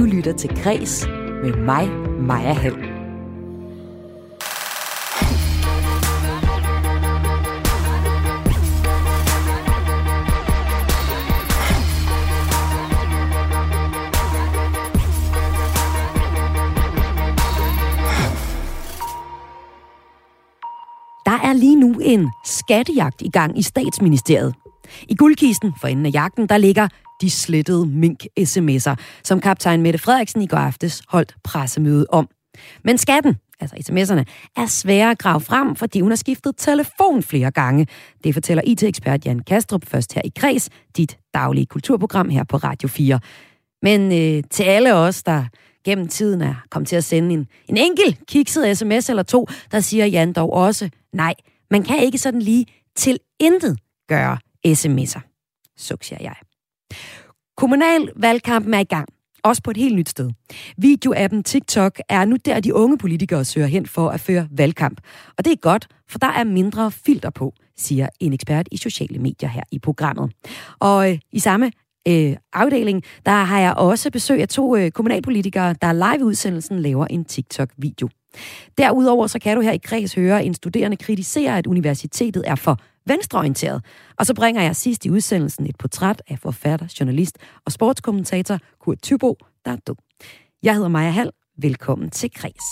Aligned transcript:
Du 0.00 0.04
lytter 0.04 0.32
til 0.32 0.62
Græs 0.62 1.06
med 1.42 1.56
mig, 1.56 1.88
Maja 2.20 2.52
Hall. 2.52 2.74
Der 2.74 2.80
er 21.30 21.52
lige 21.52 21.76
nu 21.76 21.94
en 22.02 22.30
skattejagt 22.44 23.22
i 23.22 23.30
gang 23.30 23.58
i 23.58 23.62
statsministeriet. 23.62 24.54
I 25.08 25.14
guldkisten 25.14 25.72
for 25.80 25.88
enden 25.88 26.06
af 26.06 26.10
jagten, 26.12 26.46
der 26.46 26.56
ligger 26.56 26.88
de 27.20 27.30
slettede 27.30 27.86
mink-sms'er, 27.86 28.94
som 29.24 29.40
kaptajn 29.40 29.82
Mette 29.82 29.98
Frederiksen 29.98 30.42
i 30.42 30.46
går 30.46 30.56
aftes 30.56 31.02
holdt 31.08 31.34
pressemøde 31.44 32.06
om. 32.08 32.28
Men 32.84 32.98
skatten, 32.98 33.36
altså 33.60 33.76
sms'erne, 33.76 34.24
er 34.56 34.66
svære 34.66 35.10
at 35.10 35.18
grave 35.18 35.40
frem, 35.40 35.76
fordi 35.76 36.00
hun 36.00 36.10
har 36.10 36.16
skiftet 36.16 36.54
telefon 36.56 37.22
flere 37.22 37.50
gange. 37.50 37.86
Det 38.24 38.34
fortæller 38.34 38.62
IT-ekspert 38.66 39.26
Jan 39.26 39.38
Kastrup 39.38 39.86
først 39.86 40.14
her 40.14 40.22
i 40.24 40.32
Kreds, 40.36 40.68
dit 40.96 41.18
daglige 41.34 41.66
kulturprogram 41.66 42.28
her 42.28 42.44
på 42.44 42.56
Radio 42.56 42.88
4. 42.88 43.20
Men 43.82 44.12
øh, 44.12 44.42
til 44.50 44.62
alle 44.62 44.94
os, 44.94 45.22
der 45.22 45.44
gennem 45.84 46.08
tiden 46.08 46.40
er 46.40 46.54
kommet 46.70 46.88
til 46.88 46.96
at 46.96 47.04
sende 47.04 47.34
en, 47.34 47.46
en 47.68 47.76
enkelt 47.76 48.26
kikset 48.28 48.78
sms 48.78 49.08
eller 49.10 49.22
to, 49.22 49.46
der 49.72 49.80
siger 49.80 50.06
Jan 50.06 50.32
dog 50.32 50.52
også, 50.52 50.90
nej, 51.12 51.34
man 51.70 51.82
kan 51.82 52.02
ikke 52.02 52.18
sådan 52.18 52.42
lige 52.42 52.66
til 52.96 53.18
intet 53.40 53.78
gøre 54.08 54.38
sms'er. 54.66 55.20
Suk, 55.76 56.04
siger 56.04 56.18
jeg. 56.20 56.34
Kommunalvalgkampen 57.56 58.74
er 58.74 58.78
i 58.78 58.84
gang. 58.84 59.08
Også 59.44 59.62
på 59.62 59.70
et 59.70 59.76
helt 59.76 59.96
nyt 59.96 60.08
sted. 60.08 60.30
Videoappen 60.76 61.42
TikTok 61.42 62.00
er 62.08 62.24
nu 62.24 62.36
der, 62.44 62.60
de 62.60 62.74
unge 62.74 62.98
politikere 62.98 63.44
søger 63.44 63.66
hen 63.66 63.86
for 63.86 64.08
at 64.08 64.20
føre 64.20 64.48
valgkamp. 64.50 65.00
Og 65.38 65.44
det 65.44 65.52
er 65.52 65.56
godt, 65.56 65.88
for 66.08 66.18
der 66.18 66.26
er 66.26 66.44
mindre 66.44 66.90
filter 66.90 67.30
på, 67.30 67.54
siger 67.76 68.08
en 68.20 68.32
ekspert 68.32 68.68
i 68.72 68.76
sociale 68.76 69.18
medier 69.18 69.48
her 69.48 69.62
i 69.72 69.78
programmet. 69.78 70.32
Og 70.80 71.10
øh, 71.10 71.18
i 71.32 71.38
samme 71.38 71.72
øh, 72.08 72.36
afdeling, 72.52 73.02
der 73.26 73.44
har 73.44 73.60
jeg 73.60 73.74
også 73.74 74.10
besøg 74.10 74.40
af 74.40 74.48
to 74.48 74.76
øh, 74.76 74.90
kommunalpolitikere, 74.90 75.74
der 75.82 75.92
live 75.92 76.24
udsendelsen 76.24 76.80
laver 76.80 77.06
en 77.06 77.24
TikTok-video. 77.24 78.08
Derudover 78.78 79.26
så 79.26 79.38
kan 79.38 79.56
du 79.56 79.62
her 79.62 79.72
i 79.72 79.78
kreds 79.78 80.14
høre 80.14 80.44
en 80.44 80.54
studerende 80.54 80.96
kritisere, 80.96 81.58
at 81.58 81.66
universitetet 81.66 82.42
er 82.46 82.54
for 82.54 82.78
venstreorienteret. 83.10 83.84
Og 84.18 84.26
så 84.26 84.34
bringer 84.34 84.62
jeg 84.62 84.76
sidst 84.76 85.04
i 85.04 85.10
udsendelsen 85.10 85.66
et 85.66 85.76
portræt 85.78 86.22
af 86.28 86.38
forfatter, 86.38 86.86
journalist 87.00 87.38
og 87.66 87.72
sportskommentator 87.72 88.58
Kurt 88.80 88.98
Thybo, 89.02 89.36
der 89.64 89.70
er 89.72 89.76
død. 89.76 89.96
Jeg 90.62 90.74
hedder 90.74 90.88
Maja 90.88 91.10
Hall. 91.10 91.30
Velkommen 91.58 92.10
til 92.10 92.30
Kreds. 92.34 92.64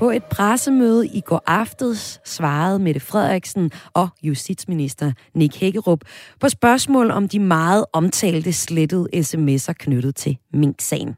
På 0.00 0.10
et 0.10 0.24
pressemøde 0.24 1.06
i 1.06 1.20
går 1.20 1.42
aftes 1.46 2.20
svarede 2.24 2.78
Mette 2.78 3.00
Frederiksen 3.00 3.70
og 3.94 4.08
justitsminister 4.22 5.12
Nick 5.34 5.56
Hækkerup 5.56 6.00
på 6.40 6.48
spørgsmål 6.48 7.10
om 7.10 7.28
de 7.28 7.38
meget 7.38 7.84
omtalte 7.92 8.52
slettede 8.52 9.08
sms'er 9.14 9.72
knyttet 9.72 10.16
til 10.16 10.38
Mink-sagen. 10.52 11.16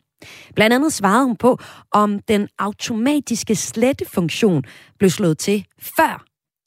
Blandt 0.54 0.74
andet 0.74 0.92
svarede 0.92 1.26
hun 1.26 1.36
på, 1.36 1.58
om 1.92 2.18
den 2.18 2.48
automatiske 2.58 3.54
slettefunktion 3.54 4.64
blev 4.98 5.10
slået 5.10 5.38
til 5.38 5.66
før 5.78 6.24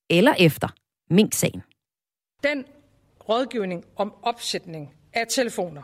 eller 0.09 0.33
efter 0.39 0.67
Mink-sagen. 1.09 1.61
Den 2.43 2.65
rådgivning 3.29 3.83
om 3.95 4.13
opsætning 4.23 4.93
af 5.13 5.25
telefoner, 5.29 5.81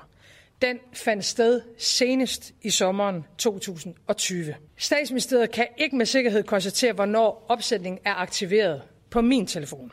den 0.62 0.80
fandt 0.94 1.26
sted 1.26 1.62
senest 1.78 2.54
i 2.62 2.70
sommeren 2.70 3.26
2020. 3.38 4.56
Statsministeriet 4.78 5.52
kan 5.52 5.68
ikke 5.78 5.96
med 5.96 6.06
sikkerhed 6.06 6.44
konstatere, 6.44 6.94
hvornår 6.94 7.46
opsætningen 7.50 8.00
er 8.06 8.14
aktiveret 8.14 8.82
på 9.10 9.22
min 9.22 9.48
telefon. 9.48 9.92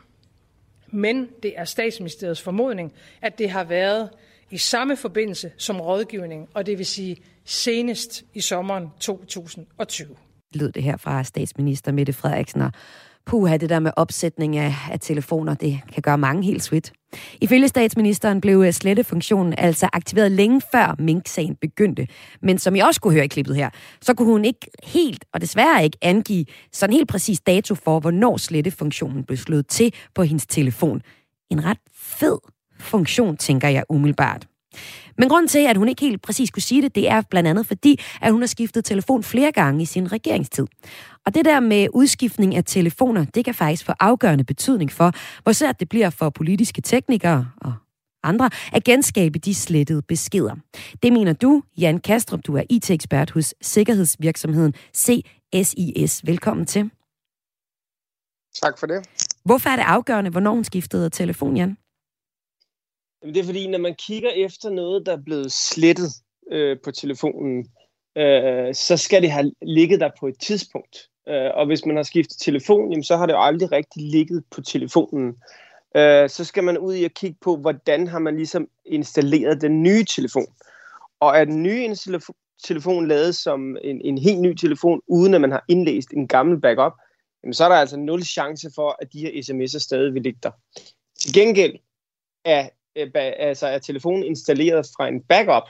Men 0.87 1.29
det 1.43 1.53
er 1.57 1.65
statsministeriets 1.65 2.43
formodning, 2.43 2.93
at 3.23 3.39
det 3.39 3.51
har 3.51 3.65
været 3.65 4.11
i 4.51 4.59
samme 4.59 4.97
forbindelse 4.97 5.53
som 5.57 5.81
rådgivning, 5.81 6.49
og 6.55 6.67
det 6.67 6.79
vil 6.79 6.87
sige 6.87 7.17
senest 7.45 8.25
i 8.35 8.41
sommeren 8.41 8.89
2020. 9.01 10.17
Lød 10.55 10.73
det 10.73 10.83
her 10.83 10.97
fra 10.97 11.25
statsminister 11.25 11.93
Mette 11.93 12.13
Frederiksen, 12.13 12.61
og 12.61 12.73
puha, 13.29 13.57
det 13.57 13.71
der 13.71 13.79
med 13.79 13.91
opsætning 13.97 14.57
af, 14.57 14.75
af 14.91 15.01
telefoner, 15.01 15.55
det 15.55 15.81
kan 15.93 16.03
gøre 16.03 16.19
mange 16.19 16.43
helt 16.43 16.63
sweet. 16.63 16.93
Ifølge 17.41 17.69
statsministeren 17.69 18.41
blev 18.41 18.63
øh, 18.67 18.73
slettefunktionen 18.73 19.55
altså 19.59 19.89
aktiveret 19.93 20.33
længe 20.33 20.63
før 20.73 20.95
Mink-sagen 20.99 21.57
begyndte. 21.61 22.07
Men 22.43 22.59
som 22.59 22.75
I 22.75 22.79
også 22.79 23.01
kunne 23.01 23.15
høre 23.15 23.25
i 23.25 23.29
klippet 23.29 23.57
her, 23.57 23.71
så 24.03 24.15
kunne 24.15 24.33
hun 24.33 24.45
ikke 24.45 24.71
helt, 24.85 25.25
og 25.35 25.41
desværre 25.41 25.85
ikke, 25.85 25.99
angive 26.03 26.45
sådan 26.73 26.93
helt 26.93 27.09
præcis 27.09 27.41
dato 27.41 27.75
for, 27.75 28.01
hvornår 28.01 28.37
slettefunktionen 28.37 29.25
blev 29.25 29.37
slået 29.37 29.67
til 29.67 29.95
på 30.15 30.23
hendes 30.23 30.47
telefon. 30.47 31.03
En 31.51 31.65
ret 31.65 31.79
fed 31.95 32.39
funktion, 32.79 33.37
tænker 33.37 33.69
jeg 33.69 33.85
umiddelbart. 33.89 34.47
Men 35.19 35.29
grunden 35.29 35.49
til, 35.49 35.59
at 35.59 35.77
hun 35.77 35.89
ikke 35.89 36.01
helt 36.01 36.23
præcis 36.23 36.51
kunne 36.51 36.63
sige 36.63 36.83
det, 36.83 36.95
det 36.95 37.09
er 37.11 37.23
blandt 37.31 37.49
andet 37.49 37.67
fordi, 37.67 38.01
at 38.21 38.33
hun 38.33 38.43
har 38.43 38.47
skiftet 38.47 38.85
telefon 38.85 39.23
flere 39.23 39.53
gange 39.53 39.83
i 39.83 39.85
sin 39.85 40.13
regeringstid. 40.13 40.67
Og 41.27 41.35
det 41.35 41.45
der 41.45 41.61
med 41.61 41.89
udskiftning 41.95 42.55
af 42.57 42.65
telefoner, 42.65 43.25
det 43.25 43.45
kan 43.45 43.55
faktisk 43.55 43.85
få 43.85 43.93
afgørende 44.01 44.45
betydning 44.45 44.93
for, 44.93 45.13
hvor 45.43 45.53
svært 45.53 45.81
det 45.81 45.89
bliver 45.89 46.11
for 46.11 46.31
politiske 46.31 46.83
teknikere 46.83 47.51
og 47.57 47.73
andre 48.23 48.51
at 48.73 48.85
genskabe 48.85 49.39
de 49.39 49.55
slettede 49.55 50.03
beskeder. 50.03 50.55
Det 51.03 51.13
mener 51.13 51.33
du, 51.33 51.63
Jan 51.79 51.99
Kastrup, 51.99 52.41
du 52.47 52.57
er 52.57 52.63
IT-ekspert 52.71 53.31
hos 53.31 53.55
sikkerhedsvirksomheden 53.63 54.75
CSIS. 54.97 56.27
Velkommen 56.27 56.67
til. 56.67 56.91
Tak 58.63 58.79
for 58.79 58.87
det. 58.87 59.09
Hvorfor 59.45 59.71
er 59.71 59.77
det 59.77 59.83
afgørende, 59.83 60.31
hvornår 60.31 60.55
hun 60.55 60.65
skiftede 60.65 61.11
telefon, 61.11 61.57
Jan? 61.57 61.77
Jamen, 63.23 63.35
det 63.35 63.41
er 63.41 63.45
fordi, 63.45 63.67
når 63.67 63.79
man 63.79 63.95
kigger 63.95 64.31
efter 64.31 64.71
noget, 64.71 65.07
der 65.07 65.13
er 65.13 65.23
blevet 65.25 65.53
slettet 65.53 66.13
øh, 66.53 66.77
på 66.85 66.91
telefonen, 66.91 67.67
øh, 68.17 68.75
så 68.75 68.97
skal 68.97 69.23
det 69.23 69.31
have 69.31 69.53
ligget 69.63 70.01
der 70.01 70.11
på 70.21 70.27
et 70.27 70.41
tidspunkt. 70.41 71.09
Øh, 71.29 71.51
og 71.55 71.67
hvis 71.67 71.87
man 71.87 71.97
har 71.97 72.03
skiftet 72.03 72.39
telefon, 72.39 72.91
jamen, 72.91 73.05
så 73.05 73.17
har 73.17 73.27
det 73.27 73.33
jo 73.33 73.43
aldrig 73.43 73.73
rigtig 73.73 74.03
ligget 74.03 74.45
på 74.51 74.61
telefonen. 74.61 75.37
Øh, 75.97 76.29
så 76.29 76.45
skal 76.45 76.65
man 76.65 76.79
ud 76.79 76.95
i 76.95 77.05
at 77.05 77.15
kigge 77.15 77.37
på, 77.41 77.57
hvordan 77.57 78.07
har 78.07 78.19
man 78.19 78.37
ligesom 78.37 78.69
installeret 78.87 79.61
den 79.61 79.83
nye 79.83 80.05
telefon. 80.05 80.47
Og 81.21 81.37
er 81.37 81.45
den 81.45 81.63
nye 81.63 81.97
telefon 82.65 83.09
lavet 83.09 83.37
som 83.37 83.77
en, 83.85 84.01
en 84.01 84.19
helt 84.19 84.41
ny 84.41 84.55
telefon, 84.55 85.01
uden 85.07 85.35
at 85.35 85.41
man 85.41 85.53
har 85.53 85.65
indlæst 85.69 86.11
en 86.11 86.29
gammel 86.29 86.61
backup, 86.61 86.93
jamen, 87.43 87.55
så 87.55 87.65
er 87.65 87.69
der 87.69 87.77
altså 87.77 87.97
nul 87.97 88.23
chance 88.23 88.71
for, 88.75 88.97
at 89.03 89.13
de 89.13 89.21
her 89.21 89.31
sms'er 89.31 89.79
stadig 89.79 90.15
vil 90.15 90.23
ligge 90.23 90.41
der. 90.43 90.51
Til 91.21 91.35
gengæld 91.35 91.79
er 92.45 92.69
altså 93.15 93.67
er 93.67 93.79
telefonen 93.79 94.25
installeret 94.25 94.87
fra 94.97 95.09
en 95.09 95.23
backup, 95.23 95.69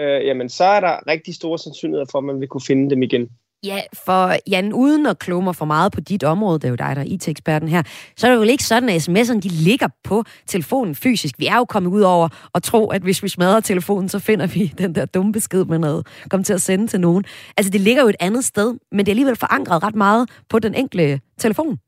øh, 0.00 0.26
jamen 0.26 0.48
så 0.48 0.64
er 0.64 0.80
der 0.80 1.06
rigtig 1.06 1.34
store 1.34 1.58
sandsynligheder 1.58 2.06
for, 2.10 2.18
at 2.18 2.24
man 2.24 2.40
vil 2.40 2.48
kunne 2.48 2.66
finde 2.66 2.90
dem 2.90 3.02
igen. 3.02 3.28
Ja, 3.64 3.80
for 3.92 4.50
Jan, 4.50 4.72
uden 4.72 5.06
at 5.06 5.18
kloge 5.18 5.42
mig 5.42 5.56
for 5.56 5.64
meget 5.64 5.92
på 5.92 6.00
dit 6.00 6.24
område, 6.24 6.58
det 6.58 6.64
er 6.64 6.68
jo 6.68 6.74
dig, 6.74 6.96
der 6.96 7.02
er 7.02 7.06
IT-eksperten 7.06 7.68
her, 7.68 7.82
så 8.16 8.26
er 8.26 8.30
det 8.30 8.38
jo 8.38 8.42
ikke 8.42 8.64
sådan, 8.64 8.88
at 8.88 9.08
sms'erne 9.08 9.40
de 9.40 9.48
ligger 9.48 9.88
på 10.04 10.24
telefonen 10.46 10.94
fysisk. 10.94 11.38
Vi 11.38 11.46
er 11.46 11.56
jo 11.56 11.64
kommet 11.64 11.90
ud 11.90 12.00
over 12.00 12.28
at 12.54 12.62
tro, 12.62 12.90
at 12.90 13.02
hvis 13.02 13.22
vi 13.22 13.28
smadrer 13.28 13.60
telefonen, 13.60 14.08
så 14.08 14.18
finder 14.18 14.46
vi 14.46 14.66
den 14.82 14.94
der 14.94 15.04
dumme 15.04 15.32
besked 15.32 15.64
med 15.64 15.78
noget, 15.78 16.06
kommer 16.30 16.44
til 16.44 16.52
at 16.52 16.60
sende 16.60 16.86
til 16.86 17.00
nogen. 17.00 17.24
Altså, 17.56 17.70
det 17.70 17.80
ligger 17.80 18.02
jo 18.02 18.08
et 18.08 18.16
andet 18.20 18.44
sted, 18.44 18.78
men 18.90 18.98
det 18.98 19.08
er 19.08 19.12
alligevel 19.12 19.36
forankret 19.36 19.82
ret 19.82 19.94
meget 19.94 20.30
på 20.48 20.58
den 20.58 20.74
enkelte 20.74 21.20
telefon. 21.38 21.78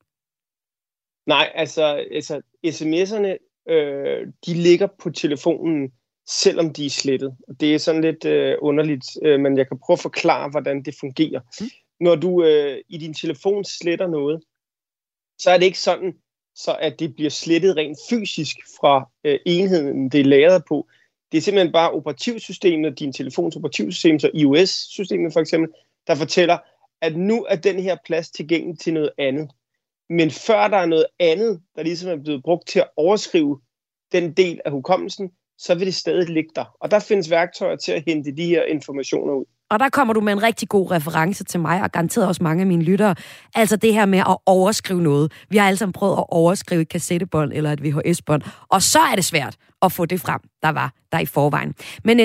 Nej, 1.27 1.51
altså, 1.55 1.85
altså 2.15 2.41
sms'erne 2.67 3.52
øh, 3.69 4.27
de 4.47 4.55
ligger 4.55 4.89
på 5.03 5.11
telefonen, 5.11 5.93
selvom 6.29 6.73
de 6.73 6.87
er 6.87 6.91
slettet. 6.91 7.37
Det 7.61 7.75
er 7.75 7.79
sådan 7.79 8.01
lidt 8.01 8.25
øh, 8.25 8.57
underligt, 8.61 9.05
øh, 9.23 9.41
men 9.41 9.59
jeg 9.59 9.69
kan 9.69 9.79
prøve 9.87 9.95
at 9.95 10.01
forklare, 10.03 10.51
hvordan 10.51 10.83
det 10.83 10.95
fungerer. 11.01 11.41
Mm. 11.61 11.67
Når 12.01 12.15
du 12.15 12.45
øh, 12.45 12.79
i 12.89 12.99
din 12.99 13.15
telefon 13.15 13.65
sletter 13.65 14.07
noget, 14.07 14.43
så 15.39 15.51
er 15.51 15.59
det 15.59 15.67
ikke 15.67 15.79
sådan, 15.79 16.15
så 16.55 16.77
at 16.81 17.01
det 17.01 17.15
bliver 17.15 17.31
slettet 17.31 17.77
rent 17.77 17.99
fysisk 18.11 18.57
fra 18.81 19.11
øh, 19.25 19.39
enheden, 19.47 20.09
det 20.09 20.21
er 20.21 20.25
lagret 20.25 20.63
på. 20.69 20.89
Det 21.33 21.39
er 21.39 21.43
simpelthen 21.43 21.73
bare 21.73 21.91
operativsystemet, 21.91 22.99
din 22.99 23.13
telefons 23.13 23.57
operativsystem, 23.57 24.19
så 24.19 24.31
iOS-systemet 24.35 25.33
for 25.33 25.41
eksempel, 25.41 25.71
der 26.07 26.15
fortæller, 26.15 26.59
at 27.01 27.17
nu 27.17 27.45
er 27.49 27.57
den 27.57 27.79
her 27.79 27.97
plads 28.05 28.31
tilgængelig 28.31 28.79
til 28.79 28.95
noget 28.95 29.11
andet. 29.19 29.51
Men 30.19 30.31
før 30.31 30.69
der 30.69 30.77
er 30.77 30.87
noget 30.87 31.07
andet, 31.19 31.63
der 31.77 31.83
ligesom 31.83 32.11
er 32.11 32.23
blevet 32.23 32.43
brugt 32.43 32.69
til 32.69 32.79
at 32.79 32.89
overskrive 32.97 33.61
den 34.13 34.33
del 34.33 34.61
af 34.65 34.71
hukommelsen, 34.71 35.31
så 35.59 35.75
vil 35.75 35.87
det 35.87 35.95
stadig 35.95 36.29
ligge 36.29 36.51
der. 36.57 36.65
Og 36.81 36.91
der 36.91 36.99
findes 36.99 37.31
værktøjer 37.31 37.77
til 37.77 37.93
at 37.93 38.03
hente 38.07 38.37
de 38.37 38.47
her 38.47 38.65
informationer 38.65 39.33
ud. 39.35 39.45
Og 39.73 39.81
der 39.81 39.89
kommer 39.89 40.15
du 40.15 40.21
med 40.21 40.33
en 40.33 40.43
rigtig 40.43 40.69
god 40.69 40.91
reference 40.91 41.45
til 41.45 41.61
mig, 41.61 41.83
og 41.83 41.93
garanteret 41.93 42.27
også 42.27 42.43
mange 42.43 42.61
af 42.61 42.67
mine 42.67 42.83
lyttere. 42.83 43.15
Altså 43.55 43.77
det 43.77 43.95
her 43.95 44.07
med 44.07 44.19
at 44.19 44.37
overskrive 44.47 45.03
noget. 45.03 45.33
Vi 45.51 45.57
har 45.57 45.67
alle 45.67 45.79
sammen 45.79 45.93
prøvet 45.93 46.17
at 46.19 46.25
overskrive 46.29 46.83
et 46.83 46.89
kassettebånd 46.89 47.53
eller 47.55 47.73
et 47.73 47.85
VHS-bånd, 47.85 48.43
og 48.69 48.83
så 48.83 48.99
er 48.99 49.15
det 49.15 49.25
svært 49.25 49.57
at 49.83 49.93
få 49.93 50.07
det 50.07 50.21
frem, 50.21 50.41
der 50.63 50.69
var 50.69 50.93
der 51.13 51.19
i 51.19 51.27
forvejen. 51.27 51.75
Men 52.05 52.17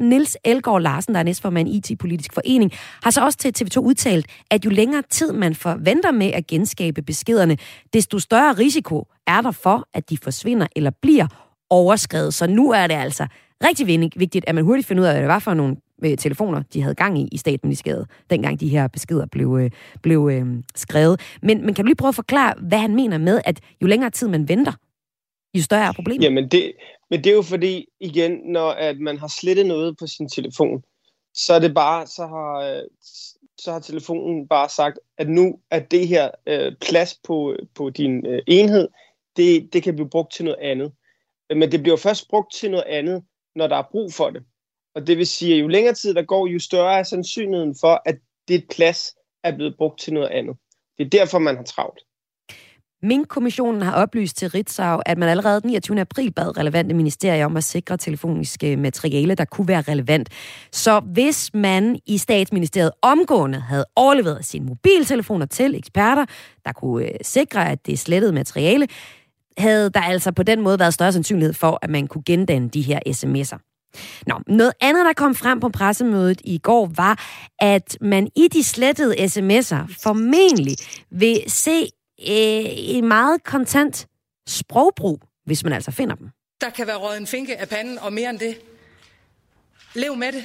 Niels 0.00 0.36
Elgård 0.44 0.82
Larsen, 0.82 1.14
der 1.14 1.20
er 1.20 1.24
næstformand 1.24 1.68
i 1.68 1.76
IT-politisk 1.76 2.34
forening, 2.34 2.72
har 3.02 3.10
så 3.10 3.24
også 3.24 3.38
til 3.38 3.54
TV2 3.58 3.78
udtalt, 3.78 4.26
at 4.50 4.64
jo 4.64 4.70
længere 4.70 5.02
tid 5.10 5.32
man 5.32 5.54
forventer 5.54 6.12
med 6.12 6.32
at 6.32 6.46
genskabe 6.46 7.02
beskederne, 7.02 7.56
desto 7.92 8.18
større 8.18 8.52
risiko 8.52 9.04
er 9.26 9.40
der 9.40 9.50
for, 9.50 9.88
at 9.94 10.10
de 10.10 10.18
forsvinder 10.22 10.66
eller 10.76 10.90
bliver 11.02 11.26
overskrevet. 11.70 12.34
Så 12.34 12.46
nu 12.46 12.70
er 12.70 12.86
det 12.86 12.94
altså 12.94 13.26
rigtig 13.64 14.10
vigtigt, 14.16 14.44
at 14.48 14.54
man 14.54 14.64
hurtigt 14.64 14.88
finder 14.88 15.02
ud 15.02 15.06
af, 15.06 15.12
hvad 15.12 15.22
det 15.22 15.28
var 15.28 15.38
for 15.38 15.54
nogle 15.54 15.76
øh, 16.04 16.18
telefoner, 16.18 16.62
de 16.72 16.82
havde 16.82 16.94
gang 16.94 17.18
i 17.18 17.28
i 17.32 17.36
statsministeriet, 17.36 18.06
dengang 18.30 18.60
de 18.60 18.68
her 18.68 18.88
beskeder 18.88 19.26
blev, 19.26 19.58
øh, 19.60 19.70
blev 20.02 20.30
øh, 20.32 20.46
skrevet. 20.74 21.20
Men, 21.42 21.66
men 21.66 21.74
kan 21.74 21.84
du 21.84 21.86
lige 21.86 21.96
prøve 21.96 22.08
at 22.08 22.14
forklare, 22.14 22.54
hvad 22.68 22.78
han 22.78 22.94
mener 22.94 23.18
med, 23.18 23.40
at 23.44 23.60
jo 23.82 23.86
længere 23.86 24.10
tid 24.10 24.28
man 24.28 24.48
venter, 24.48 24.72
jo 25.54 25.62
større 25.62 25.88
er 25.88 25.92
problemet? 25.92 26.24
Jamen 26.24 26.48
det, 26.48 26.72
men 27.10 27.24
det 27.24 27.30
er 27.30 27.34
jo 27.34 27.42
fordi, 27.42 27.86
igen, 28.00 28.40
når 28.44 28.70
at 28.70 28.98
man 28.98 29.18
har 29.18 29.28
slettet 29.40 29.66
noget 29.66 29.96
på 29.98 30.06
sin 30.06 30.28
telefon, 30.28 30.82
så 31.34 31.54
er 31.54 31.58
det 31.58 31.74
bare, 31.74 32.06
så 32.06 32.26
har, 32.26 32.54
øh, 32.58 32.82
så 33.58 33.72
har 33.72 33.78
telefonen 33.78 34.48
bare 34.48 34.68
sagt, 34.68 34.98
at 35.18 35.28
nu 35.28 35.58
er 35.70 35.80
det 35.80 36.08
her 36.08 36.30
øh, 36.46 36.72
plads 36.80 37.20
på, 37.24 37.56
på 37.74 37.90
din 37.90 38.26
øh, 38.26 38.42
enhed, 38.46 38.88
det, 39.36 39.72
det 39.72 39.82
kan 39.82 39.94
blive 39.94 40.10
brugt 40.10 40.32
til 40.32 40.44
noget 40.44 40.58
andet. 40.60 40.92
Men 41.50 41.72
det 41.72 41.82
bliver 41.82 41.96
først 41.96 42.28
brugt 42.28 42.54
til 42.54 42.70
noget 42.70 42.84
andet, 42.84 43.24
når 43.54 43.66
der 43.66 43.76
er 43.76 43.88
brug 43.90 44.12
for 44.12 44.30
det. 44.30 44.42
Og 44.98 45.06
det 45.06 45.18
vil 45.18 45.26
sige, 45.26 45.54
at 45.54 45.60
jo 45.60 45.68
længere 45.68 45.94
tid 45.94 46.14
der 46.14 46.22
går, 46.22 46.46
jo 46.46 46.58
større 46.58 46.98
er 46.98 47.02
sandsynligheden 47.02 47.74
for, 47.80 48.02
at 48.06 48.18
det 48.48 48.64
plads 48.70 49.14
er 49.44 49.56
blevet 49.56 49.74
brugt 49.78 50.00
til 50.00 50.12
noget 50.12 50.28
andet. 50.28 50.56
Det 50.98 51.04
er 51.04 51.10
derfor, 51.10 51.38
man 51.38 51.56
har 51.56 51.62
travlt. 51.62 52.00
Mink-kommissionen 53.02 53.82
har 53.82 53.92
oplyst 53.92 54.36
til 54.36 54.50
Ritzau, 54.50 55.00
at 55.06 55.18
man 55.18 55.28
allerede 55.28 55.60
den 55.60 55.70
29. 55.70 56.00
april 56.00 56.32
bad 56.32 56.56
relevante 56.58 56.94
ministerier 56.94 57.46
om 57.46 57.56
at 57.56 57.64
sikre 57.64 57.96
telefoniske 57.96 58.76
materiale, 58.76 59.34
der 59.34 59.44
kunne 59.44 59.68
være 59.68 59.80
relevant. 59.80 60.28
Så 60.72 61.00
hvis 61.00 61.50
man 61.54 61.98
i 62.06 62.18
statsministeriet 62.18 62.90
omgående 63.02 63.60
havde 63.60 63.84
overleveret 63.96 64.44
sine 64.44 64.66
mobiltelefoner 64.66 65.46
til 65.46 65.74
eksperter, 65.74 66.26
der 66.64 66.72
kunne 66.72 67.04
øh, 67.04 67.14
sikre, 67.22 67.70
at 67.70 67.86
det 67.86 67.98
slettede 67.98 68.32
materiale, 68.32 68.88
havde 69.58 69.90
der 69.90 70.00
altså 70.00 70.32
på 70.32 70.42
den 70.42 70.60
måde 70.60 70.78
været 70.78 70.94
større 70.94 71.12
sandsynlighed 71.12 71.54
for, 71.54 71.78
at 71.82 71.90
man 71.90 72.06
kunne 72.06 72.24
gendanne 72.26 72.68
de 72.68 72.82
her 72.82 73.00
sms'er. 73.08 73.67
Nå, 74.26 74.40
noget 74.46 74.72
andet, 74.80 75.06
der 75.06 75.12
kom 75.12 75.34
frem 75.34 75.60
på 75.60 75.68
pressemødet 75.68 76.40
i 76.44 76.58
går, 76.58 76.92
var, 76.96 77.24
at 77.58 77.98
man 78.00 78.28
i 78.36 78.48
de 78.48 78.64
slettede 78.64 79.14
sms'er 79.14 80.02
formentlig 80.02 80.76
vil 81.10 81.42
se 81.46 81.82
øh, 82.20 82.64
en 82.96 83.08
meget 83.08 83.44
kontant 83.44 84.06
sprogbrug, 84.48 85.20
hvis 85.46 85.64
man 85.64 85.72
altså 85.72 85.90
finder 85.90 86.14
dem. 86.14 86.28
Der 86.60 86.70
kan 86.70 86.86
være 86.86 86.96
røget 86.96 87.20
en 87.20 87.26
finke 87.26 87.56
af 87.56 87.68
panden, 87.68 87.98
og 87.98 88.12
mere 88.12 88.30
end 88.30 88.38
det. 88.38 88.60
Lev 89.94 90.16
med 90.16 90.32
det. 90.32 90.44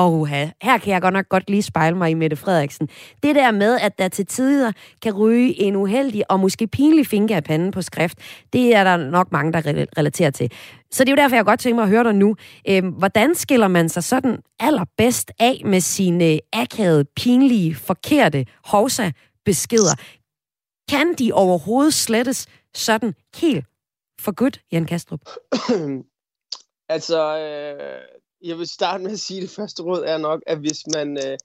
Og 0.00 0.28
her 0.62 0.78
kan 0.78 0.92
jeg 0.92 1.02
godt 1.02 1.14
nok 1.14 1.28
godt 1.28 1.50
lige 1.50 1.62
spejle 1.62 1.96
mig 1.96 2.10
i 2.10 2.14
Mette 2.14 2.36
Frederiksen. 2.36 2.88
Det 3.22 3.34
der 3.34 3.50
med, 3.50 3.78
at 3.80 3.98
der 3.98 4.08
til 4.08 4.26
tider 4.26 4.72
kan 5.02 5.14
ryge 5.14 5.60
en 5.60 5.76
uheldig 5.76 6.30
og 6.30 6.40
måske 6.40 6.66
pinlig 6.66 7.06
finke 7.06 7.36
af 7.36 7.44
panden 7.44 7.70
på 7.70 7.82
skrift, 7.82 8.18
det 8.52 8.74
er 8.74 8.84
der 8.84 8.96
nok 8.96 9.32
mange, 9.32 9.52
der 9.52 9.86
relaterer 9.98 10.30
til. 10.30 10.52
Så 10.90 11.04
det 11.04 11.08
er 11.08 11.12
jo 11.12 11.22
derfor, 11.22 11.36
jeg 11.36 11.44
godt 11.44 11.60
tænker 11.60 11.74
mig 11.74 11.82
at 11.82 11.88
høre 11.88 12.04
dig 12.04 12.14
nu. 12.14 12.36
Øh, 12.68 12.84
hvordan 12.84 13.34
skiller 13.34 13.68
man 13.68 13.88
sig 13.88 14.04
sådan 14.04 14.38
allerbedst 14.60 15.32
af 15.38 15.62
med 15.64 15.80
sine 15.80 16.32
øh, 16.32 16.38
akavede, 16.52 17.04
pinlige, 17.04 17.74
forkerte 17.74 18.46
hovsa-beskeder? 18.64 19.94
Kan 20.90 21.14
de 21.18 21.32
overhovedet 21.32 21.94
slettes 21.94 22.46
sådan 22.74 23.14
helt 23.36 23.66
for 24.20 24.32
godt, 24.32 24.60
Jan 24.72 24.84
Kastrup? 24.84 25.20
altså, 26.94 27.38
øh, 27.38 28.20
jeg 28.42 28.58
vil 28.58 28.68
starte 28.68 29.02
med 29.02 29.12
at 29.12 29.20
sige, 29.20 29.38
at 29.38 29.42
det 29.42 29.50
første 29.50 29.82
råd 29.82 30.04
er 30.06 30.18
nok, 30.18 30.42
at 30.46 30.58
hvis 30.58 30.86
man, 30.94 31.18
øh, 31.26 31.38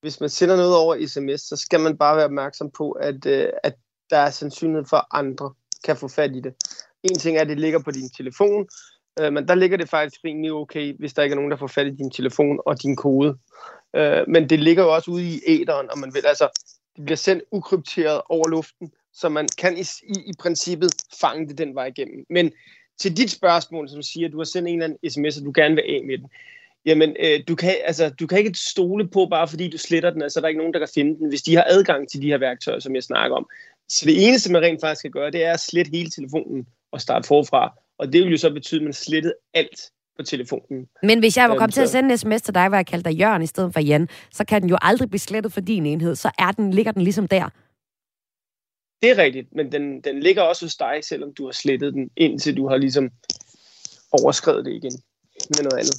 hvis 0.00 0.20
man 0.20 0.28
sender 0.28 0.56
noget 0.56 0.76
over 0.76 1.06
sms, 1.06 1.40
så 1.40 1.56
skal 1.56 1.80
man 1.80 1.98
bare 1.98 2.16
være 2.16 2.24
opmærksom 2.24 2.70
på, 2.70 2.90
at, 2.90 3.26
øh, 3.26 3.48
at 3.62 3.74
der 4.10 4.16
er 4.16 4.30
sandsynlighed 4.30 4.84
for, 4.88 4.96
at 4.96 5.06
andre 5.10 5.54
kan 5.84 5.96
få 5.96 6.08
fat 6.08 6.36
i 6.36 6.40
det. 6.40 6.54
En 7.02 7.18
ting 7.18 7.36
er, 7.36 7.40
at 7.40 7.48
det 7.48 7.60
ligger 7.60 7.82
på 7.82 7.90
din 7.90 8.10
telefon, 8.10 8.68
øh, 9.20 9.32
men 9.32 9.48
der 9.48 9.54
ligger 9.54 9.76
det 9.76 9.88
faktisk 9.88 10.24
rimelig 10.24 10.52
okay, 10.52 10.98
hvis 10.98 11.14
der 11.14 11.22
ikke 11.22 11.32
er 11.32 11.36
nogen, 11.36 11.50
der 11.50 11.56
får 11.56 11.66
fat 11.66 11.86
i 11.86 11.96
din 11.96 12.10
telefon 12.10 12.60
og 12.66 12.82
din 12.82 12.96
kode. 12.96 13.38
Øh, 13.96 14.24
men 14.28 14.50
det 14.50 14.60
ligger 14.60 14.82
jo 14.82 14.94
også 14.94 15.10
ude 15.10 15.24
i 15.24 15.40
æderen, 15.46 15.90
og 15.90 15.98
man 15.98 16.14
vil 16.14 16.26
altså, 16.26 16.48
det 16.96 17.04
bliver 17.04 17.16
sendt 17.16 17.42
ukrypteret 17.52 18.20
over 18.28 18.48
luften, 18.48 18.90
så 19.12 19.28
man 19.28 19.48
kan 19.58 19.78
i, 19.78 19.84
i, 20.02 20.18
i 20.26 20.32
princippet 20.38 20.90
fange 21.20 21.48
det 21.48 21.58
den 21.58 21.74
vej 21.74 21.86
igennem. 21.86 22.24
Men 22.30 22.52
til 23.00 23.16
dit 23.16 23.30
spørgsmål, 23.30 23.88
som 23.88 24.02
siger, 24.02 24.26
at 24.26 24.32
du 24.32 24.38
har 24.38 24.44
sendt 24.44 24.68
en 24.68 24.74
eller 24.74 24.84
anden 24.84 25.10
sms, 25.10 25.38
og 25.38 25.44
du 25.44 25.52
gerne 25.54 25.74
vil 25.74 25.84
af 25.88 26.00
med 26.04 26.18
den, 26.18 26.28
jamen, 26.86 27.16
øh, 27.20 27.40
du, 27.48 27.54
kan, 27.54 27.74
altså, 27.84 28.10
du 28.10 28.26
kan 28.26 28.38
ikke 28.38 28.58
stole 28.58 29.08
på, 29.08 29.26
bare 29.30 29.48
fordi 29.48 29.70
du 29.70 29.78
sletter 29.78 30.10
den, 30.10 30.22
altså 30.22 30.40
der 30.40 30.44
er 30.44 30.48
ikke 30.48 30.58
nogen, 30.58 30.72
der 30.72 30.78
kan 30.78 30.88
finde 30.94 31.18
den, 31.18 31.28
hvis 31.28 31.42
de 31.42 31.54
har 31.56 31.64
adgang 31.68 32.08
til 32.08 32.22
de 32.22 32.26
her 32.26 32.38
værktøjer, 32.38 32.80
som 32.80 32.94
jeg 32.94 33.02
snakker 33.02 33.36
om. 33.36 33.46
Så 33.88 34.06
det 34.06 34.28
eneste, 34.28 34.52
man 34.52 34.62
rent 34.62 34.80
faktisk 34.80 34.98
skal 34.98 35.10
gøre, 35.10 35.30
det 35.30 35.44
er 35.44 35.52
at 35.52 35.60
slette 35.60 35.90
hele 35.94 36.10
telefonen 36.10 36.66
og 36.92 37.00
starte 37.00 37.26
forfra. 37.26 37.72
Og 37.98 38.12
det 38.12 38.22
vil 38.22 38.30
jo 38.30 38.36
så 38.36 38.50
betyde, 38.50 38.80
at 38.80 38.84
man 38.84 38.92
slettet 38.92 39.34
alt 39.54 39.80
på 40.16 40.22
telefonen. 40.22 40.86
Men 41.02 41.18
hvis 41.18 41.36
jeg 41.36 41.50
var 41.50 41.56
kommet 41.56 41.74
til 41.74 41.80
at 41.80 41.88
sende 41.88 42.12
en 42.12 42.18
sms 42.18 42.42
til 42.42 42.54
dig, 42.54 42.68
hvor 42.68 42.76
jeg 42.76 42.86
kaldte 42.86 43.10
dig 43.10 43.18
Jørgen 43.18 43.42
i 43.42 43.46
stedet 43.46 43.72
for 43.72 43.80
Jan, 43.80 44.08
så 44.30 44.44
kan 44.44 44.62
den 44.62 44.70
jo 44.70 44.76
aldrig 44.82 45.10
blive 45.10 45.20
slettet 45.20 45.52
for 45.52 45.60
din 45.60 45.86
enhed. 45.86 46.14
Så 46.14 46.30
er 46.38 46.52
den, 46.52 46.70
ligger 46.70 46.92
den 46.92 47.02
ligesom 47.02 47.28
der. 47.28 47.48
Det 49.02 49.10
er 49.10 49.18
rigtigt, 49.18 49.48
men 49.52 49.72
den, 49.72 50.00
den 50.00 50.20
ligger 50.20 50.42
også 50.42 50.64
hos 50.64 50.76
dig, 50.76 50.98
selvom 51.02 51.34
du 51.34 51.44
har 51.44 51.52
slettet 51.52 51.94
den, 51.94 52.10
indtil 52.16 52.56
du 52.56 52.68
har 52.68 52.76
ligesom 52.76 53.10
overskrevet 54.12 54.64
det 54.64 54.72
igen 54.72 54.92
med 55.56 55.62
noget 55.62 55.78
andet. 55.78 55.96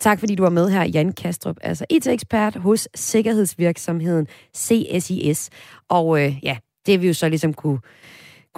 Tak 0.00 0.18
fordi 0.18 0.34
du 0.34 0.42
var 0.42 0.50
med 0.50 0.70
her, 0.70 0.84
Jan 0.84 1.12
Kastrup, 1.12 1.56
altså 1.60 1.84
IT-ekspert 1.90 2.56
hos 2.56 2.88
sikkerhedsvirksomheden 2.94 4.26
CSIS. 4.56 5.50
Og 5.88 6.20
øh, 6.24 6.38
ja, 6.42 6.56
det 6.86 7.02
vi 7.02 7.06
jo 7.06 7.14
så 7.14 7.28
ligesom 7.28 7.54
kunne 7.54 7.78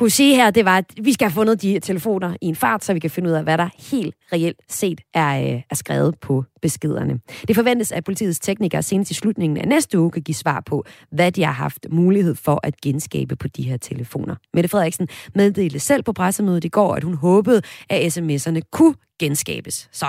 kunne 0.01 0.11
sige 0.11 0.37
her, 0.37 0.51
det 0.51 0.65
var, 0.65 0.79
at 0.79 0.85
vi 1.03 1.13
skal 1.13 1.29
have 1.29 1.35
fundet 1.35 1.63
de 1.63 1.81
telefoner 1.81 2.37
i 2.41 2.47
en 2.47 2.57
fart, 2.57 2.85
så 2.85 2.93
vi 2.93 2.99
kan 2.99 3.11
finde 3.11 3.31
ud 3.31 3.35
af, 3.35 3.43
hvad 3.43 3.59
der 3.59 3.69
helt 3.91 4.15
reelt 4.33 4.61
set 4.69 5.01
er, 5.15 5.55
øh, 5.55 5.63
er 5.71 5.75
skrevet 5.75 6.19
på 6.21 6.45
beskederne. 6.63 7.21
Det 7.49 7.57
forventes, 7.57 7.93
at 7.93 8.05
politiets 8.05 8.41
teknikere 8.41 8.83
senest 8.83 9.11
i 9.11 9.15
slutningen 9.15 9.59
af 9.59 9.69
næste 9.69 9.99
uge 9.99 10.11
kan 10.11 10.23
give 10.23 10.35
svar 10.35 10.63
på, 10.67 10.85
hvad 11.13 11.33
de 11.33 11.45
har 11.45 11.53
haft 11.53 11.87
mulighed 11.91 12.35
for 12.35 12.61
at 12.63 12.81
genskabe 12.81 13.37
på 13.37 13.49
de 13.49 13.63
her 13.63 13.77
telefoner. 13.77 14.37
Mette 14.55 14.69
Frederiksen 14.69 15.09
meddelte 15.35 15.79
selv 15.79 16.03
på 16.03 16.13
pressemødet 16.13 16.65
i 16.65 16.69
går, 16.69 16.95
at 16.95 17.05
hun 17.05 17.15
håbede, 17.15 17.63
at 17.91 18.19
sms'erne 18.19 18.61
kunne 18.73 18.95
genskabes. 19.19 19.89
Så 19.93 20.07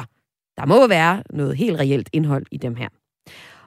der 0.58 0.66
må 0.66 0.88
være 0.88 1.24
noget 1.30 1.58
helt 1.58 1.80
reelt 1.80 2.10
indhold 2.14 2.46
i 2.52 2.58
dem 2.58 2.76
her. 2.76 2.88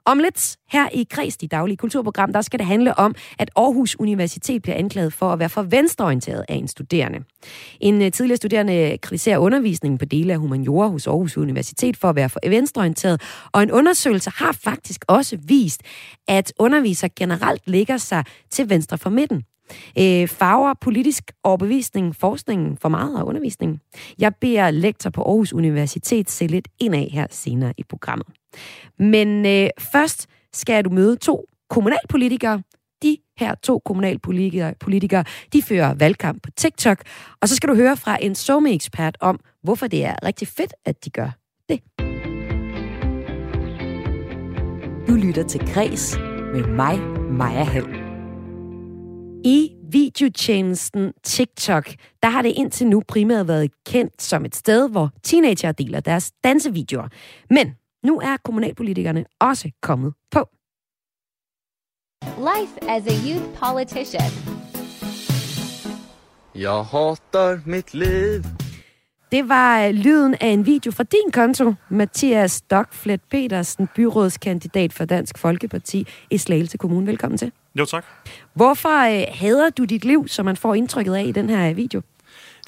Om 0.07 0.19
lidt 0.19 0.57
her 0.69 0.89
i 0.93 1.07
Kreds, 1.11 1.37
de 1.37 1.49
daglige 1.49 1.77
kulturprogram, 1.77 2.33
der 2.33 2.41
skal 2.41 2.59
det 2.59 2.67
handle 2.67 2.99
om, 2.99 3.15
at 3.39 3.51
Aarhus 3.57 3.97
Universitet 3.99 4.63
bliver 4.63 4.77
anklaget 4.77 5.13
for 5.13 5.33
at 5.33 5.39
være 5.39 5.49
for 5.49 5.63
venstreorienteret 5.63 6.45
af 6.49 6.55
en 6.55 6.69
studerende. 6.69 7.19
En 7.81 8.03
øh, 8.03 8.13
tidligere 8.13 8.37
studerende 8.37 8.99
kritiserer 8.99 9.39
undervisningen 9.39 9.99
på 9.99 10.05
dele 10.05 10.33
af 10.33 10.39
humaniora 10.39 10.89
hos 10.89 11.07
Aarhus 11.07 11.37
Universitet 11.37 11.97
for 11.97 12.09
at 12.09 12.17
være 12.17 12.29
for 12.29 12.41
venstreorienteret, 12.49 13.23
og 13.53 13.63
en 13.63 13.71
undersøgelse 13.71 14.31
har 14.31 14.53
faktisk 14.53 15.05
også 15.09 15.39
vist, 15.43 15.83
at 16.29 16.53
undervisere 16.59 17.11
generelt 17.17 17.63
ligger 17.67 17.97
sig 17.97 18.25
til 18.51 18.71
venstre 18.71 18.99
for 18.99 19.11
midten. 19.11 19.45
Øh, 19.99 20.29
farver 20.29 20.75
politisk 20.81 21.25
overbevisning 21.45 22.17
forskningen 22.17 22.77
for 22.77 22.89
meget 22.89 23.21
og 23.21 23.27
undervisningen? 23.27 23.81
Jeg 24.19 24.35
beder 24.41 24.71
lektor 24.71 25.11
på 25.11 25.23
Aarhus 25.23 25.53
Universitet 25.53 26.31
se 26.31 26.47
lidt 26.47 26.69
indad 26.79 27.11
her 27.11 27.27
senere 27.31 27.73
i 27.79 27.83
programmet. 27.89 28.27
Men 28.99 29.47
øh, 29.47 29.69
først 29.79 30.27
skal 30.53 30.85
du 30.85 30.91
møde 30.91 31.17
to 31.17 31.47
kommunalpolitikere. 31.71 32.63
De 33.03 33.17
her 33.39 33.55
to 33.55 33.79
kommunalpolitikere, 33.79 34.75
politikere, 34.81 35.25
de 35.53 35.63
fører 35.63 35.95
valgkamp 35.95 36.43
på 36.43 36.51
TikTok. 36.51 37.03
Og 37.41 37.49
så 37.49 37.57
skal 37.57 37.69
du 37.69 37.75
høre 37.75 37.97
fra 37.97 38.19
en 38.21 38.35
somme-ekspert 38.35 39.17
om, 39.21 39.41
hvorfor 39.63 39.87
det 39.87 40.05
er 40.05 40.15
rigtig 40.23 40.49
fedt, 40.49 40.75
at 40.85 41.05
de 41.05 41.11
gør 41.11 41.31
det. 41.69 41.81
Du 45.09 45.15
lytter 45.15 45.45
til 45.49 45.61
Græs 45.75 46.17
med 46.55 46.67
mig, 46.67 46.99
Maja 47.31 47.65
Hall. 47.65 48.04
I 49.47 49.71
videotjenesten 49.91 51.13
TikTok, 51.23 51.89
der 52.23 52.29
har 52.29 52.43
det 52.43 52.53
indtil 52.57 52.87
nu 52.87 53.03
primært 53.09 53.49
været 53.49 53.71
kendt 53.87 54.23
som 54.23 54.45
et 54.45 54.57
sted, 54.57 54.91
hvor 54.91 55.11
teenager 55.23 55.73
deler 55.73 56.01
deres 56.01 56.33
dansevideoer. 56.45 57.09
Men 57.51 57.75
nu 58.05 58.21
er 58.21 58.37
kommunalpolitikerne 58.45 59.25
også 59.41 59.71
kommet 59.83 60.15
på. 60.31 60.49
Life 62.23 62.91
as 62.91 63.07
a 63.07 63.31
youth 63.31 63.45
politician. 63.63 64.31
Jeg 66.55 66.71
hatar 66.71 67.61
mit 67.67 67.95
liv. 67.95 68.43
Det 69.33 69.49
var 69.49 69.87
øh, 69.87 69.95
lyden 69.95 70.35
af 70.41 70.49
en 70.49 70.67
video 70.67 70.93
fra 70.93 71.05
din 71.05 71.33
konto, 71.33 71.75
Mathias 71.89 72.53
Stockflet 72.53 73.21
Petersen, 73.31 73.89
byrådskandidat 73.97 74.93
for 74.93 75.05
Dansk 75.05 75.39
Folkeparti 75.39 76.07
i 76.31 76.39
Slagelse 76.39 76.79
Kommune. 76.79 77.07
Velkommen 77.07 77.39
til. 77.39 77.53
Jo, 77.79 77.85
tak. 77.85 78.05
Hvorfor 78.55 79.21
øh, 79.21 79.25
hader 79.31 79.71
du 79.71 79.85
dit 79.85 80.05
liv, 80.05 80.29
som 80.29 80.45
man 80.45 80.57
får 80.57 80.75
indtrykket 80.75 81.15
af 81.15 81.25
i 81.25 81.33
den 81.33 81.51
her 81.51 81.75
video? 81.75 82.03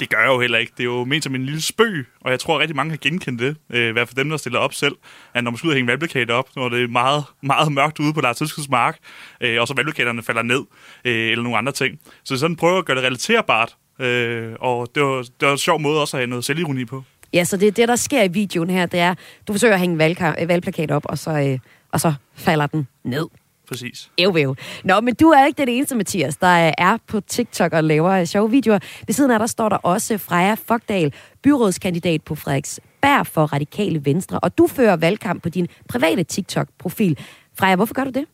Det 0.01 0.09
gør 0.11 0.19
jeg 0.19 0.27
jo 0.29 0.41
heller 0.41 0.59
ikke. 0.59 0.73
Det 0.77 0.81
er 0.81 0.85
jo 0.85 1.05
ment 1.05 1.25
som 1.25 1.35
en 1.35 1.45
lille 1.45 1.63
spøg, 1.63 2.07
og 2.21 2.31
jeg 2.31 2.41
tror 2.41 2.55
at 2.55 2.61
rigtig 2.61 2.77
mange 2.77 2.91
har 2.91 2.97
genkendt 2.97 3.41
det. 3.41 3.57
Øh, 3.71 3.89
I 3.89 3.93
hvert 3.93 4.09
fald 4.09 4.17
dem, 4.17 4.31
der 4.31 4.37
stiller 4.37 4.59
op 4.59 4.73
selv. 4.75 4.97
At 5.35 5.45
når 5.45 5.51
man 5.51 5.59
skal 5.59 5.67
ud 5.69 5.73
og 5.73 5.77
hænge 5.77 5.89
valgplakater 5.89 6.35
op, 6.35 6.49
når 6.57 6.69
det 6.69 6.83
er 6.83 6.89
meget, 6.89 7.25
meget 7.43 7.73
mørkt 7.73 7.99
ude 8.01 8.13
på 8.13 8.21
Lars 8.21 8.37
Tilskuds 8.37 8.69
mark, 8.69 8.99
øh, 9.41 9.61
og 9.61 9.69
så 9.69 9.75
valgplakaterne 9.75 10.23
falder 10.23 10.43
ned, 10.43 10.65
øh, 11.05 11.31
eller 11.31 11.43
nogle 11.43 11.59
andre 11.59 11.73
ting. 11.73 11.99
Så 12.25 12.37
sådan 12.37 12.57
prøver 12.57 12.79
at 12.79 12.85
gøre 12.85 12.97
det 12.97 13.05
relaterbart, 13.05 13.77
øh, 14.01 14.53
og 14.61 14.89
det 14.95 15.03
var, 15.03 15.23
det 15.23 15.47
var 15.47 15.53
en 15.53 15.59
sjov 15.59 15.81
måde 15.81 16.01
også 16.01 16.17
at 16.17 16.21
have 16.21 16.27
noget 16.27 16.45
selvironi 16.45 16.85
på. 16.85 17.03
Ja, 17.33 17.45
så 17.45 17.57
det 17.57 17.69
er 17.69 17.73
det, 17.73 17.89
der 17.89 17.97
sker 17.97 18.23
i 18.23 18.29
videoen 18.29 18.71
her, 18.71 18.87
det 18.87 19.01
er, 19.01 19.15
du 19.49 19.53
forsøger 19.53 19.75
at 19.75 19.81
hænge 19.81 20.07
valgka- 20.07 20.43
øh, 20.43 20.49
valgplakat 20.49 20.91
op, 20.91 21.03
og 21.05 21.19
så, 21.19 21.31
øh, 21.31 21.59
og 21.93 22.01
så 22.01 22.15
falder 22.35 22.67
den 22.67 22.89
ned. 23.05 23.27
Præcis. 23.69 24.11
Ev, 24.19 24.37
ev. 24.37 24.55
Nå, 24.85 25.01
men 25.01 25.15
du 25.15 25.29
er 25.29 25.47
ikke 25.47 25.59
den 25.59 25.69
eneste, 25.69 25.95
Mathias, 25.95 26.37
der 26.37 26.73
er 26.79 26.99
på 27.07 27.21
TikTok 27.21 27.73
og 27.73 27.85
laver 27.85 28.25
sjove 28.25 28.51
videoer. 28.51 28.79
Ved 29.07 29.15
siden 29.15 29.31
af 29.31 29.39
der 29.39 29.47
står 29.47 29.69
der 29.69 29.77
også 29.77 30.19
Freja 30.19 30.55
Fogdal, 30.55 31.15
byrådskandidat 31.43 32.23
på 32.23 32.35
Frederiksberg 32.35 33.27
for 33.27 33.45
Radikale 33.53 34.05
Venstre. 34.05 34.41
Og 34.41 34.59
du 34.59 34.67
fører 34.67 34.97
valgkamp 34.97 35.43
på 35.43 35.49
din 35.49 35.69
private 35.89 36.25
TikTok-profil. 36.25 37.19
Freja, 37.59 37.77
hvorfor 37.77 37.95
gør 37.95 38.05
du 38.05 38.11
det? 38.11 38.25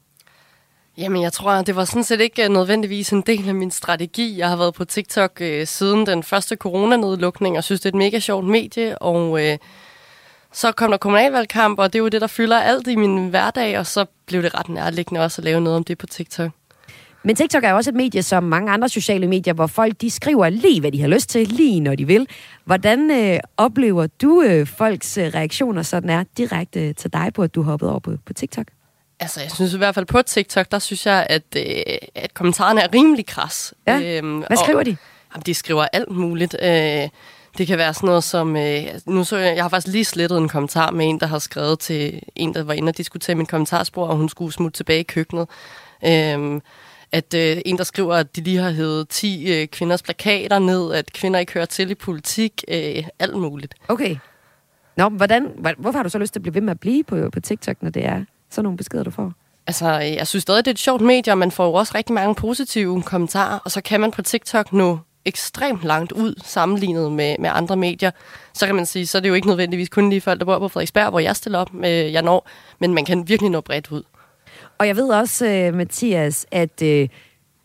Jamen, 0.99 1.23
jeg 1.23 1.33
tror, 1.33 1.63
det 1.63 1.77
var 1.77 1.85
sådan 1.85 2.05
set 2.05 2.21
ikke 2.21 2.45
øh, 2.45 2.51
nødvendigvis 2.51 3.13
en 3.13 3.23
del 3.23 3.49
af 3.49 3.55
min 3.55 3.71
strategi. 3.71 4.39
Jeg 4.39 4.49
har 4.49 4.57
været 4.57 4.75
på 4.75 4.85
TikTok 4.85 5.39
øh, 5.41 5.67
siden 5.67 6.07
den 6.07 6.23
første 6.23 6.57
coronanedlukning, 6.57 7.57
og 7.57 7.65
synes, 7.65 7.81
det 7.81 7.87
er 7.87 7.91
et 7.91 7.99
mega 7.99 8.19
sjovt 8.19 8.45
medie, 8.45 8.99
og 8.99 9.45
øh, 9.45 9.59
så 10.53 10.73
kom 10.73 10.91
der 10.91 10.99
kommunalvalgkamp, 10.99 11.79
og 11.79 11.93
det 11.93 11.99
er 11.99 12.03
jo 12.03 12.09
det, 12.09 12.21
der 12.21 12.27
fylder 12.27 12.59
alt 12.59 12.87
i 12.87 12.97
min 12.97 13.29
hverdag, 13.29 13.79
og 13.79 13.87
så 13.87 14.05
blev 14.27 14.43
det 14.43 14.55
ret 14.55 14.69
nærliggende 14.69 15.21
også 15.21 15.41
at 15.41 15.45
lave 15.45 15.61
noget 15.61 15.77
om 15.77 15.85
det 15.85 15.99
på 15.99 16.07
TikTok. 16.07 16.51
Men 17.25 17.37
TikTok 17.37 17.65
er 17.65 17.71
jo 17.71 17.77
også 17.77 17.91
et 17.91 17.97
medie 17.97 18.23
som 18.23 18.45
mange 18.45 18.73
andre 18.73 18.89
sociale 18.89 19.27
medier, 19.27 19.55
hvor 19.55 19.67
folk 19.67 20.01
de 20.01 20.11
skriver 20.11 20.49
lige, 20.49 20.81
hvad 20.81 20.93
de 20.93 21.01
har 21.01 21.09
lyst 21.09 21.29
til, 21.29 21.49
lige 21.49 21.81
når 21.81 21.95
de 21.95 22.07
vil. 22.07 22.29
Hvordan 22.65 23.11
øh, 23.11 23.41
oplever 23.57 24.07
du 24.07 24.43
øh, 24.43 24.67
folks 24.67 25.19
øh, 25.19 25.25
reaktioner, 25.25 25.83
sådan 25.83 26.11
er 26.11 26.25
direkte 26.37 26.93
til 26.93 27.13
dig 27.13 27.31
på, 27.35 27.43
at 27.43 27.55
du 27.55 27.63
hoppede 27.63 27.91
over 27.91 28.01
på, 28.01 28.17
på 28.27 28.33
TikTok? 28.33 28.67
Altså, 29.21 29.41
jeg 29.41 29.51
synes 29.51 29.75
i 29.75 29.79
hvert 29.79 29.95
fald 29.95 30.07
på 30.07 30.23
TikTok, 30.23 30.71
der 30.71 30.79
synes 30.79 31.07
jeg, 31.07 31.27
at, 31.31 31.43
øh, 31.57 31.63
at 32.15 32.35
kommentarerne 32.35 32.81
er 32.81 32.89
rimelig 32.95 33.27
kras. 33.27 33.75
Ja. 33.87 34.19
Øhm, 34.19 34.39
Hvad 34.39 34.57
skriver 34.57 34.79
og, 34.79 34.87
de? 34.87 34.97
Jamen, 35.35 35.43
de 35.47 35.55
skriver 35.55 35.87
alt 35.93 36.11
muligt. 36.11 36.57
Øh, 36.63 37.09
det 37.59 37.67
kan 37.67 37.79
være 37.79 37.95
sådan 37.95 38.07
noget 38.07 38.25
som... 38.25 38.57
Øh, 38.57 38.83
nu 39.07 39.25
så 39.25 39.37
jeg, 39.37 39.57
jeg 39.57 39.65
har 39.65 39.69
faktisk 39.69 39.93
lige 39.93 40.05
slettet 40.05 40.39
en 40.39 40.49
kommentar 40.49 40.91
med 40.91 41.07
en, 41.09 41.21
der 41.21 41.27
har 41.27 41.39
skrevet 41.39 41.79
til 41.79 42.21
en, 42.37 42.55
der 42.55 42.63
var 42.63 42.73
inde 42.73 42.91
og 42.91 42.97
diskutere 42.97 43.37
min 43.37 43.47
kommentarspor, 43.47 44.07
og 44.07 44.17
hun 44.17 44.29
skulle 44.29 44.53
smutte 44.53 44.77
tilbage 44.77 45.01
i 45.01 45.03
køkkenet. 45.03 45.49
Øh, 46.05 46.61
at 47.13 47.35
øh, 47.35 47.57
en, 47.67 47.79
der 47.79 47.85
skriver, 47.85 48.15
at 48.15 48.37
de 48.37 48.41
lige 48.41 48.59
har 48.59 48.71
hævet 48.71 49.09
10 49.09 49.53
øh, 49.53 49.67
kvinders 49.69 50.03
plakater 50.03 50.59
ned, 50.59 50.93
at 50.93 51.13
kvinder 51.13 51.41
ikke 51.41 51.53
hører 51.53 51.65
til 51.67 51.91
i 51.91 51.95
politik, 51.95 52.65
øh, 52.69 53.05
alt 53.19 53.37
muligt. 53.37 53.75
Okay. 53.89 54.17
Nå, 54.97 55.09
hvordan, 55.09 55.49
hvor- 55.59 55.75
hvorfor 55.79 55.99
har 55.99 56.03
du 56.03 56.09
så 56.09 56.19
lyst 56.19 56.33
til 56.33 56.39
at 56.39 56.43
blive 56.43 56.55
ved 56.55 56.61
med 56.63 56.71
at 56.71 56.81
blive 56.81 57.05
på, 57.05 57.31
på 57.33 57.41
TikTok, 57.41 57.77
når 57.83 57.91
det 57.91 58.05
er 58.07 58.25
sådan 58.51 58.65
nogle 58.65 58.77
beskeder, 58.77 59.03
du 59.05 59.11
får? 59.11 59.33
Altså, 59.67 59.91
jeg 59.91 60.27
synes 60.27 60.43
stadig, 60.43 60.65
det 60.65 60.71
er 60.71 60.75
et 60.75 60.79
sjovt 60.79 61.01
medie, 61.03 61.33
og 61.33 61.39
man 61.39 61.51
får 61.51 61.67
jo 61.67 61.73
også 61.73 61.93
rigtig 61.95 62.15
mange 62.15 62.35
positive 62.35 63.03
kommentarer, 63.03 63.59
og 63.59 63.71
så 63.71 63.81
kan 63.81 64.01
man 64.01 64.11
på 64.11 64.23
TikTok 64.23 64.73
nå 64.73 64.99
ekstremt 65.25 65.85
langt 65.85 66.13
ud 66.13 66.35
sammenlignet 66.45 67.13
med, 67.13 67.37
med 67.39 67.51
andre 67.53 67.77
medier. 67.77 68.11
Så 68.55 68.67
kan 68.67 68.75
man 68.75 68.87
sige, 68.87 69.07
så 69.07 69.19
er 69.19 69.23
det 69.23 69.29
jo 69.29 69.35
ikke 69.35 69.49
nødvendigvis 69.49 69.89
kun 69.89 70.11
lige 70.11 70.21
folk, 70.21 70.39
der 70.39 70.47
bor 70.47 70.59
på 70.59 70.69
Frederiksberg, 70.69 71.11
hvor 71.11 71.21
jeg 71.21 71.37
stiller 71.37 71.59
op 71.59 71.75
med 71.75 71.91
jeg 71.91 72.23
når, 72.23 72.49
men 72.79 72.95
man 72.95 73.05
kan 73.05 73.29
virkelig 73.29 73.51
nå 73.51 73.61
bredt 73.61 73.91
ud. 73.91 74.03
Og 74.79 74.87
jeg 74.87 74.97
ved 74.97 75.09
også, 75.09 75.47
øh, 75.47 75.75
Mathias, 75.75 76.47
at 76.51 76.83
øh, 76.83 77.09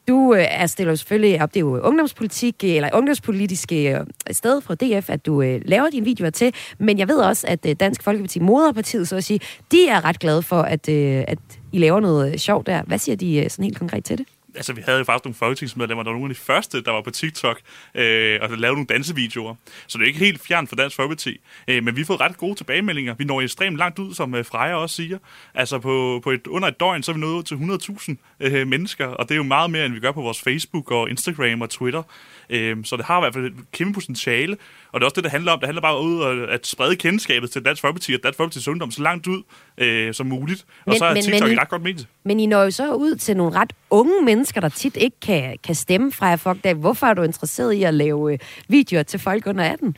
du 0.07 0.33
øh, 0.33 0.45
er 0.49 0.67
stiller 0.67 0.95
selvfølgelig 0.95 1.41
op, 1.41 1.53
det 1.53 1.59
er 1.59 1.61
jo 1.61 1.79
ungdomspolitik, 1.79 2.55
øh, 2.63 2.69
eller 2.69 2.89
ungdomspolitiske 2.93 3.95
øh, 3.95 4.05
sted 4.31 4.61
fra 4.61 4.75
DF, 4.75 5.09
at 5.09 5.25
du 5.25 5.41
øh, 5.41 5.61
laver 5.65 5.89
dine 5.89 6.05
videoer 6.05 6.29
til, 6.29 6.53
men 6.77 6.99
jeg 6.99 7.07
ved 7.07 7.17
også, 7.17 7.47
at 7.47 7.65
øh, 7.65 7.75
Dansk 7.79 8.03
Folkeparti, 8.03 8.39
moderpartiet, 8.39 9.07
så 9.07 9.15
at 9.15 9.23
sige, 9.23 9.39
de 9.71 9.87
er 9.87 10.05
ret 10.05 10.19
glade 10.19 10.41
for, 10.41 10.61
at, 10.61 10.89
øh, 10.89 11.23
at 11.27 11.39
I 11.71 11.77
laver 11.77 11.99
noget 11.99 12.41
sjovt 12.41 12.67
der. 12.67 12.81
Hvad 12.83 12.97
siger 12.97 13.15
de 13.15 13.49
sådan 13.49 13.65
helt 13.65 13.79
konkret 13.79 14.05
til 14.05 14.17
det? 14.17 14.25
Altså, 14.57 14.73
vi 14.73 14.81
havde 14.85 14.97
jo 14.97 15.03
faktisk 15.03 15.25
nogle 15.25 15.35
folketingsmedlemmer, 15.35 16.03
der 16.03 16.11
var 16.11 16.19
nogle 16.19 16.31
af 16.31 16.35
de 16.35 16.41
første, 16.41 16.83
der 16.83 16.91
var 16.91 17.01
på 17.01 17.11
TikTok 17.11 17.59
øh, 17.95 18.39
og 18.41 18.49
lavede 18.49 18.75
nogle 18.75 18.85
dansevideoer. 18.85 19.55
Så 19.87 19.97
det 19.97 20.03
er 20.03 20.07
ikke 20.07 20.19
helt 20.19 20.41
fjern 20.41 20.67
for 20.67 20.75
Dansk 20.75 20.95
Folkeparti. 20.95 21.39
Øh, 21.67 21.83
men 21.83 21.95
vi 21.95 22.01
har 22.01 22.05
fået 22.05 22.19
ret 22.19 22.37
gode 22.37 22.55
tilbagemeldinger. 22.55 23.13
Vi 23.13 23.23
når 23.23 23.41
ekstremt 23.41 23.77
langt 23.77 23.99
ud, 23.99 24.13
som 24.13 24.35
øh, 24.35 24.45
Freja 24.45 24.75
også 24.75 24.95
siger. 24.95 25.17
Altså 25.53 25.79
på, 25.79 26.19
på 26.23 26.31
et, 26.31 26.47
under 26.47 26.67
et 26.67 26.79
døgn, 26.79 27.03
så 27.03 27.11
er 27.11 27.13
vi 27.13 27.19
nået 27.19 27.33
ud 27.33 27.43
til 27.43 27.55
100.000 27.55 28.15
øh, 28.39 28.67
mennesker, 28.67 29.05
og 29.05 29.29
det 29.29 29.31
er 29.31 29.37
jo 29.37 29.43
meget 29.43 29.71
mere, 29.71 29.85
end 29.85 29.93
vi 29.93 29.99
gør 29.99 30.11
på 30.11 30.21
vores 30.21 30.41
Facebook 30.41 30.91
og 30.91 31.09
Instagram 31.09 31.61
og 31.61 31.69
Twitter. 31.69 32.03
Øh, 32.49 32.77
så 32.85 32.97
det 32.97 33.05
har 33.05 33.17
i 33.17 33.21
hvert 33.21 33.33
fald 33.33 33.45
et 33.45 33.53
kæmpe 33.71 33.93
potentiale, 33.93 34.57
og 34.91 34.99
det 34.99 35.03
er 35.03 35.05
også 35.05 35.15
det, 35.15 35.23
det 35.23 35.31
handler 35.31 35.51
om. 35.51 35.59
Det 35.59 35.67
handler 35.67 35.81
bare 35.81 36.01
ud 36.01 36.21
af 36.23 36.53
at 36.53 36.67
sprede 36.67 36.95
kendskabet 36.95 37.51
til 37.51 37.65
Dansk 37.65 37.81
Folkeparti 37.81 38.13
og 38.13 38.19
Dansk 38.23 38.39
Folkeparti's 38.39 38.69
ungdom 38.69 38.91
så 38.91 39.01
langt 39.01 39.27
ud 39.27 39.43
øh, 39.77 40.13
som 40.13 40.25
muligt. 40.27 40.65
Og 40.85 40.91
Men- 40.91 40.97
så 40.97 41.05
er 41.05 41.13
men- 41.13 41.23
TikTok 41.23 41.41
men 41.41 41.49
I- 41.49 41.53
et 41.53 41.59
ret 41.61 41.69
godt 41.69 41.81
medie. 41.83 42.05
Men 42.23 42.39
I 42.39 42.45
når 42.45 42.63
jo 42.63 42.71
så 42.71 42.93
ud 42.93 43.15
til 43.15 43.37
nogle 43.37 43.55
ret 43.59 43.73
unge 43.89 44.25
mennesker, 44.25 44.61
der 44.61 44.69
tit 44.69 44.95
ikke 44.97 45.19
kan, 45.21 45.57
kan 45.63 45.75
stemme 45.75 46.11
fra 46.11 46.25
jer 46.27 46.35
folk. 46.35 46.65
Hvorfor 46.75 47.07
er 47.07 47.13
du 47.13 47.23
interesseret 47.23 47.73
i 47.73 47.83
at 47.83 47.93
lave 47.93 48.33
øh, 48.33 48.39
videoer 48.67 49.03
til 49.03 49.19
folk 49.19 49.47
under 49.47 49.63
18? 49.71 49.97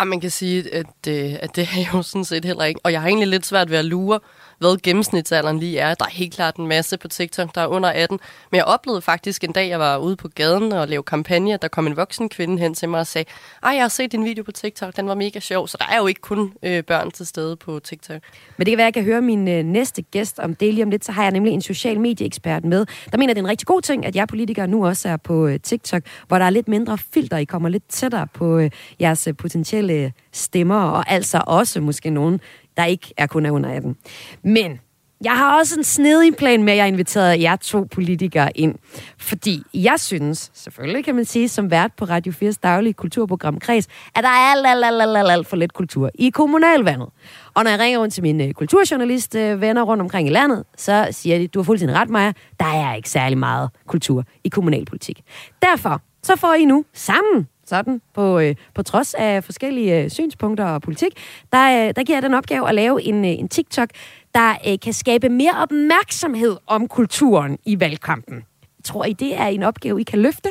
Ja, 0.00 0.04
man 0.04 0.20
kan 0.20 0.30
sige, 0.30 0.74
at, 0.74 0.86
øh, 1.08 1.32
at 1.42 1.56
det 1.56 1.62
er 1.76 1.90
jo 1.94 2.02
sådan 2.02 2.24
set 2.24 2.44
heller 2.44 2.64
ikke. 2.64 2.80
Og 2.84 2.92
jeg 2.92 3.00
har 3.00 3.08
egentlig 3.08 3.28
lidt 3.28 3.46
svært 3.46 3.70
ved 3.70 3.78
at 3.78 3.84
lure, 3.84 4.20
hvad 4.58 4.82
gennemsnitsalderen 4.82 5.58
lige 5.58 5.78
er. 5.78 5.94
Der 5.94 6.04
er 6.04 6.10
helt 6.10 6.34
klart 6.34 6.56
en 6.56 6.66
masse 6.66 6.98
på 6.98 7.08
TikTok, 7.08 7.54
der 7.54 7.60
er 7.60 7.66
under 7.66 7.88
18. 7.88 8.20
Men 8.50 8.56
jeg 8.56 8.64
oplevede 8.64 9.02
faktisk 9.02 9.44
en 9.44 9.52
dag, 9.52 9.68
jeg 9.68 9.80
var 9.80 9.96
ude 9.96 10.16
på 10.16 10.28
gaden 10.28 10.72
og 10.72 10.88
lavede 10.88 11.04
kampagne, 11.04 11.56
der 11.62 11.68
kom 11.68 11.86
en 11.86 11.96
voksen 11.96 12.28
kvinde 12.28 12.58
hen 12.58 12.74
til 12.74 12.88
mig 12.88 13.00
og 13.00 13.06
sagde, 13.06 13.30
ej, 13.62 13.70
jeg 13.70 13.82
har 13.82 13.88
set 13.88 14.12
din 14.12 14.24
video 14.24 14.44
på 14.44 14.52
TikTok, 14.52 14.96
den 14.96 15.08
var 15.08 15.14
mega 15.14 15.40
sjov. 15.40 15.68
Så 15.68 15.76
der 15.80 15.86
er 15.94 15.98
jo 15.98 16.06
ikke 16.06 16.20
kun 16.20 16.52
øh, 16.62 16.84
børn 16.84 17.10
til 17.10 17.26
stede 17.26 17.56
på 17.56 17.78
TikTok. 17.78 18.20
Men 18.56 18.66
det 18.66 18.72
kan 18.72 18.78
være, 18.78 18.86
at 18.86 18.96
jeg 18.96 19.04
kan 19.04 19.12
høre 19.12 19.20
min 19.20 19.48
øh, 19.48 19.64
næste 19.64 20.02
gæst 20.02 20.38
om 20.38 20.54
det 20.54 20.74
lige 20.74 20.84
om 20.84 20.90
lidt. 20.90 21.04
Så 21.04 21.12
har 21.12 21.22
jeg 21.22 21.32
nemlig 21.32 21.52
en 21.52 21.62
social 21.62 22.00
medieekspert 22.00 22.64
med, 22.64 22.86
der 23.12 23.18
mener, 23.18 23.34
det 23.34 23.40
er 23.40 23.44
en 23.44 23.50
rigtig 23.50 23.66
god 23.66 23.82
ting, 23.82 24.06
at 24.06 24.16
jeg 24.16 24.28
politikere 24.28 24.66
nu 24.68 24.86
også 24.86 25.08
er 25.08 25.16
på 25.16 25.46
øh, 25.46 25.60
TikTok, 25.60 26.02
hvor 26.28 26.38
der 26.38 26.44
er 26.44 26.50
lidt 26.50 26.68
mindre 26.68 26.98
filter. 26.98 27.36
I 27.36 27.44
kommer 27.44 27.68
lidt 27.68 27.88
tættere 27.88 28.26
på 28.26 28.58
øh, 28.58 28.70
jeres 29.00 29.26
øh, 29.26 29.36
potentielle 29.36 29.92
øh, 29.92 30.10
stemmer, 30.32 30.80
og 30.80 31.10
altså 31.10 31.42
også 31.46 31.80
måske 31.80 32.10
nogen, 32.10 32.40
der 32.78 32.84
ikke 32.84 33.14
er 33.16 33.26
kun 33.26 33.46
er 33.46 33.50
under 33.50 33.70
18. 33.70 33.96
Men 34.42 34.80
jeg 35.24 35.36
har 35.36 35.58
også 35.58 35.78
en 35.78 35.84
snedig 35.84 36.36
plan 36.36 36.64
med, 36.64 36.72
at 36.72 36.76
jeg 36.76 36.84
har 36.84 36.88
inviteret 36.88 37.42
jer 37.42 37.56
to 37.56 37.86
politikere 37.90 38.50
ind. 38.54 38.74
Fordi 39.18 39.62
jeg 39.74 39.94
synes, 40.00 40.50
selvfølgelig 40.54 41.04
kan 41.04 41.14
man 41.14 41.24
sige, 41.24 41.48
som 41.48 41.70
vært 41.70 41.90
på 41.96 42.04
Radio 42.04 42.32
4's 42.32 42.58
daglige 42.62 42.92
kulturprogram 42.92 43.60
Kreds, 43.60 43.86
at 44.14 44.24
der 44.24 44.28
er 44.28 44.52
alt, 44.52 44.66
alt, 44.66 44.84
alt, 44.84 45.02
alt, 45.02 45.16
alt, 45.16 45.30
alt 45.30 45.46
for 45.46 45.56
lidt 45.56 45.72
kultur 45.72 46.10
i 46.14 46.30
kommunalvandet. 46.30 47.08
Og 47.54 47.64
når 47.64 47.70
jeg 47.70 47.80
ringer 47.80 47.98
rundt 47.98 48.14
til 48.14 48.22
mine 48.22 48.44
øh, 48.44 48.52
kulturjournalistvenner 48.52 49.54
kulturjournalist-venner 49.54 49.82
øh, 49.82 49.88
rundt 49.88 50.00
omkring 50.00 50.28
i 50.28 50.30
landet, 50.30 50.64
så 50.76 51.08
siger 51.10 51.38
de, 51.38 51.48
du 51.48 51.58
har 51.58 51.64
fuldstændig 51.64 51.98
ret, 51.98 52.10
Maja, 52.10 52.32
der 52.60 52.66
er 52.66 52.94
ikke 52.94 53.10
særlig 53.10 53.38
meget 53.38 53.70
kultur 53.86 54.24
i 54.44 54.48
kommunalpolitik. 54.48 55.22
Derfor 55.62 56.02
så 56.22 56.36
får 56.36 56.54
I 56.54 56.64
nu 56.64 56.84
sammen 56.94 57.48
sådan 57.68 58.00
på, 58.14 58.38
øh, 58.38 58.54
på 58.74 58.82
trods 58.82 59.14
af 59.14 59.44
forskellige 59.44 60.02
øh, 60.02 60.10
synspunkter 60.10 60.64
og 60.64 60.82
politik, 60.82 61.12
der, 61.52 61.88
øh, 61.88 61.94
der 61.96 62.02
giver 62.04 62.16
jeg 62.16 62.22
den 62.22 62.34
opgave 62.34 62.68
at 62.68 62.74
lave 62.74 63.02
en, 63.02 63.24
øh, 63.24 63.30
en 63.30 63.48
TikTok, 63.48 63.88
der 64.34 64.54
øh, 64.68 64.78
kan 64.82 64.92
skabe 64.92 65.28
mere 65.28 65.52
opmærksomhed 65.62 66.56
om 66.66 66.88
kulturen 66.88 67.58
i 67.64 67.80
valgkampen. 67.80 68.44
Tror 68.84 69.04
I, 69.04 69.12
det 69.12 69.36
er 69.36 69.46
en 69.46 69.62
opgave, 69.62 70.00
I 70.00 70.04
kan 70.04 70.18
løfte? 70.18 70.48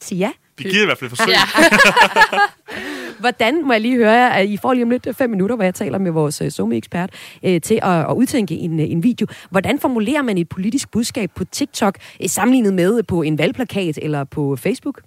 Sig 0.00 0.16
ja. 0.16 0.30
Det 0.58 0.70
giver 0.70 0.82
i 0.82 0.84
hvert 0.84 0.98
fald 0.98 1.12
et 1.12 1.18
forsøg. 1.18 1.34
Hvordan, 3.20 3.66
må 3.66 3.72
jeg 3.72 3.80
lige 3.80 3.96
høre 3.96 4.36
at 4.36 4.48
I 4.48 4.56
får 4.56 4.72
lige 4.72 4.84
om 4.84 4.90
lidt 4.90 5.08
fem 5.16 5.30
minutter, 5.30 5.56
hvor 5.56 5.64
jeg 5.64 5.74
taler 5.74 5.98
med 5.98 6.10
vores 6.10 6.42
Zoom-ekspert, 6.50 7.10
øh, 7.42 7.60
til 7.60 7.78
at, 7.82 8.10
at 8.10 8.14
udtænke 8.14 8.54
en, 8.54 8.80
en 8.80 9.02
video. 9.02 9.26
Hvordan 9.50 9.78
formulerer 9.78 10.22
man 10.22 10.38
et 10.38 10.48
politisk 10.48 10.90
budskab 10.90 11.30
på 11.34 11.44
TikTok, 11.44 11.98
sammenlignet 12.26 12.74
med 12.74 13.02
på 13.02 13.22
en 13.22 13.38
valgplakat 13.38 13.98
eller 14.02 14.24
på 14.24 14.56
Facebook? 14.56 15.00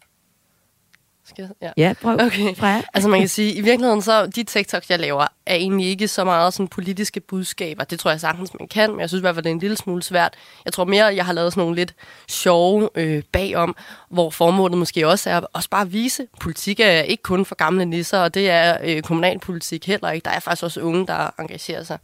Skal 1.27 1.50
jeg? 1.62 1.72
Ja. 1.77 1.88
Ja, 1.88 1.94
prøv. 2.01 2.13
Okay. 2.13 2.56
Freja. 2.56 2.82
Altså 2.94 3.10
man 3.10 3.20
kan 3.20 3.30
sige, 3.30 3.53
i 3.53 3.62
virkeligheden 3.62 4.01
så, 4.01 4.25
de 4.25 4.44
TikToks, 4.44 4.89
jeg 4.89 5.00
laver, 5.00 5.27
er 5.46 5.56
egentlig 5.56 5.88
ikke 5.88 6.08
så 6.08 6.24
meget 6.24 6.53
sådan 6.53 6.68
politiske 6.68 7.20
budskaber. 7.20 7.84
Det 7.84 8.00
tror 8.00 8.12
jeg 8.12 8.20
sagtens, 8.20 8.51
man 8.60 8.68
kan, 8.68 8.92
men 8.92 9.00
jeg 9.00 9.10
synes 9.10 9.20
i 9.20 9.24
hvert 9.24 9.36
fald, 9.36 9.44
det 9.44 9.50
er 9.50 9.53
en 9.53 9.60
lille 9.60 9.77
smule 9.77 10.03
svært. 10.03 10.34
Jeg 10.65 10.74
tror 10.74 10.84
mere, 10.84 11.06
jeg 11.06 11.25
har 11.25 11.34
lavet 11.34 11.53
sådan 11.53 11.62
nogle 11.62 11.75
lidt 11.75 11.94
sjove 12.27 12.89
øh, 12.96 13.24
bagom, 13.32 13.75
hvor 14.10 14.30
formålet 14.30 14.77
måske 14.77 15.08
også 15.08 15.30
er 15.30 15.39
også 15.53 15.70
bare 15.70 15.82
at 15.82 15.94
vise, 15.94 16.27
politik 16.39 16.80
er 16.80 17.01
ikke 17.01 17.24
kun 17.24 17.46
for 17.46 17.56
gamle 17.56 17.86
nisser, 17.86 18.20
og 18.20 18.34
det 18.34 18.50
er 18.50 18.77
øh, 18.84 19.01
kommunalpolitik 19.01 19.88
heller 19.88 20.12
ikke. 20.12 20.25
Der 20.25 20.32
er 20.32 20.39
faktisk 20.39 20.63
også 20.63 20.82
unge, 20.82 21.08
der 21.08 21.30
engagerer 21.39 21.84
sig. 21.84 21.98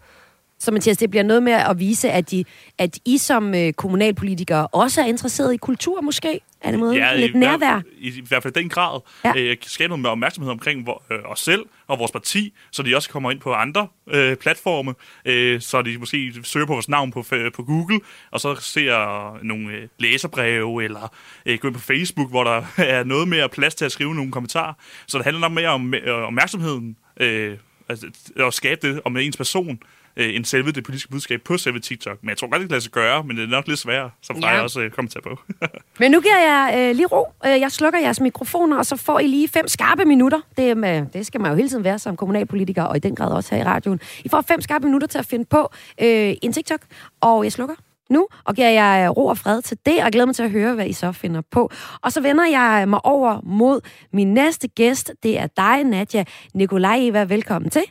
Så 0.60 0.72
Mathias, 0.72 0.98
det 0.98 1.10
bliver 1.10 1.24
noget 1.24 1.44
med 1.44 1.54
at 1.54 1.80
vise, 1.80 2.12
at, 2.12 2.32
de, 2.32 2.44
at 2.78 3.00
I 3.06 3.18
som 3.18 3.56
øh, 3.56 3.74
kommunalpolitikere 3.74 4.68
også 4.68 5.02
er 5.02 5.06
interesseret 5.06 5.54
i 5.54 5.58
kultur 5.58 6.02
måske? 6.02 6.40
Er 6.62 6.72
det 6.72 6.80
måde 6.80 6.96
ja, 6.96 7.16
lidt 7.16 7.36
i, 7.36 7.38
nærvær? 7.38 7.82
I, 7.98 8.08
I 8.08 8.24
hvert 8.28 8.44
fald 8.44 8.54
den 8.54 8.70
grad. 8.70 9.02
Ja. 9.24 9.34
Øh, 9.36 9.58
skabe 9.62 9.88
noget 9.88 10.06
opmærksomhed 10.06 10.52
omkring 10.52 10.84
hvor, 10.84 11.04
øh, 11.12 11.20
os 11.26 11.40
selv 11.40 11.66
og 11.88 12.00
vores 12.00 12.12
parti, 12.12 12.54
så 12.72 12.84
de 12.84 12.96
også 12.96 13.10
kommer 13.10 13.32
ind 13.32 13.40
på 13.40 13.54
andre 13.54 13.88
øh, 14.08 14.36
platforme, 14.36 14.94
øh, 15.26 15.62
så 15.62 15.82
de 15.82 15.98
måske 15.98 16.34
søger 16.44 16.66
på 16.66 16.74
vores 16.74 16.90
navn 16.90 17.12
på, 17.12 17.26
på 17.54 17.64
Google, 17.64 18.00
og 18.32 18.40
så 18.40 18.56
ser 18.56 19.44
nogle 19.44 19.74
øh, 19.74 19.88
læserbreve, 19.98 20.84
eller 20.84 21.14
øh, 21.46 21.58
går 21.60 21.68
ind 21.68 21.76
på 21.76 21.82
Facebook, 21.82 22.30
hvor 22.30 22.44
der 22.44 22.64
er 22.78 23.04
noget 23.04 23.28
mere 23.28 23.50
plads 23.50 23.76
til 23.76 23.86
at 23.86 23.92
skrive 23.92 24.16
nogle 24.16 24.32
kommentarer. 24.32 24.74
Så 25.08 25.18
det 25.18 25.26
handler 25.26 25.42
nok 25.42 25.52
mere 25.52 25.70
om 25.70 25.94
øh, 25.94 26.14
opmærksomheden, 26.14 26.98
øh, 27.20 27.58
altså, 27.90 28.08
at 28.36 28.54
skabe 28.54 28.88
det 28.88 29.02
om 29.06 29.18
ens 29.18 29.38
person, 29.38 29.80
øh, 30.20 30.36
end 30.36 30.46
selve 30.46 30.72
det 30.72 30.84
politiske 30.84 31.12
budskab 31.12 31.42
på 31.42 31.58
selve 31.58 31.80
TikTok. 31.80 32.18
Men 32.22 32.30
jeg 32.30 32.38
tror 32.38 32.48
godt, 32.48 32.60
det 32.60 32.70
kan 32.70 32.72
lade 32.72 32.82
sig 32.82 32.92
gøre, 32.92 33.24
men 33.24 33.38
det 33.38 33.44
er 33.44 33.48
nok 33.48 33.68
lidt 33.68 33.80
sværere, 33.80 34.10
som 34.22 34.42
Freja 34.42 34.56
ja. 34.56 34.62
også 34.62 34.82
øh, 34.82 34.92
kommer 34.92 35.10
til 35.10 35.22
på. 35.22 35.40
men 36.00 36.12
nu 36.12 36.22
giver 36.22 36.40
jeg 36.40 36.74
øh, 36.78 36.96
lige 36.96 37.08
ro. 37.08 37.28
Øh, 37.46 37.60
jeg 37.60 37.72
slukker 37.72 38.00
jeres 38.00 38.20
mikrofoner, 38.20 38.78
og 38.78 38.86
så 38.86 38.96
får 38.96 39.20
I 39.20 39.28
lige 39.28 39.48
fem 39.48 39.68
skarpe 39.68 40.06
minutter. 40.06 40.40
Det, 40.58 40.78
med, 40.78 41.06
det 41.14 41.26
skal 41.26 41.42
man 41.42 41.52
jo 41.52 41.56
hele 41.56 41.70
tiden 41.70 41.84
være 41.84 42.00
som 42.00 42.18
kommunalpolitiker, 42.18 42.84
og 42.84 42.96
i 42.96 43.00
den 43.00 43.16
grad 43.16 43.32
også 43.32 43.56
her 43.56 43.62
i 43.62 43.66
radioen. 43.66 44.00
I 44.26 44.30
får 44.30 44.42
fem 44.42 44.62
skarpe 44.62 44.86
minutter 44.86 45.08
til 45.08 45.18
at 45.18 45.26
finde 45.26 45.46
på 45.46 45.70
øh, 46.02 46.34
en 46.42 46.54
TikTok, 46.54 46.82
og 47.22 47.44
jeg 47.44 47.52
slukker 47.52 47.76
nu, 48.10 48.28
og 48.44 48.56
giver 48.56 48.70
jeg 48.70 49.06
øh, 49.06 49.10
ro 49.10 49.26
og 49.26 49.38
fred 49.38 49.62
til 49.62 49.78
det, 49.86 50.04
og 50.04 50.12
glæder 50.12 50.26
mig 50.26 50.36
til 50.36 50.44
at 50.44 50.52
høre, 50.52 50.76
hvad 50.76 50.88
I 50.88 50.94
så 50.94 51.12
finder 51.12 51.42
på. 51.52 51.72
Og 52.02 52.12
så 52.12 52.22
vender 52.22 52.46
jeg 52.46 52.86
mig 52.88 53.06
over 53.06 53.42
mod 53.44 53.82
min 54.14 54.34
næste 54.34 54.68
gæst. 54.68 55.12
Det 55.24 55.40
er 55.40 55.48
dig, 55.58 55.84
Nadja 55.84 56.24
Nikolajeva. 56.54 57.24
Velkommen 57.24 57.70
til. 57.70 57.84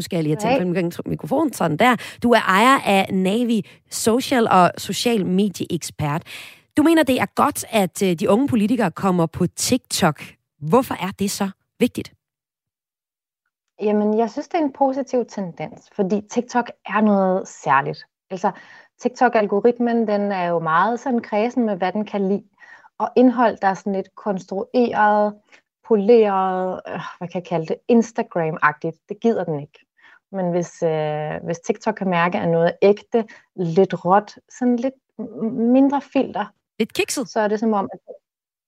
Nu 0.00 0.04
skal 0.04 0.16
jeg 0.16 0.24
lige 0.24 0.36
have 0.42 0.74
hey. 0.74 0.90
på 0.90 1.02
mikrofonen, 1.06 1.52
sådan 1.52 1.76
der. 1.76 1.96
Du 2.22 2.30
er 2.32 2.40
ejer 2.40 2.78
af 2.86 3.14
Navi 3.14 3.66
Social 3.90 4.48
og 4.48 4.70
social 4.78 5.26
medieekspert. 5.26 6.22
Du 6.76 6.82
mener, 6.82 7.02
det 7.02 7.20
er 7.20 7.26
godt, 7.34 7.64
at 7.70 8.02
øh, 8.02 8.14
de 8.14 8.30
unge 8.30 8.48
politikere 8.48 8.90
kommer 8.90 9.26
på 9.26 9.46
TikTok. 9.46 10.22
Hvorfor 10.58 10.94
er 10.94 11.10
det 11.18 11.30
så 11.30 11.50
vigtigt? 11.78 12.12
Jamen, 13.82 14.18
jeg 14.18 14.30
synes, 14.30 14.48
det 14.48 14.60
er 14.60 14.64
en 14.64 14.72
positiv 14.72 15.24
tendens, 15.24 15.90
fordi 15.96 16.20
TikTok 16.30 16.70
er 16.86 17.00
noget 17.00 17.48
særligt. 17.48 18.04
Altså, 18.30 18.50
TikTok-algoritmen, 18.98 20.08
den 20.08 20.32
er 20.32 20.44
jo 20.44 20.58
meget 20.58 21.00
sådan 21.00 21.20
kredsen 21.20 21.66
med, 21.66 21.76
hvad 21.76 21.92
den 21.92 22.04
kan 22.04 22.28
lide. 22.28 22.44
Og 22.98 23.08
indhold, 23.16 23.56
der 23.62 23.68
er 23.68 23.74
sådan 23.74 23.92
lidt 23.92 24.14
konstrueret, 24.14 25.34
poleret, 25.90 26.80
øh, 26.88 27.00
hvad 27.18 27.28
kan 27.28 27.40
jeg 27.40 27.48
kalde 27.48 27.66
det, 27.66 27.76
Instagram-agtigt, 27.88 29.04
det 29.08 29.20
gider 29.20 29.44
den 29.44 29.60
ikke. 29.60 29.78
Men 30.32 30.50
hvis, 30.50 30.82
øh, 30.82 31.44
hvis 31.44 31.58
TikTok 31.58 31.94
kan 31.94 32.10
mærke, 32.10 32.38
at 32.38 32.48
noget 32.48 32.72
ægte, 32.82 33.24
lidt 33.56 34.04
råt, 34.04 34.38
sådan 34.58 34.76
lidt 34.76 34.94
mindre 35.52 36.00
filter. 36.00 36.44
Lidt 36.78 36.94
kikset? 36.94 37.28
Så 37.28 37.40
er 37.40 37.48
det 37.48 37.60
som 37.60 37.72
om, 37.72 37.88
at 37.92 37.98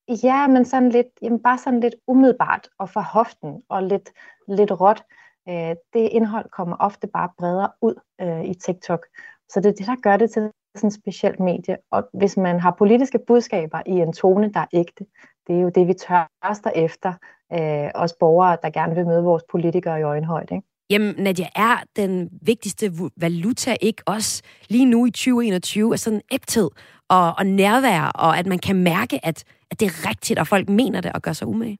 Ja, 0.09 0.47
men 0.47 0.65
sådan 0.65 0.89
lidt, 0.89 1.07
jamen 1.23 1.43
bare 1.43 1.59
sådan 1.59 1.81
lidt 1.81 1.95
umiddelbart 2.07 2.69
og 2.79 2.89
fra 2.89 3.01
hoften 3.01 3.63
og 3.69 3.83
lidt, 3.83 4.11
lidt 4.49 4.81
råt. 4.81 5.03
Øh, 5.49 5.77
det 5.93 6.09
indhold 6.13 6.51
kommer 6.51 6.77
ofte 6.81 7.07
bare 7.07 7.29
bredere 7.39 7.71
ud 7.81 7.95
øh, 8.21 8.45
i 8.45 8.55
TikTok. 8.55 9.07
Så 9.49 9.61
det 9.61 9.69
er 9.69 9.73
det, 9.73 9.87
der 9.87 9.97
gør 10.03 10.17
det 10.17 10.31
til 10.31 10.51
sådan 10.77 10.89
et 10.89 10.95
specielt 10.95 11.41
medie. 11.41 11.77
Og 11.91 12.09
hvis 12.13 12.37
man 12.37 12.61
har 12.61 12.71
politiske 12.71 13.19
budskaber 13.27 13.83
i 13.87 13.91
en 13.91 14.13
tone, 14.13 14.53
der 14.53 14.61
er 14.61 14.67
ægte, 14.73 15.07
det 15.47 15.57
er 15.57 15.61
jo 15.61 15.69
det, 15.69 15.89
vi 15.89 15.95
tørster 15.95 16.71
efter. 16.75 17.13
Øh, 17.53 17.91
os 17.95 18.13
borgere, 18.21 18.59
der 18.63 18.71
gerne 18.71 18.95
vil 18.95 19.07
møde 19.07 19.23
vores 19.23 19.43
politikere 19.51 20.01
i 20.01 20.03
øjenhøjde. 20.03 20.55
Ikke? 20.55 20.67
Jamen, 20.93 21.15
Nadia, 21.19 21.47
er 21.55 21.77
den 21.97 22.29
vigtigste 22.43 22.93
valuta 23.17 23.77
ikke 23.81 24.03
også 24.07 24.43
lige 24.69 24.85
nu 24.85 25.07
i 25.07 25.11
2021 25.11 25.93
er 25.93 25.97
sådan 25.97 26.21
ægthed 26.33 26.71
og, 27.09 27.35
og 27.39 27.47
nærvær, 27.47 28.11
og 28.15 28.39
at 28.39 28.47
man 28.47 28.59
kan 28.59 28.77
mærke, 28.77 29.27
at, 29.27 29.45
at 29.71 29.81
det 29.81 29.87
er 29.87 30.09
rigtigt, 30.09 30.39
og 30.39 30.47
folk 30.47 30.69
mener 30.69 31.01
det 31.01 31.13
og 31.13 31.23
gør 31.23 31.33
sig 31.33 31.49
umage? 31.49 31.79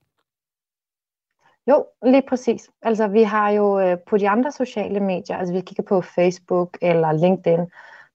Jo, 1.67 1.87
lige 2.07 2.23
præcis. 2.29 2.71
Altså, 2.83 3.09
vi 3.09 3.23
har 3.23 3.51
jo 3.51 3.81
øh, 3.81 3.97
på 4.09 4.17
de 4.17 4.29
andre 4.29 4.53
sociale 4.53 5.01
medier, 5.01 5.37
altså 5.37 5.55
vi 5.55 5.61
kigger 5.61 5.83
på 5.83 6.01
Facebook 6.01 6.79
eller 6.83 7.13
LinkedIn, 7.13 7.61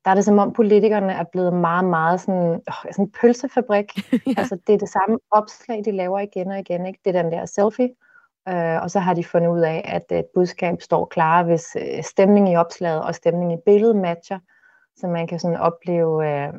der 0.05 0.11
er 0.11 0.15
det 0.15 0.25
som 0.25 0.39
om 0.39 0.53
politikerne 0.53 1.13
er 1.13 1.23
blevet 1.23 1.53
meget, 1.53 1.85
meget 1.85 2.21
sådan, 2.21 2.53
øh, 2.53 2.59
sådan 2.91 3.05
en 3.05 3.11
pølsefabrik. 3.21 3.85
ja. 4.27 4.33
Altså, 4.37 4.57
det 4.67 4.73
er 4.73 4.77
det 4.77 4.89
samme 4.89 5.19
opslag, 5.31 5.85
de 5.85 5.91
laver 5.91 6.19
igen 6.19 6.51
og 6.51 6.59
igen. 6.59 6.85
Ikke? 6.85 6.99
Det 7.05 7.15
er 7.15 7.21
den 7.21 7.31
der 7.31 7.45
selfie. 7.45 7.89
Øh, 8.47 8.81
og 8.81 8.91
så 8.91 8.99
har 8.99 9.13
de 9.13 9.23
fundet 9.23 9.49
ud 9.49 9.61
af, 9.61 9.81
at 9.85 10.05
øh, 10.11 10.19
et 10.19 10.25
budskab 10.33 10.81
står 10.81 11.05
klar, 11.05 11.43
hvis 11.43 11.75
øh, 11.75 12.03
stemning 12.03 12.51
i 12.51 12.55
opslaget 12.55 13.03
og 13.03 13.15
stemning 13.15 13.53
i 13.53 13.61
billedet 13.65 13.95
matcher. 13.95 14.39
Så 14.97 15.07
man 15.07 15.27
kan 15.27 15.39
sådan 15.39 15.57
opleve, 15.57 16.27
øh, 16.27 16.53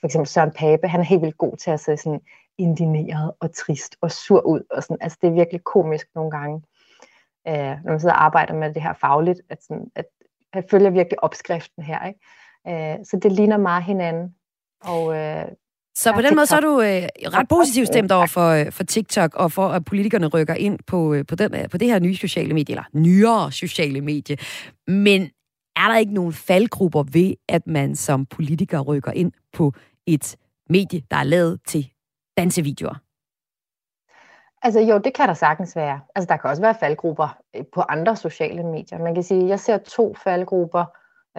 for 0.00 0.06
eksempel 0.06 0.26
Søren 0.26 0.52
Pape, 0.52 0.88
han 0.88 1.00
er 1.00 1.04
helt 1.04 1.22
vildt 1.22 1.38
god 1.38 1.56
til 1.56 1.70
at 1.70 1.80
se 1.80 1.96
sådan 1.96 2.20
indineret 2.58 3.32
og 3.40 3.54
trist 3.54 3.96
og 4.00 4.10
sur 4.10 4.40
ud. 4.40 4.62
Og 4.70 4.82
sådan. 4.82 4.98
Altså, 5.00 5.18
det 5.22 5.28
er 5.28 5.32
virkelig 5.32 5.64
komisk 5.64 6.06
nogle 6.14 6.30
gange, 6.30 6.62
øh, 7.48 7.76
når 7.84 7.90
man 7.90 8.00
sidder 8.00 8.14
og 8.14 8.24
arbejder 8.24 8.54
med 8.54 8.74
det 8.74 8.82
her 8.82 8.92
fagligt, 8.92 9.40
at, 9.50 9.62
sådan, 9.62 9.90
at 9.94 10.04
jeg 10.54 10.64
følger 10.70 10.90
virkelig 10.90 11.24
opskriften 11.24 11.82
her. 11.82 12.06
Ikke? 12.06 12.92
Øh, 12.98 13.04
så 13.04 13.16
det 13.22 13.32
ligner 13.32 13.56
meget 13.56 13.84
hinanden. 13.84 14.34
Og 14.84 15.16
øh, 15.16 15.44
så 15.96 16.12
på 16.12 16.22
den 16.22 16.34
måde 16.36 16.46
så 16.46 16.56
er 16.56 16.60
du 16.60 16.80
øh, 16.80 17.08
ret 17.38 17.48
positivt 17.48 17.86
stemt 17.86 18.12
over 18.12 18.26
for, 18.26 18.48
øh, 18.48 18.72
for 18.72 18.84
TikTok 18.84 19.34
og 19.34 19.52
for, 19.52 19.68
at 19.68 19.84
politikerne 19.84 20.26
rykker 20.26 20.54
ind 20.54 20.78
på, 20.86 21.14
øh, 21.14 21.26
på, 21.26 21.34
den, 21.34 21.54
øh, 21.54 21.68
på 21.68 21.78
det 21.78 21.88
her 21.88 21.98
nye 21.98 22.16
sociale 22.16 22.54
medie, 22.54 22.72
eller 22.72 22.84
nyere 22.92 23.52
sociale 23.52 24.00
medie. 24.00 24.36
Men 24.86 25.30
er 25.76 25.88
der 25.88 25.96
ikke 25.96 26.14
nogen 26.14 26.32
faldgrupper 26.32 27.02
ved, 27.12 27.34
at 27.48 27.66
man 27.66 27.96
som 27.96 28.26
politiker 28.26 28.80
rykker 28.80 29.12
ind 29.12 29.32
på 29.52 29.72
et 30.06 30.36
medie, 30.70 31.02
der 31.10 31.16
er 31.16 31.24
lavet 31.24 31.60
til 31.66 31.88
dansevideoer? 32.36 32.94
Altså 34.62 34.80
jo, 34.80 34.98
det 34.98 35.14
kan 35.14 35.28
der 35.28 35.34
sagtens 35.34 35.76
være. 35.76 36.00
Altså 36.14 36.26
der 36.28 36.36
kan 36.36 36.50
også 36.50 36.62
være 36.62 36.74
faldgrupper 36.80 37.38
på 37.74 37.80
andre 37.80 38.16
sociale 38.16 38.62
medier. 38.62 38.98
Man 38.98 39.14
kan 39.14 39.22
sige, 39.22 39.42
at 39.42 39.48
jeg 39.48 39.60
ser 39.60 39.78
to 39.78 40.14
faldgrupper 40.24 40.84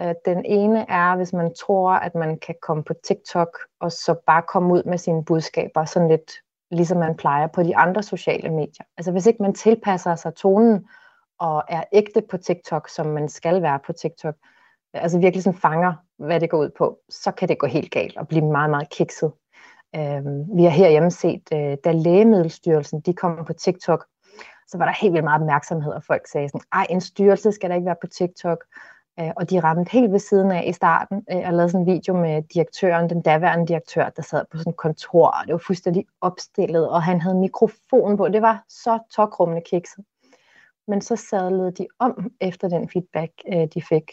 Øh, 0.00 0.14
den 0.24 0.44
ene 0.44 0.90
er, 0.90 1.16
hvis 1.16 1.32
man 1.32 1.54
tror, 1.54 1.90
at 1.90 2.14
man 2.14 2.38
kan 2.38 2.54
komme 2.62 2.84
på 2.84 2.94
TikTok 3.04 3.58
og 3.80 3.92
så 3.92 4.14
bare 4.26 4.42
komme 4.42 4.74
ud 4.74 4.82
med 4.82 4.98
sine 4.98 5.24
budskaber, 5.24 5.84
sådan 5.84 6.08
lidt 6.08 6.32
ligesom 6.70 6.98
man 6.98 7.16
plejer 7.16 7.46
på 7.46 7.62
de 7.62 7.76
andre 7.76 8.02
sociale 8.02 8.50
medier. 8.50 8.84
Altså 8.96 9.12
hvis 9.12 9.26
ikke 9.26 9.42
man 9.42 9.54
tilpasser 9.54 10.14
sig 10.14 10.34
tonen 10.34 10.88
og 11.38 11.64
er 11.68 11.84
ægte 11.92 12.22
på 12.30 12.36
TikTok, 12.36 12.88
som 12.88 13.06
man 13.06 13.28
skal 13.28 13.62
være 13.62 13.78
på 13.86 13.92
TikTok, 13.92 14.34
altså 14.94 15.18
virkelig 15.18 15.42
sådan 15.42 15.58
fanger, 15.58 15.92
hvad 16.18 16.40
det 16.40 16.50
går 16.50 16.58
ud 16.58 16.70
på, 16.78 16.98
så 17.08 17.30
kan 17.30 17.48
det 17.48 17.58
gå 17.58 17.66
helt 17.66 17.90
galt 17.90 18.16
og 18.16 18.28
blive 18.28 18.44
meget, 18.44 18.70
meget 18.70 18.90
kikset. 18.90 19.32
Øhm, 19.96 20.56
vi 20.56 20.62
har 20.62 20.70
herhjemme 20.70 21.10
set, 21.10 21.42
øh, 21.52 21.76
da 21.84 21.92
Lægemiddelstyrelsen 21.92 23.00
de 23.00 23.14
kom 23.14 23.44
på 23.44 23.52
TikTok, 23.52 24.06
så 24.68 24.78
var 24.78 24.84
der 24.84 24.92
helt 24.92 25.12
vildt 25.12 25.24
meget 25.24 25.40
opmærksomhed, 25.40 25.92
og 25.92 26.04
folk 26.04 26.26
sagde 26.26 26.48
sådan, 26.48 26.60
ej, 26.72 26.86
en 26.90 27.00
styrelse 27.00 27.52
skal 27.52 27.70
da 27.70 27.74
ikke 27.74 27.86
være 27.86 27.96
på 28.00 28.06
TikTok. 28.06 28.64
Øh, 29.20 29.30
og 29.36 29.50
de 29.50 29.60
ramte 29.60 29.92
helt 29.92 30.12
ved 30.12 30.18
siden 30.18 30.50
af 30.50 30.64
i 30.66 30.72
starten 30.72 31.24
øh, 31.32 31.42
og 31.46 31.52
lavede 31.52 31.68
sådan 31.68 31.86
en 31.86 31.94
video 31.94 32.16
med 32.16 32.42
direktøren, 32.42 33.10
den 33.10 33.22
daværende 33.22 33.66
direktør, 33.66 34.08
der 34.08 34.22
sad 34.22 34.44
på 34.50 34.58
sådan 34.58 34.70
et 34.70 34.76
kontor, 34.76 35.26
og 35.26 35.46
det 35.46 35.52
var 35.52 35.62
fuldstændig 35.66 36.06
opstillet, 36.20 36.88
og 36.88 37.02
han 37.02 37.20
havde 37.20 37.36
mikrofon 37.36 38.16
på. 38.16 38.28
Det 38.28 38.42
var 38.42 38.64
så 38.68 38.98
tokrummende 39.10 39.62
kikset. 39.70 40.04
Men 40.88 41.00
så 41.00 41.16
sadlede 41.16 41.72
de 41.72 41.86
om 41.98 42.30
efter 42.40 42.68
den 42.68 42.88
feedback, 42.88 43.32
øh, 43.52 43.68
de 43.74 43.82
fik. 43.82 44.10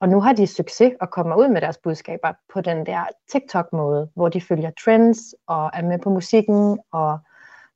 Og 0.00 0.08
nu 0.08 0.20
har 0.20 0.32
de 0.32 0.46
succes 0.46 0.92
og 1.00 1.10
kommer 1.10 1.36
ud 1.36 1.48
med 1.48 1.60
deres 1.60 1.78
budskaber 1.78 2.32
på 2.52 2.60
den 2.60 2.86
der 2.86 3.04
TikTok-måde, 3.32 4.10
hvor 4.14 4.28
de 4.28 4.40
følger 4.40 4.70
trends 4.84 5.18
og 5.46 5.70
er 5.74 5.82
med 5.82 5.98
på 5.98 6.10
musikken 6.10 6.78
og 6.92 7.18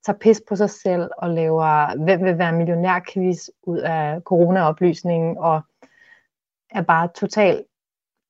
tager 0.07 0.19
pis 0.19 0.43
på 0.49 0.57
sig 0.57 0.71
selv 0.71 1.11
og 1.19 1.31
laver, 1.31 1.97
hvem 2.05 2.25
vil 2.25 2.39
være 2.39 2.53
millionærquiz 2.53 3.49
ud 3.63 3.79
af 3.79 4.21
corona-oplysningen 4.21 5.39
og 5.39 5.63
er 6.75 6.83
bare 6.83 7.09
totalt 7.21 7.63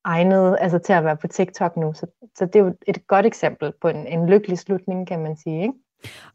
egnet 0.05 0.57
altså 0.61 0.79
til 0.79 0.93
at 0.93 1.05
være 1.05 1.17
på 1.17 1.27
TikTok 1.27 1.77
nu. 1.77 1.93
Så, 1.93 2.07
så 2.39 2.47
det 2.47 2.57
er 2.57 2.61
jo 2.61 2.75
et 2.87 3.07
godt 3.07 3.27
eksempel 3.27 3.73
på 3.81 3.89
en, 3.89 4.07
en 4.07 4.27
lykkelig 4.27 4.59
slutning, 4.59 5.07
kan 5.07 5.23
man 5.23 5.37
sige. 5.37 5.63
Ikke? 5.63 5.75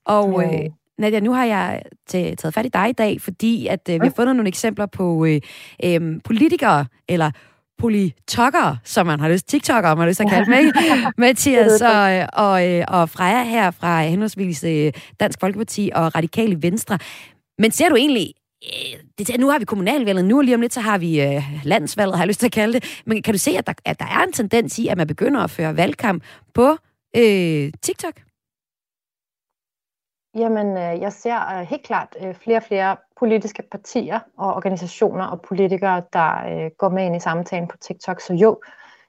Og 0.06 0.44
øh, 0.44 0.70
Nadia, 0.98 1.20
nu 1.20 1.34
har 1.34 1.46
jeg 1.46 1.82
taget 2.08 2.54
fat 2.54 2.66
i 2.66 2.70
dig 2.70 2.90
i 2.90 2.94
dag, 2.94 3.22
fordi 3.22 3.68
at 3.68 3.90
øh, 3.90 3.94
vi 3.94 4.08
har 4.08 4.14
fundet 4.16 4.36
nogle 4.36 4.48
eksempler 4.48 4.86
på 4.86 5.26
øh, 5.26 5.42
øh, 5.84 6.22
politikere, 6.24 6.86
eller 7.10 7.32
politokkere, 7.78 8.78
som 8.84 9.06
man 9.06 9.20
har 9.20 9.30
lyst, 9.30 9.48
TikTokere, 9.48 9.96
man 9.96 10.02
har 10.02 10.08
lyst 10.08 10.18
til 10.18 10.24
at 10.24 10.30
kalde 10.30 10.46
dem, 10.46 10.54
ikke? 10.54 10.80
Mathias 11.18 11.82
og, 11.82 12.14
øh, 12.14 12.28
og, 12.34 12.70
øh, 12.70 12.86
og 12.88 13.10
Freja 13.10 13.44
her 13.44 13.72
fra 13.72 14.04
henholdsvis 14.04 14.64
øh, 14.64 14.94
Dansk 15.20 15.40
Folkeparti 15.40 15.92
og 15.96 16.16
Radikale 16.16 16.62
Venstre. 16.62 17.00
Men 17.58 17.72
ser 17.72 17.90
du 17.90 17.96
egentlig 17.96 18.28
Øh, 18.28 18.45
det, 19.18 19.40
nu 19.40 19.50
har 19.50 19.60
vi 19.60 19.66
kommunalvalget, 19.66 20.26
nu 20.26 20.42
lige 20.42 20.56
om 20.56 20.62
lidt, 20.62 20.74
så 20.74 20.82
har 20.82 20.98
vi 20.98 21.22
øh, 21.22 21.44
landsvalget, 21.64 22.16
har 22.16 22.24
jeg 22.24 22.28
lyst 22.28 22.40
til 22.40 22.48
at 22.48 22.52
kalde 22.52 22.74
det. 22.74 23.02
Men 23.06 23.24
kan 23.24 23.34
du 23.34 23.38
se, 23.38 23.52
at 23.52 23.68
der, 23.68 23.74
at 23.86 24.00
der 24.00 24.06
er 24.06 24.24
en 24.24 24.34
tendens 24.34 24.80
i, 24.80 24.88
at 24.88 24.98
man 24.98 25.08
begynder 25.08 25.42
at 25.42 25.50
føre 25.50 25.78
valgkamp 25.78 26.24
på 26.54 26.78
øh, 27.16 27.72
TikTok? 27.82 28.14
Jamen, 30.36 30.68
øh, 30.68 31.02
jeg 31.02 31.14
ser 31.14 31.60
øh, 31.60 31.68
helt 31.68 31.84
klart 31.84 32.16
øh, 32.22 32.36
flere 32.36 32.58
og 32.58 32.64
flere 32.64 32.98
politiske 33.20 33.64
partier 33.72 34.20
og 34.38 34.54
organisationer 34.54 35.26
og 35.26 35.42
politikere, 35.42 36.04
der 36.14 36.70
går 36.70 36.90
med 36.90 37.06
ind 37.06 37.16
i 37.16 37.20
samtalen 37.20 37.68
på 37.68 37.78
TikTok. 37.78 38.22
Så 38.22 38.34
jo, 38.34 38.62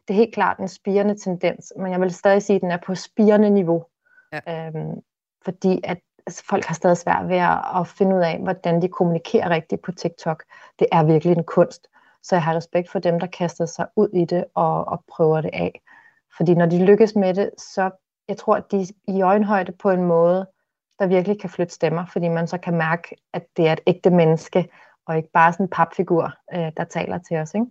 det 0.09 0.15
er 0.15 0.19
helt 0.19 0.35
klart 0.35 0.59
en 0.59 0.69
spirende 0.69 1.19
tendens, 1.19 1.73
men 1.77 1.93
jeg 1.93 2.01
vil 2.01 2.15
stadig 2.15 2.43
sige, 2.43 2.57
at 2.57 2.63
den 2.63 2.71
er 2.71 2.79
på 2.87 2.95
spirende 2.95 3.51
niveau. 3.51 3.85
Ja. 4.33 4.67
Øhm, 4.67 5.01
fordi 5.45 5.81
at 5.85 5.99
altså, 6.27 6.45
folk 6.45 6.65
har 6.65 6.75
stadig 6.75 6.97
svært 6.97 7.29
ved 7.29 7.37
at, 7.37 7.59
at 7.81 7.87
finde 7.87 8.17
ud 8.17 8.21
af, 8.21 8.39
hvordan 8.39 8.83
de 8.83 8.89
kommunikerer 8.89 9.51
rigtigt 9.51 9.83
på 9.83 9.93
TikTok. 9.93 10.45
Det 10.79 10.87
er 10.93 11.05
virkelig 11.05 11.37
en 11.37 11.45
kunst. 11.45 11.87
Så 12.23 12.35
jeg 12.35 12.43
har 12.43 12.55
respekt 12.55 12.91
for 12.91 12.99
dem, 12.99 13.21
der 13.21 13.27
kaster 13.27 13.67
sig 13.67 13.87
ud 13.97 14.09
i 14.15 14.25
det 14.25 14.45
og, 14.55 14.89
og 14.89 15.05
prøver 15.09 15.41
det 15.41 15.51
af. 15.53 15.81
Fordi 16.37 16.55
når 16.55 16.67
de 16.67 16.85
lykkes 16.85 17.15
med 17.15 17.35
det, 17.35 17.51
så 17.59 17.91
jeg 18.29 18.37
tror, 18.37 18.57
at 18.57 18.71
de 18.71 18.81
er 18.81 18.87
i 19.09 19.23
øjenhøjde 19.23 19.73
på 19.73 19.91
en 19.91 20.03
måde, 20.03 20.47
der 20.99 21.07
virkelig 21.07 21.41
kan 21.41 21.51
flytte 21.51 21.75
stemmer, 21.75 22.07
fordi 22.07 22.29
man 22.29 22.47
så 22.47 22.59
kan 22.59 22.75
mærke, 22.75 23.17
at 23.33 23.47
det 23.57 23.69
er 23.69 23.73
et 23.73 23.81
ægte 23.87 24.11
menneske, 24.11 24.69
og 25.07 25.17
ikke 25.17 25.31
bare 25.33 25.53
sådan 25.53 25.67
en 25.67 25.71
papfigur, 25.71 26.33
øh, 26.55 26.73
der 26.77 26.85
taler 26.85 27.19
til 27.19 27.37
os. 27.37 27.55
Ikke? 27.55 27.67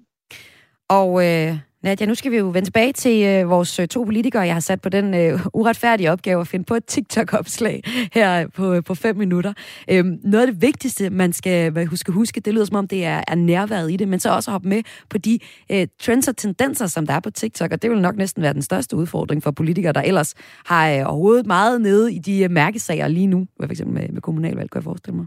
Og 0.88 1.26
øh, 1.26 1.60
Nadia, 1.86 2.06
nu 2.08 2.16
skal 2.16 2.32
vi 2.32 2.38
jo 2.38 2.46
vende 2.46 2.68
tilbage 2.68 2.94
til 2.94 3.24
øh, 3.24 3.50
vores 3.50 3.80
øh, 3.80 3.88
to 3.88 4.04
politikere. 4.04 4.44
Jeg 4.44 4.56
har 4.56 4.60
sat 4.60 4.82
på 4.82 4.90
den 4.90 5.14
øh, 5.14 5.46
uretfærdige 5.54 6.12
opgave 6.12 6.42
at 6.42 6.48
finde 6.48 6.66
på 6.66 6.76
et 6.76 6.86
TikTok-opslag 6.86 7.82
her 8.14 8.48
på, 8.48 8.74
øh, 8.74 8.84
på 8.84 8.96
fem 8.96 9.18
minutter. 9.18 9.54
Øhm, 9.92 10.20
noget 10.24 10.48
af 10.48 10.54
det 10.54 10.62
vigtigste, 10.62 11.10
man 11.10 11.34
skal 11.34 11.86
huske, 11.86 12.12
huske, 12.12 12.42
det 12.42 12.54
lyder 12.54 12.66
som 12.66 12.76
om, 12.76 12.88
det 12.88 13.06
er, 13.06 13.22
er 13.28 13.36
nærværet 13.36 13.92
i 13.92 13.96
det, 13.96 14.08
men 14.08 14.20
så 14.20 14.30
også 14.30 14.52
hoppe 14.52 14.70
med 14.70 14.84
på 15.10 15.18
de 15.18 15.40
øh, 15.72 15.88
trends 16.02 16.28
og 16.28 16.38
tendenser, 16.38 16.88
som 16.88 17.08
der 17.08 17.14
er 17.14 17.20
på 17.20 17.32
TikTok, 17.32 17.72
og 17.72 17.82
det 17.82 17.92
vil 17.92 18.02
nok 18.02 18.16
næsten 18.16 18.44
være 18.44 18.54
den 18.54 18.62
største 18.62 18.96
udfordring 18.96 19.44
for 19.44 19.52
politikere, 19.52 19.94
der 19.94 20.02
ellers 20.02 20.34
har 20.66 20.90
øh, 20.92 21.02
overhovedet 21.06 21.46
meget 21.46 21.82
nede 21.82 22.14
i 22.14 22.20
de 22.20 22.44
øh, 22.44 22.52
mærkesager 22.52 23.08
lige 23.08 23.28
nu, 23.28 23.48
for 23.62 23.72
eksempel 23.72 23.94
med, 23.94 24.10
med 24.10 24.22
kommunalvalg, 24.22 24.70
kan 24.72 24.80
jeg 24.80 24.84
forestille 24.84 25.18
mig. 25.18 25.26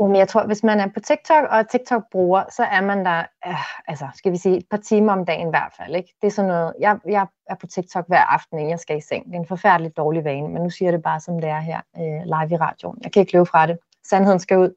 Jamen, 0.00 0.16
jeg 0.16 0.28
tror, 0.28 0.46
hvis 0.46 0.64
man 0.64 0.80
er 0.80 0.86
på 0.94 1.00
TikTok 1.00 1.44
og 1.50 1.68
TikTok-bruger, 1.68 2.44
så 2.50 2.62
er 2.62 2.80
man 2.80 3.04
der, 3.04 3.18
øh, 3.46 3.88
altså, 3.88 4.06
skal 4.14 4.32
vi 4.32 4.36
sige, 4.36 4.56
et 4.56 4.66
par 4.70 4.76
timer 4.76 5.12
om 5.12 5.24
dagen 5.24 5.46
i 5.46 5.50
hvert 5.50 5.72
fald. 5.76 5.96
Ikke? 5.96 6.14
Det 6.20 6.26
er 6.26 6.30
sådan 6.30 6.48
noget, 6.48 6.74
jeg, 6.80 6.98
jeg 7.08 7.26
er 7.46 7.54
på 7.54 7.66
TikTok 7.66 8.04
hver 8.08 8.20
aften, 8.20 8.58
inden 8.58 8.70
jeg 8.70 8.78
skal 8.78 8.96
i 8.96 9.00
seng. 9.00 9.26
Det 9.26 9.34
er 9.34 9.38
en 9.38 9.46
forfærdelig 9.46 9.96
dårlig 9.96 10.24
vane, 10.24 10.48
men 10.48 10.62
nu 10.62 10.70
siger 10.70 10.86
jeg 10.86 10.92
det 10.92 11.02
bare, 11.02 11.20
som 11.20 11.40
det 11.40 11.50
er 11.50 11.60
her 11.60 11.80
øh, 11.96 12.22
live 12.24 12.54
i 12.54 12.56
radioen. 12.56 12.98
Jeg 13.02 13.12
kan 13.12 13.20
ikke 13.20 13.32
løbe 13.32 13.46
fra 13.46 13.66
det. 13.66 13.78
Sandheden 14.04 14.40
skal 14.40 14.58
ud. 14.58 14.74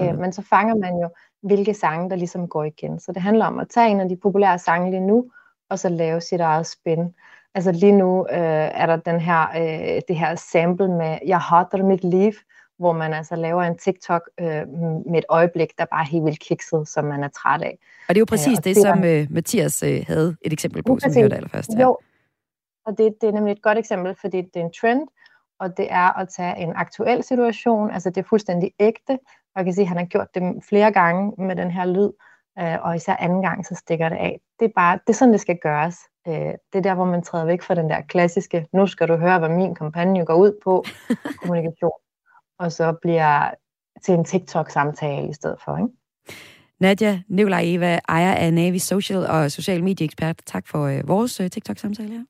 Øh, 0.00 0.18
men 0.18 0.32
så 0.32 0.42
fanger 0.42 0.74
man 0.74 0.98
jo, 0.98 1.08
hvilke 1.42 1.74
sange, 1.74 2.10
der 2.10 2.16
ligesom 2.16 2.48
går 2.48 2.64
igen. 2.64 3.00
Så 3.00 3.12
det 3.12 3.22
handler 3.22 3.46
om 3.46 3.58
at 3.58 3.68
tage 3.68 3.90
en 3.90 4.00
af 4.00 4.08
de 4.08 4.16
populære 4.16 4.58
sange 4.58 4.90
lige 4.90 5.06
nu, 5.06 5.30
og 5.70 5.78
så 5.78 5.88
lave 5.88 6.20
sit 6.20 6.40
eget 6.40 6.66
spin. 6.66 7.14
Altså 7.54 7.72
lige 7.72 7.92
nu 7.92 8.26
øh, 8.30 8.70
er 8.74 8.86
der 8.86 8.96
den 8.96 9.20
her, 9.20 9.46
øh, 9.56 10.00
det 10.08 10.16
her 10.16 10.34
sample 10.34 10.88
med, 10.88 11.18
jeg 11.26 11.40
hader 11.40 11.82
mit 11.82 12.04
liv, 12.04 12.32
hvor 12.78 12.92
man 12.92 13.12
altså 13.14 13.36
laver 13.36 13.62
en 13.62 13.78
TikTok 13.78 14.30
øh, 14.40 14.68
med 15.06 15.18
et 15.18 15.24
øjeblik, 15.28 15.78
der 15.78 15.84
bare 15.84 16.00
er 16.00 16.06
helt 16.06 16.24
vildt 16.24 16.40
kikset, 16.40 16.88
som 16.88 17.04
man 17.04 17.24
er 17.24 17.28
træt 17.28 17.62
af. 17.62 17.78
Og 18.08 18.14
det 18.14 18.16
er 18.16 18.20
jo 18.20 18.24
præcis 18.24 18.58
øh, 18.58 18.64
det, 18.64 18.64
det, 18.64 18.76
som 18.76 19.04
øh, 19.04 19.26
Mathias 19.30 19.82
øh, 19.82 20.04
havde 20.06 20.36
et 20.42 20.52
eksempel 20.52 20.82
på, 20.82 20.98
som 20.98 21.14
vi 21.14 21.20
hørte 21.20 21.36
allerførst. 21.36 21.70
Ja. 21.74 21.82
Jo, 21.82 21.98
og 22.86 22.98
det, 22.98 23.14
det 23.20 23.28
er 23.28 23.32
nemlig 23.32 23.52
et 23.52 23.62
godt 23.62 23.78
eksempel, 23.78 24.14
fordi 24.20 24.36
det 24.36 24.56
er 24.56 24.64
en 24.64 24.72
trend, 24.80 25.08
og 25.60 25.76
det 25.76 25.86
er 25.90 26.18
at 26.18 26.28
tage 26.28 26.56
en 26.56 26.72
aktuel 26.76 27.22
situation, 27.22 27.90
altså 27.90 28.10
det 28.10 28.16
er 28.16 28.28
fuldstændig 28.28 28.72
ægte, 28.80 29.18
og 29.54 29.56
jeg 29.56 29.64
kan 29.64 29.74
sige, 29.74 29.82
at 29.82 29.88
han 29.88 29.98
har 29.98 30.04
gjort 30.04 30.34
det 30.34 30.64
flere 30.68 30.92
gange 30.92 31.32
med 31.38 31.56
den 31.56 31.70
her 31.70 31.84
lyd, 31.84 32.10
øh, 32.58 32.76
og 32.82 32.96
især 32.96 33.16
anden 33.16 33.42
gang, 33.42 33.66
så 33.66 33.74
stikker 33.74 34.08
det 34.08 34.16
af. 34.16 34.40
Det 34.60 34.64
er 34.64 34.72
bare, 34.76 34.98
det 35.06 35.12
er 35.12 35.16
sådan, 35.16 35.32
det 35.32 35.40
skal 35.40 35.58
gøres. 35.58 35.96
Øh, 36.28 36.34
det 36.72 36.78
er 36.78 36.80
der, 36.80 36.94
hvor 36.94 37.04
man 37.04 37.22
træder 37.22 37.44
væk 37.44 37.62
fra 37.62 37.74
den 37.74 37.90
der 37.90 38.00
klassiske, 38.00 38.66
nu 38.72 38.86
skal 38.86 39.08
du 39.08 39.16
høre, 39.16 39.38
hvad 39.38 39.48
min 39.48 39.74
kampagne 39.74 40.26
går 40.26 40.34
ud 40.34 40.60
på, 40.64 40.84
kommunikation 41.40 42.05
og 42.58 42.72
så 42.72 42.94
bliver 43.02 43.50
til 44.04 44.14
en 44.14 44.24
TikTok-samtale 44.24 45.30
i 45.30 45.32
stedet 45.32 45.56
for. 45.64 45.76
Ikke? 45.76 45.88
Nadia 46.80 47.22
Nikolaj 47.28 47.62
Eva, 47.64 47.98
ejer 48.08 48.34
af 48.34 48.54
Navi 48.54 48.78
Social 48.78 49.26
og 49.26 49.52
social 49.52 49.84
medieekspert. 49.84 50.36
Tak 50.46 50.68
for 50.68 50.86
øh, 50.86 51.08
vores 51.08 51.40
øh, 51.40 51.50
TikTok-samtale 51.50 52.08
her. 52.08 52.24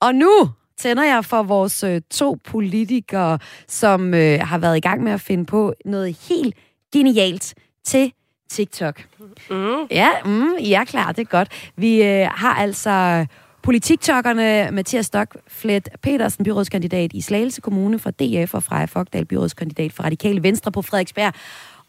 og 0.06 0.14
nu 0.14 0.30
tænder 0.76 1.04
jeg 1.04 1.24
for 1.24 1.42
vores 1.42 1.84
øh, 1.84 2.00
to 2.10 2.38
politikere, 2.44 3.38
som 3.68 4.14
øh, 4.14 4.40
har 4.40 4.58
været 4.58 4.76
i 4.76 4.80
gang 4.80 5.02
med 5.02 5.12
at 5.12 5.20
finde 5.20 5.44
på 5.44 5.74
noget 5.84 6.28
helt 6.28 6.54
genialt 6.92 7.54
til 7.84 8.12
TikTok. 8.50 9.04
Mm. 9.50 9.86
Ja, 9.90 10.08
mm, 10.24 10.56
I 10.58 10.72
er 10.72 10.84
klar, 10.84 11.12
det 11.12 11.20
er 11.22 11.30
godt. 11.30 11.72
Vi 11.76 12.02
øh, 12.02 12.28
har 12.30 12.54
altså 12.54 13.26
Politiktokkerne 13.66 14.70
Mathias 14.72 15.06
Stockflet 15.06 15.88
Petersen, 16.02 16.44
byrådskandidat 16.44 17.12
i 17.12 17.20
Slagelse 17.20 17.60
Kommune 17.60 17.98
fra 17.98 18.10
DF, 18.10 18.54
og 18.54 18.62
Freja 18.62 18.84
Fogdal, 18.84 19.24
byrådskandidat 19.24 19.92
for 19.92 20.02
Radikale 20.02 20.42
Venstre 20.42 20.72
på 20.72 20.82
Frederiksberg. 20.82 21.32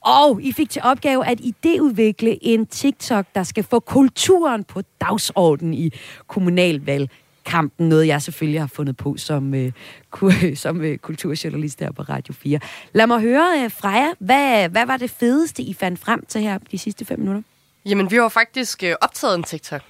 Og 0.01 0.41
I 0.41 0.51
fik 0.51 0.69
til 0.69 0.81
opgave 0.85 1.25
at 1.27 1.41
idéudvikle 1.41 2.37
en 2.41 2.65
TikTok, 2.65 3.25
der 3.35 3.43
skal 3.43 3.63
få 3.63 3.79
kulturen 3.79 4.63
på 4.63 4.81
dagsordenen 5.01 5.73
i 5.73 5.93
kommunalvalgkampen. 6.27 7.89
Noget, 7.89 8.07
jeg 8.07 8.21
selvfølgelig 8.21 8.61
har 8.61 8.67
fundet 8.67 8.97
på 8.97 9.17
som, 9.17 9.53
øh, 9.53 9.71
som 10.55 10.81
øh, 10.81 10.97
kulturjournalist 10.97 11.79
her 11.79 11.91
på 11.91 12.01
Radio 12.01 12.33
4. 12.33 12.59
Lad 12.93 13.07
mig 13.07 13.21
høre, 13.21 13.63
øh, 13.63 13.71
Freja, 13.71 14.07
hvad, 14.19 14.69
hvad 14.69 14.85
var 14.85 14.97
det 14.97 15.09
fedeste, 15.09 15.63
I 15.63 15.73
fandt 15.73 15.99
frem 15.99 16.25
til 16.25 16.41
her 16.41 16.57
de 16.71 16.77
sidste 16.77 17.05
fem 17.05 17.19
minutter? 17.19 17.41
Jamen, 17.85 18.11
vi 18.11 18.15
har 18.15 18.29
faktisk 18.29 18.83
øh, 18.83 18.95
optaget 19.01 19.35
en 19.35 19.43
TikTok 19.43 19.81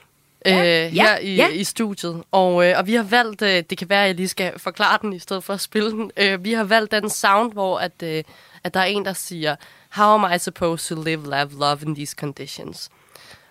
ja. 0.50 0.86
øh, 0.86 0.92
her 0.92 1.18
i, 1.18 1.36
ja. 1.36 1.48
i 1.48 1.64
studiet. 1.64 2.24
Og, 2.32 2.66
øh, 2.66 2.78
og 2.78 2.88
vi 2.88 2.94
har 2.94 3.04
valgt, 3.04 3.42
øh, 3.42 3.64
det 3.70 3.78
kan 3.78 3.90
være, 3.90 4.02
at 4.02 4.08
jeg 4.08 4.16
lige 4.16 4.28
skal 4.28 4.60
forklare 4.60 5.00
den, 5.02 5.14
i 5.14 5.20
stedet 5.20 5.44
for 5.44 5.54
at 5.54 5.62
spille 5.62 5.92
den. 5.92 6.12
Øh, 6.18 6.44
vi 6.44 6.54
har 6.54 6.64
valgt 6.64 6.92
den 6.92 7.10
sound, 7.10 7.54
hvor 7.54 7.80
at, 7.80 8.04
øh, 8.04 8.24
at 8.64 8.74
der 8.74 8.80
er 8.80 8.86
en, 8.86 9.06
der 9.06 9.14
siger, 9.14 9.56
How 9.90 10.14
am 10.14 10.34
I 10.36 10.40
supposed 10.40 10.96
to 10.96 11.04
live, 11.04 11.24
love, 11.24 11.50
love 11.60 11.78
in 11.86 11.96
these 11.96 12.16
conditions? 12.20 12.90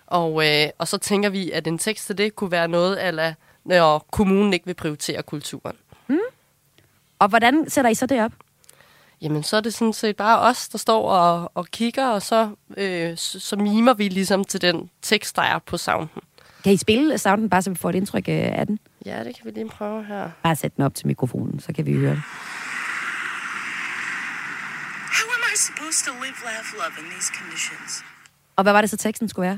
Og, 0.07 0.47
øh, 0.47 0.69
og 0.77 0.87
så 0.87 0.97
tænker 0.97 1.29
vi, 1.29 1.51
at 1.51 1.67
en 1.67 1.77
tekst 1.77 2.05
til 2.05 2.17
det 2.17 2.35
kunne 2.35 2.51
være 2.51 2.67
noget, 2.67 3.07
eller 3.07 3.33
når 3.65 4.05
kommunen 4.11 4.53
ikke 4.53 4.65
vil 4.65 4.73
prioritere 4.73 5.23
kulturen. 5.23 5.75
Mm. 6.07 6.17
Og 7.19 7.27
hvordan 7.27 7.69
sætter 7.69 7.91
I 7.91 7.95
så 7.95 8.05
det 8.05 8.23
op? 8.23 8.31
Jamen, 9.21 9.43
så 9.43 9.57
er 9.57 9.61
det 9.61 9.73
sådan 9.73 9.93
set 9.93 10.15
bare 10.15 10.39
os, 10.39 10.69
der 10.69 10.77
står 10.77 11.11
og, 11.11 11.51
og 11.53 11.67
kigger, 11.67 12.07
og 12.07 12.21
så, 12.21 12.49
øh, 12.77 13.17
så, 13.17 13.39
så 13.39 13.55
mimer 13.55 13.93
vi 13.93 14.07
ligesom 14.07 14.43
til 14.43 14.61
den 14.61 14.89
tekst, 15.01 15.35
der 15.35 15.41
er 15.41 15.59
på 15.59 15.77
sounden. 15.77 16.21
Kan 16.63 16.73
I 16.73 16.77
spille 16.77 17.17
sounden, 17.17 17.49
bare 17.49 17.61
så 17.61 17.69
vi 17.69 17.75
får 17.75 17.89
et 17.89 17.95
indtryk 17.95 18.29
øh, 18.29 18.35
af 18.59 18.67
den? 18.67 18.79
Ja, 19.05 19.23
det 19.23 19.35
kan 19.35 19.45
vi 19.45 19.51
lige 19.51 19.69
prøve 19.69 20.05
her. 20.05 20.29
Bare 20.43 20.55
sæt 20.55 20.75
den 20.75 20.83
op 20.83 20.95
til 20.95 21.07
mikrofonen, 21.07 21.59
så 21.59 21.73
kan 21.73 21.85
vi 21.85 21.93
høre 21.93 22.11
det. 22.11 22.21
How 25.17 25.27
am 25.37 25.43
I 25.53 25.57
supposed 25.57 26.01
to 26.07 26.11
live, 26.23 26.37
laugh, 26.45 26.67
love 26.81 26.95
in 27.05 27.11
these 27.11 27.29
conditions? 27.39 28.03
Og 28.55 28.63
hvad 28.63 28.73
var 28.73 28.81
det 28.81 28.89
så 28.89 28.97
teksten 28.97 29.29
skulle 29.29 29.47
være? 29.47 29.57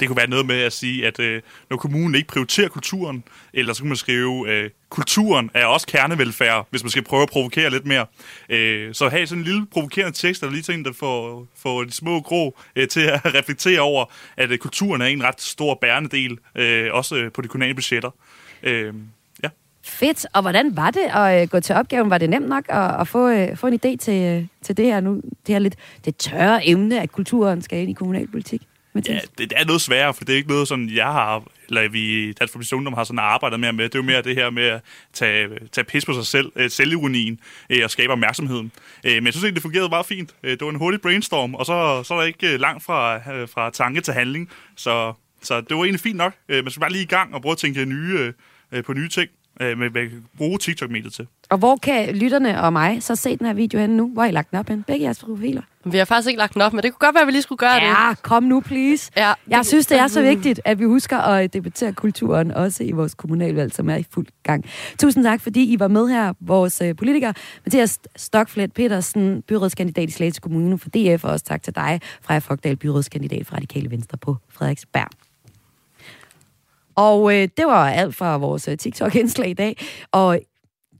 Det 0.00 0.08
kunne 0.08 0.16
være 0.16 0.26
noget 0.26 0.46
med 0.46 0.60
at 0.60 0.72
sige, 0.72 1.06
at 1.06 1.20
øh, 1.20 1.42
når 1.70 1.76
kommunen 1.76 2.14
ikke 2.14 2.28
prioriterer 2.28 2.68
kulturen, 2.68 3.24
eller 3.52 3.72
så 3.72 3.80
kunne 3.80 3.88
man 3.88 3.96
skrive, 3.96 4.50
øh, 4.50 4.70
kulturen 4.88 5.50
er 5.54 5.66
også 5.66 5.86
kernevelfærd, 5.86 6.66
hvis 6.70 6.82
man 6.82 6.90
skal 6.90 7.02
prøve 7.02 7.22
at 7.22 7.28
provokere 7.28 7.70
lidt 7.70 7.86
mere. 7.86 8.06
Øh, 8.48 8.94
så 8.94 9.08
have 9.08 9.26
sådan 9.26 9.40
en 9.40 9.44
lille 9.44 9.66
provokerende 9.66 10.18
tekst, 10.18 10.42
der 10.42 10.50
lige 10.50 10.62
tænker, 10.62 10.90
der 10.90 10.96
får, 10.98 11.46
får 11.56 11.84
de 11.84 11.92
små 11.92 12.20
grå 12.20 12.56
øh, 12.76 12.88
til 12.88 13.00
at 13.00 13.20
reflektere 13.38 13.80
over, 13.80 14.04
at 14.36 14.50
øh, 14.50 14.58
kulturen 14.58 15.02
er 15.02 15.06
en 15.06 15.22
ret 15.22 15.40
stor 15.40 15.78
bærende 15.80 16.08
del, 16.08 16.38
øh, 16.54 16.88
også 16.92 17.16
øh, 17.16 17.32
på 17.32 17.42
de 17.42 17.48
kommunale 17.48 17.74
budgetter. 17.74 18.10
Øh, 18.62 18.94
ja. 19.42 19.48
Fedt. 19.84 20.26
Og 20.32 20.42
hvordan 20.42 20.76
var 20.76 20.90
det 20.90 21.04
at 21.14 21.42
øh, 21.42 21.48
gå 21.48 21.60
til 21.60 21.74
opgaven? 21.74 22.10
Var 22.10 22.18
det 22.18 22.30
nemt 22.30 22.48
nok 22.48 22.64
at, 22.68 23.00
at 23.00 23.08
få, 23.08 23.28
øh, 23.28 23.56
få 23.56 23.66
en 23.66 23.74
idé 23.74 23.96
til, 23.96 24.22
øh, 24.22 24.46
til 24.62 24.76
det 24.76 24.86
her 24.86 25.00
nu? 25.00 25.14
Det 25.14 25.54
her 25.54 25.58
lidt 25.58 25.76
det 26.04 26.16
tørre 26.16 26.68
emne, 26.68 27.00
at 27.00 27.12
kulturen 27.12 27.62
skal 27.62 27.78
ind 27.78 27.90
i 27.90 27.92
kommunalpolitik? 27.92 28.62
Ja, 28.94 29.00
det, 29.38 29.38
det 29.38 29.52
er 29.56 29.64
noget 29.64 29.80
sværere, 29.80 30.14
for 30.14 30.24
det 30.24 30.32
er 30.32 30.36
ikke 30.36 30.48
noget, 30.48 30.68
sådan 30.68 30.90
jeg 30.90 31.06
har, 31.06 31.44
eller 31.68 31.88
vi 31.88 32.28
i 32.28 32.32
Dansk 32.32 32.52
Folkeparti 32.52 32.74
Ungdom 32.74 32.94
har 32.94 33.04
sådan 33.04 33.18
arbejdet 33.18 33.60
mere 33.60 33.72
med. 33.72 33.84
Det 33.84 33.94
er 33.94 33.98
jo 33.98 34.02
mere 34.02 34.22
det 34.22 34.34
her 34.34 34.50
med 34.50 34.62
at 34.62 34.80
tage, 35.12 35.48
tage 35.72 35.84
pis 35.84 36.04
på 36.04 36.12
sig 36.12 36.26
selv, 36.26 36.52
øh, 36.56 36.70
selvironien 36.70 37.40
øh, 37.70 37.80
og 37.84 37.90
skabe 37.90 38.12
opmærksomheden. 38.12 38.72
Øh, 39.04 39.14
men 39.14 39.24
jeg 39.24 39.32
synes 39.32 39.44
egentlig, 39.44 39.54
det 39.54 39.62
fungerede 39.62 39.88
meget 39.88 40.06
fint. 40.06 40.34
Øh, 40.42 40.50
det 40.50 40.60
var 40.60 40.70
en 40.70 40.76
hurtig 40.76 41.00
brainstorm, 41.00 41.54
og 41.54 41.66
så, 41.66 42.02
så 42.02 42.14
er 42.14 42.18
der 42.18 42.26
ikke 42.26 42.54
øh, 42.54 42.60
langt 42.60 42.84
fra, 42.84 43.16
øh, 43.32 43.48
fra 43.48 43.70
tanke 43.70 44.00
til 44.00 44.14
handling. 44.14 44.50
Så, 44.76 45.12
så 45.42 45.60
det 45.60 45.76
var 45.76 45.84
egentlig 45.84 46.00
fint 46.00 46.16
nok. 46.16 46.32
Man 46.48 46.70
skal 46.70 46.80
bare 46.80 46.92
lige 46.92 47.04
i 47.04 47.06
gang 47.06 47.34
og 47.34 47.42
prøve 47.42 47.52
at 47.52 47.58
tænke 47.58 47.84
nye, 47.84 48.32
på 48.86 48.92
nye 48.92 49.08
ting 49.08 49.30
øh, 49.60 49.78
med, 49.78 49.90
med 49.90 50.10
bruge 50.38 50.58
TikTok-mediet 50.58 51.12
til. 51.12 51.26
Og 51.50 51.58
hvor 51.58 51.76
kan 51.76 52.16
lytterne 52.16 52.62
og 52.62 52.72
mig 52.72 53.02
så 53.02 53.16
se 53.16 53.36
den 53.36 53.46
her 53.46 53.54
video 53.54 53.80
henne 53.80 53.96
nu? 53.96 54.10
Hvor 54.12 54.22
har 54.22 54.28
I 54.28 54.32
lagt 54.32 54.50
den 54.50 54.58
op 54.58 54.68
hen? 54.68 54.82
Begge 54.82 55.04
jeres 55.04 55.24
profiler. 55.24 55.62
Vi 55.84 55.98
har 55.98 56.04
faktisk 56.04 56.28
ikke 56.28 56.38
lagt 56.38 56.54
den 56.54 56.62
op, 56.62 56.72
men 56.72 56.82
det 56.82 56.92
kunne 56.92 57.06
godt 57.06 57.14
være, 57.14 57.22
at 57.22 57.26
vi 57.26 57.32
lige 57.32 57.42
skulle 57.42 57.58
gøre 57.58 57.72
ja, 57.72 57.80
det. 57.80 57.86
Ja, 57.86 58.14
kom 58.22 58.42
nu, 58.42 58.60
please. 58.60 59.12
Ja, 59.16 59.32
jeg 59.48 59.58
det, 59.58 59.66
synes, 59.66 59.86
det 59.86 59.98
er 59.98 60.06
så 60.06 60.22
vigtigt, 60.22 60.60
at 60.64 60.78
vi 60.78 60.84
husker 60.84 61.18
at 61.18 61.52
debattere 61.52 61.92
kulturen, 61.92 62.50
også 62.50 62.84
i 62.84 62.92
vores 62.92 63.14
kommunalvalg, 63.14 63.74
som 63.74 63.90
er 63.90 63.96
i 63.96 64.04
fuld 64.10 64.26
gang. 64.42 64.64
Tusind 64.98 65.24
tak, 65.24 65.40
fordi 65.40 65.72
I 65.72 65.78
var 65.78 65.88
med 65.88 66.08
her, 66.08 66.32
vores 66.40 66.82
uh, 66.82 66.96
politikere. 66.96 67.34
Mathias 67.66 68.00
Stockflet 68.16 68.72
Petersen, 68.72 69.42
byrådskandidat 69.42 70.08
i 70.08 70.12
Slagelse 70.12 70.40
Kommune 70.40 70.78
for 70.78 70.88
DF, 70.88 71.24
og 71.24 71.30
også 71.30 71.44
tak 71.44 71.62
til 71.62 71.74
dig, 71.74 72.00
Freja 72.22 72.38
Fogdal, 72.38 72.76
byrådskandidat 72.76 73.46
for 73.46 73.54
Radikale 73.54 73.90
Venstre 73.90 74.18
på 74.18 74.36
Frederiksberg. 74.50 75.08
Og 76.96 77.34
øh, 77.34 77.48
det 77.56 77.66
var 77.66 77.90
alt 77.90 78.14
fra 78.14 78.36
vores 78.36 78.68
øh, 78.68 78.78
TikTok-indslag 78.78 79.50
i 79.50 79.54
dag. 79.54 79.76
Og 80.12 80.40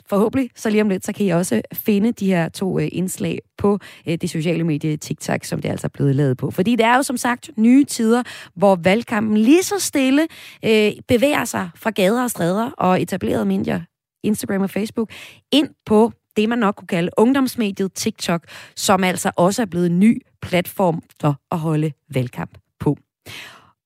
forhåbentlig, 0.06 0.50
så 0.56 0.70
lige 0.70 0.82
om 0.82 0.88
lidt, 0.88 1.06
så 1.06 1.12
kan 1.12 1.26
I 1.26 1.28
også 1.28 1.62
finde 1.72 2.12
de 2.12 2.26
her 2.26 2.48
to 2.48 2.78
øh, 2.78 2.88
indslag 2.92 3.38
på 3.58 3.78
øh, 4.08 4.18
det 4.20 4.30
sociale 4.30 4.64
medie 4.64 4.96
TikTok, 4.96 5.44
som 5.44 5.60
det 5.60 5.68
altså 5.68 5.68
er 5.68 5.88
altså 5.88 5.88
blevet 5.88 6.16
lavet 6.16 6.36
på. 6.36 6.50
Fordi 6.50 6.76
det 6.76 6.86
er 6.86 6.96
jo 6.96 7.02
som 7.02 7.16
sagt 7.16 7.50
nye 7.56 7.84
tider, 7.84 8.22
hvor 8.54 8.76
valgkampen 8.76 9.36
lige 9.36 9.62
så 9.62 9.78
stille 9.78 10.26
øh, 10.64 10.92
bevæger 11.08 11.44
sig 11.44 11.70
fra 11.76 11.90
gader 11.90 12.22
og 12.22 12.30
stræder 12.30 12.70
og 12.70 13.02
etablerede 13.02 13.44
medier, 13.44 13.80
Instagram 14.22 14.62
og 14.62 14.70
Facebook, 14.70 15.10
ind 15.52 15.68
på 15.86 16.12
det, 16.36 16.48
man 16.48 16.58
nok 16.58 16.74
kunne 16.74 16.88
kalde 16.88 17.10
ungdomsmediet 17.16 17.92
TikTok, 17.92 18.42
som 18.76 19.04
altså 19.04 19.30
også 19.36 19.62
er 19.62 19.66
blevet 19.66 19.86
en 19.86 20.00
ny 20.00 20.22
platform 20.42 21.02
for 21.20 21.40
at 21.50 21.58
holde 21.58 21.92
valgkamp 22.14 22.58
på. 22.80 22.96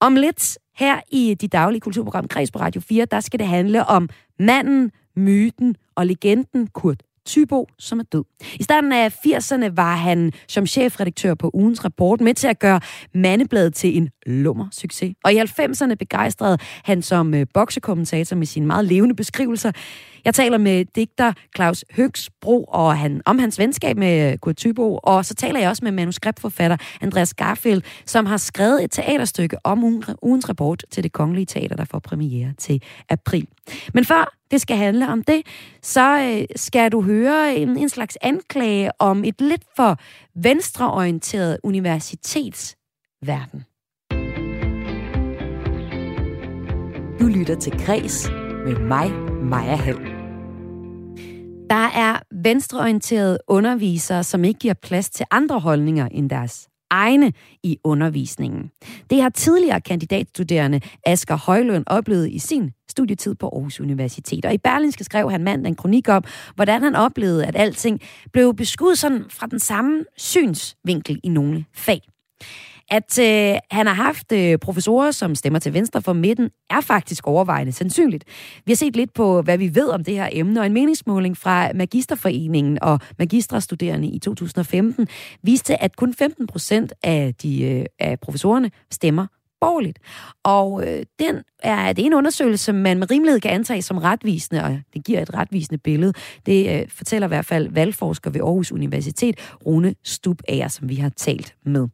Om 0.00 0.16
lidt 0.16 0.58
her 0.78 1.00
i 1.10 1.34
de 1.40 1.48
daglige 1.48 1.80
kulturprogram 1.80 2.28
Kreds 2.28 2.50
på 2.50 2.58
Radio 2.58 2.80
4, 2.80 3.04
der 3.04 3.20
skal 3.20 3.38
det 3.38 3.46
handle 3.46 3.84
om 3.84 4.08
manden, 4.38 4.90
myten 5.16 5.76
og 5.94 6.06
legenden 6.06 6.66
Kurt 6.66 7.02
Tybo, 7.26 7.68
som 7.78 7.98
er 7.98 8.02
død. 8.02 8.24
I 8.54 8.62
starten 8.62 8.92
af 8.92 9.14
80'erne 9.26 9.68
var 9.74 9.96
han 9.96 10.32
som 10.48 10.66
chefredaktør 10.66 11.34
på 11.34 11.50
ugens 11.54 11.84
rapport 11.84 12.20
med 12.20 12.34
til 12.34 12.48
at 12.48 12.58
gøre 12.58 12.80
Mandebladet 13.14 13.74
til 13.74 13.96
en 13.96 14.10
lummer 14.26 14.68
succes. 14.72 15.14
Og 15.24 15.32
i 15.32 15.38
90'erne 15.38 15.94
begejstrede 15.94 16.58
han 16.84 17.02
som 17.02 17.34
øh, 17.34 17.46
boksekommentator 17.54 18.36
med 18.36 18.46
sine 18.46 18.66
meget 18.66 18.84
levende 18.84 19.14
beskrivelser 19.14 19.72
jeg 20.28 20.34
taler 20.34 20.58
med 20.58 20.84
digter 20.84 21.32
Claus 21.56 21.84
Høgsbro 21.96 22.64
og 22.64 22.98
han, 22.98 23.22
om 23.26 23.38
hans 23.38 23.58
venskab 23.58 23.96
med 23.96 24.32
øh, 24.32 24.38
Kurt 24.38 24.56
Thybo, 24.56 24.98
og 25.02 25.24
så 25.24 25.34
taler 25.34 25.60
jeg 25.60 25.68
også 25.68 25.84
med 25.84 25.92
manuskriptforfatter 25.92 26.76
Andreas 27.00 27.34
Garfield, 27.34 27.82
som 28.06 28.26
har 28.26 28.36
skrevet 28.36 28.84
et 28.84 28.90
teaterstykke 28.90 29.56
om 29.64 30.02
ugens 30.22 30.48
rapport 30.48 30.84
til 30.90 31.02
det 31.02 31.12
Kongelige 31.12 31.46
Teater, 31.46 31.76
der 31.76 31.84
får 31.84 31.98
premiere 31.98 32.52
til 32.58 32.82
april. 33.08 33.48
Men 33.94 34.04
før 34.04 34.34
det 34.50 34.60
skal 34.60 34.76
handle 34.76 35.08
om 35.08 35.22
det, 35.22 35.42
så 35.82 36.20
øh, 36.20 36.44
skal 36.56 36.92
du 36.92 37.02
høre 37.02 37.56
en, 37.56 37.78
en 37.78 37.88
slags 37.88 38.18
anklage 38.22 38.90
om 38.98 39.24
et 39.24 39.40
lidt 39.40 39.62
for 39.76 39.96
venstreorienteret 40.42 41.58
universitetsverden. 41.62 43.64
Du 47.20 47.26
lytter 47.26 47.56
til 47.60 47.72
Græs 47.86 48.30
med 48.64 48.76
mig, 48.76 49.10
Maja 49.42 49.76
Hall. 49.76 50.07
Der 51.70 51.88
er 51.94 52.18
venstreorienterede 52.30 53.38
undervisere, 53.48 54.24
som 54.24 54.44
ikke 54.44 54.58
giver 54.58 54.74
plads 54.74 55.10
til 55.10 55.26
andre 55.30 55.60
holdninger 55.60 56.08
end 56.08 56.30
deres 56.30 56.68
egne 56.90 57.32
i 57.62 57.78
undervisningen. 57.84 58.70
Det 59.10 59.22
har 59.22 59.28
tidligere 59.28 59.80
kandidatstuderende 59.80 60.80
Asger 61.06 61.36
Højlund 61.36 61.84
oplevet 61.86 62.30
i 62.30 62.38
sin 62.38 62.70
studietid 62.90 63.34
på 63.34 63.46
Aarhus 63.48 63.80
Universitet. 63.80 64.44
Og 64.44 64.54
i 64.54 64.58
Berlinske 64.58 65.04
skrev 65.04 65.30
han 65.30 65.44
mand 65.44 65.66
en 65.66 65.76
kronik 65.76 66.08
om, 66.08 66.24
hvordan 66.54 66.82
han 66.82 66.94
oplevede, 66.94 67.46
at 67.46 67.56
alting 67.56 68.00
blev 68.32 68.54
beskudt 68.54 68.98
sådan 68.98 69.24
fra 69.30 69.46
den 69.46 69.58
samme 69.58 70.04
synsvinkel 70.16 71.20
i 71.22 71.28
nogle 71.28 71.64
fag. 71.74 72.00
At 72.90 73.18
øh, 73.18 73.58
han 73.70 73.86
har 73.86 73.94
haft 73.94 74.32
øh, 74.32 74.58
professorer, 74.58 75.10
som 75.10 75.34
stemmer 75.34 75.58
til 75.58 75.74
venstre 75.74 76.02
for 76.02 76.12
midten, 76.12 76.50
er 76.70 76.80
faktisk 76.80 77.26
overvejende 77.26 77.72
sandsynligt. 77.72 78.24
Vi 78.66 78.72
har 78.72 78.76
set 78.76 78.96
lidt 78.96 79.14
på, 79.14 79.42
hvad 79.42 79.58
vi 79.58 79.74
ved 79.74 79.88
om 79.88 80.04
det 80.04 80.14
her 80.14 80.28
emne, 80.32 80.60
og 80.60 80.66
en 80.66 80.72
meningsmåling 80.72 81.36
fra 81.36 81.72
Magisterforeningen 81.72 82.78
og 82.82 83.00
magisterstuderende 83.18 84.08
i 84.08 84.18
2015 84.18 85.08
viste, 85.42 85.82
at 85.82 85.96
kun 85.96 86.14
15 86.14 86.46
procent 86.46 86.92
af, 87.02 87.34
de, 87.42 87.64
øh, 87.64 87.84
af 87.98 88.20
professorerne 88.20 88.70
stemmer 88.90 89.26
borgerligt. 89.60 89.98
Og 90.44 90.86
øh, 90.86 91.02
den 91.18 91.42
er, 91.62 91.92
det 91.92 92.02
er 92.02 92.06
en 92.06 92.14
undersøgelse, 92.14 92.64
som 92.64 92.74
man 92.74 92.98
med 92.98 93.10
rimelighed 93.10 93.40
kan 93.40 93.50
antage 93.50 93.82
som 93.82 93.98
retvisende, 93.98 94.64
og 94.64 94.80
det 94.94 95.04
giver 95.04 95.20
et 95.20 95.34
retvisende 95.34 95.78
billede. 95.78 96.12
Det 96.46 96.80
øh, 96.80 96.88
fortæller 96.88 97.26
i 97.26 97.28
hvert 97.28 97.46
fald 97.46 97.70
valgforsker 97.70 98.30
ved 98.30 98.40
Aarhus 98.40 98.72
Universitet, 98.72 99.38
Rune 99.66 99.94
Stubager, 100.04 100.68
som 100.68 100.88
vi 100.88 100.94
har 100.94 101.08
talt 101.08 101.54
med. 101.64 101.88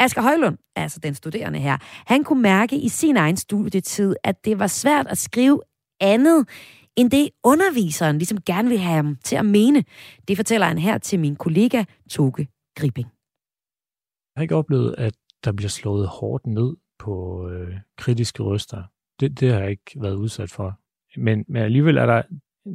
Asger 0.00 0.22
Højlund, 0.22 0.58
altså 0.76 1.00
den 1.00 1.14
studerende 1.14 1.58
her, 1.58 1.78
han 2.06 2.24
kunne 2.24 2.42
mærke 2.42 2.76
i 2.76 2.88
sin 2.88 3.16
egen 3.16 3.36
studietid, 3.36 4.16
at 4.24 4.44
det 4.44 4.58
var 4.58 4.66
svært 4.66 5.06
at 5.06 5.18
skrive 5.18 5.60
andet 6.00 6.48
end 6.96 7.10
det 7.10 7.30
underviseren 7.44 8.18
ligesom 8.18 8.40
gerne 8.40 8.68
vil 8.68 8.78
have 8.78 8.96
ham 8.96 9.16
til 9.24 9.36
at 9.36 9.46
mene. 9.46 9.84
Det 10.28 10.36
fortæller 10.36 10.66
han 10.66 10.78
her 10.78 10.98
til 10.98 11.20
min 11.20 11.36
kollega 11.36 11.84
Toge 12.10 12.48
Gribing. 12.76 13.08
Jeg 14.34 14.40
har 14.40 14.42
ikke 14.42 14.56
oplevet, 14.56 14.94
at 14.98 15.14
der 15.44 15.52
bliver 15.52 15.68
slået 15.68 16.08
hårdt 16.08 16.46
ned 16.46 16.76
på 16.98 17.48
øh, 17.48 17.76
kritiske 17.98 18.42
røster. 18.42 18.82
Det, 19.20 19.40
det 19.40 19.52
har 19.52 19.60
jeg 19.60 19.70
ikke 19.70 19.92
været 19.96 20.14
udsat 20.14 20.50
for. 20.50 20.80
Men, 21.20 21.44
men 21.48 21.62
alligevel 21.62 21.96
er 21.96 22.06
der, 22.06 22.22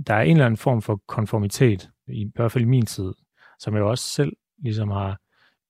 der 0.07 0.13
er 0.13 0.21
en 0.21 0.31
eller 0.31 0.45
anden 0.45 0.57
form 0.57 0.81
for 0.81 1.01
konformitet, 1.07 1.89
i, 2.07 2.21
i 2.21 2.31
hvert 2.36 2.51
fald 2.51 2.63
i 2.63 2.67
min 2.67 2.86
tid, 2.86 3.13
som 3.60 3.75
jeg 3.75 3.84
også 3.84 4.03
selv 4.03 4.34
ligesom 4.63 4.89
har 4.89 5.20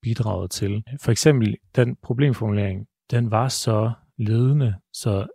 bidraget 0.01 0.51
til. 0.51 0.83
For 1.01 1.11
eksempel 1.11 1.57
den 1.75 1.95
problemformulering, 1.95 2.87
den 3.11 3.31
var 3.31 3.47
så 3.47 3.91
ledende, 4.17 4.75
så, 4.93 5.27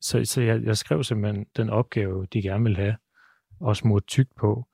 så, 0.00 0.24
så 0.24 0.40
jeg, 0.40 0.62
jeg 0.62 0.76
skrev 0.76 1.04
simpelthen 1.04 1.46
den 1.56 1.70
opgave, 1.70 2.26
de 2.32 2.42
gerne 2.42 2.64
vil 2.64 2.76
have, 2.76 2.96
og 3.60 3.76
smurt 3.76 4.06
tykt 4.06 4.34
på. 4.36 4.66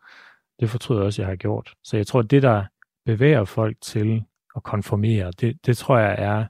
Det 0.61 0.71
fortryder 0.71 1.01
jeg 1.01 1.07
også, 1.07 1.23
jeg 1.23 1.29
har 1.29 1.37
gjort. 1.37 1.75
Så 1.85 1.97
jeg 1.97 2.07
tror, 2.07 2.21
at 2.21 2.31
det, 2.31 2.43
der 2.43 2.65
bevæger 3.05 3.45
folk 3.45 3.77
til 3.83 4.25
at 4.57 4.63
konformere, 4.63 5.31
det, 5.31 5.67
det 5.67 5.77
tror 5.77 5.99
jeg 5.99 6.17
er 6.19 6.47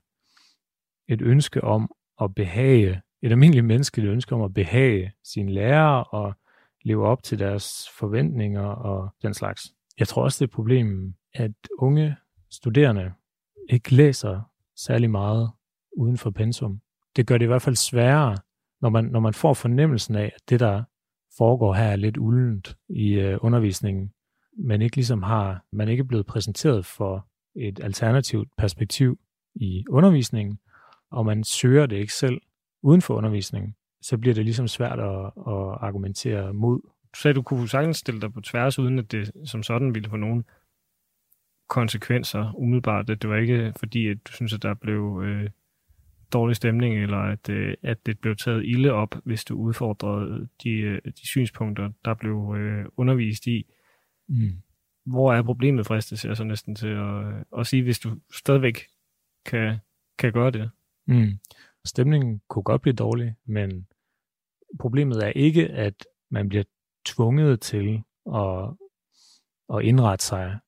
et 1.09 1.23
ønske 1.23 1.65
om 1.65 1.91
at 2.21 2.35
behage, 2.35 3.03
et 3.23 3.31
almindeligt 3.31 3.67
menneskeligt 3.67 4.11
ønske 4.11 4.35
om 4.35 4.43
at 4.43 4.55
behage 4.55 5.13
sine 5.25 5.53
lærere 5.53 6.05
og 6.05 6.35
leve 6.85 7.07
op 7.07 7.23
til 7.23 7.39
deres 7.39 7.89
forventninger 7.99 8.67
og 8.67 9.15
den 9.23 9.35
slags. 9.35 9.73
Jeg 9.99 10.09
tror 10.09 10.23
også, 10.23 10.37
det 10.37 10.43
er 10.43 10.51
et 10.51 10.55
problem, 10.55 11.15
at 11.35 11.53
unge 11.79 12.17
studerende 12.55 13.13
ikke 13.71 13.95
læser 13.95 14.41
særlig 14.77 15.11
meget 15.11 15.51
uden 15.97 16.19
for 16.19 16.31
pensum. 16.31 16.81
Det 17.17 17.27
gør 17.27 17.39
det 17.39 17.45
i 17.45 17.49
hvert 17.49 17.63
fald 17.63 17.77
sværere, 17.77 18.37
når 18.81 18.89
man, 18.89 19.05
når 19.05 19.21
man 19.21 19.35
får 19.35 19.55
fornemmelsen 19.55 20.15
af, 20.15 20.33
at 20.35 20.51
det, 20.51 20.61
der 20.61 20.83
foregår 21.39 21.75
her, 21.75 21.85
er 21.85 21.97
lidt 21.97 22.17
uldent 22.17 22.77
i 22.89 23.13
øh, 23.13 23.39
undervisningen, 23.41 24.13
men 24.59 24.83
ikke 24.83 24.97
ligesom 24.97 25.23
har, 25.23 25.65
man 25.73 25.89
ikke 25.89 26.01
er 26.01 26.05
blevet 26.05 26.27
præsenteret 26.27 26.87
for 26.87 27.27
et 27.57 27.81
alternativt 27.83 28.49
perspektiv 28.59 29.19
i 29.55 29.85
undervisningen, 29.91 30.59
og 31.11 31.27
man 31.27 31.45
søger 31.45 31.87
det 31.87 31.97
ikke 31.97 32.15
selv 32.15 32.41
uden 32.83 33.03
for 33.03 33.15
undervisningen, 33.15 33.75
så 34.03 34.19
bliver 34.19 34.35
det 34.35 34.45
ligesom 34.45 34.69
svært 34.69 35.01
at, 35.01 35.27
at 35.27 35.79
argumentere 35.81 36.53
mod. 36.53 36.81
Du 37.15 37.21
sagde, 37.21 37.33
at 37.33 37.37
du 37.37 37.43
kunne 37.43 37.69
sagtens 37.69 37.97
stille 37.97 38.21
dig 38.21 38.33
på 38.33 38.41
tværs, 38.41 38.79
uden 38.79 38.99
at 38.99 39.13
det 39.13 39.33
som 39.45 39.63
sådan 39.63 39.95
ville 39.95 40.11
få 40.11 40.17
nogen 40.17 40.45
konsekvenser 41.69 42.53
umiddelbart. 42.57 43.11
At 43.11 43.23
det 43.23 43.31
var 43.31 43.37
ikke 43.37 43.73
fordi, 43.79 44.09
at 44.09 44.19
du 44.27 44.33
synes, 44.33 44.53
at 44.53 44.63
der 44.63 44.75
blev 44.75 45.23
øh, 45.25 45.51
dårlig 46.33 46.57
stemning, 46.57 47.03
eller 47.03 47.19
at, 47.19 47.49
øh, 47.49 47.75
at 47.83 48.07
det 48.07 48.19
blev 48.19 48.37
taget 48.37 48.65
ilde 48.65 48.91
op, 48.91 49.15
hvis 49.25 49.45
du 49.45 49.55
udfordrede 49.55 50.49
de, 50.63 50.71
øh, 50.71 51.01
de 51.05 51.27
synspunkter, 51.27 51.91
der 52.05 52.15
blev 52.15 52.55
øh, 52.59 52.85
undervist 52.97 53.47
i. 53.47 53.67
Mm. 54.29 54.53
Hvor 55.07 55.33
er 55.33 55.43
problemet, 55.43 55.87
fristes 55.87 56.25
jeg 56.25 56.37
så 56.37 56.45
næsten 56.45 56.75
til 56.75 56.89
at, 56.89 57.45
at 57.59 57.67
sige, 57.67 57.83
hvis 57.83 57.99
du 57.99 58.17
stadigvæk 58.33 58.87
kan, 59.47 59.77
kan 60.19 60.33
gøre 60.33 60.51
det? 60.51 60.71
Mm. 61.07 61.39
Stemningen 61.85 62.41
kunne 62.49 62.63
godt 62.63 62.83
blive 62.83 62.95
dårlig, 62.95 63.35
men 63.47 63.87
problemet 64.81 65.25
er 65.25 65.29
ikke, 65.29 65.69
at 65.69 66.07
man 66.31 66.49
bliver 66.49 66.65
tvunget 67.07 67.61
til 67.61 68.03
at, 68.35 68.69
at 69.75 69.83
indrette 69.83 70.25
sig 70.25 70.59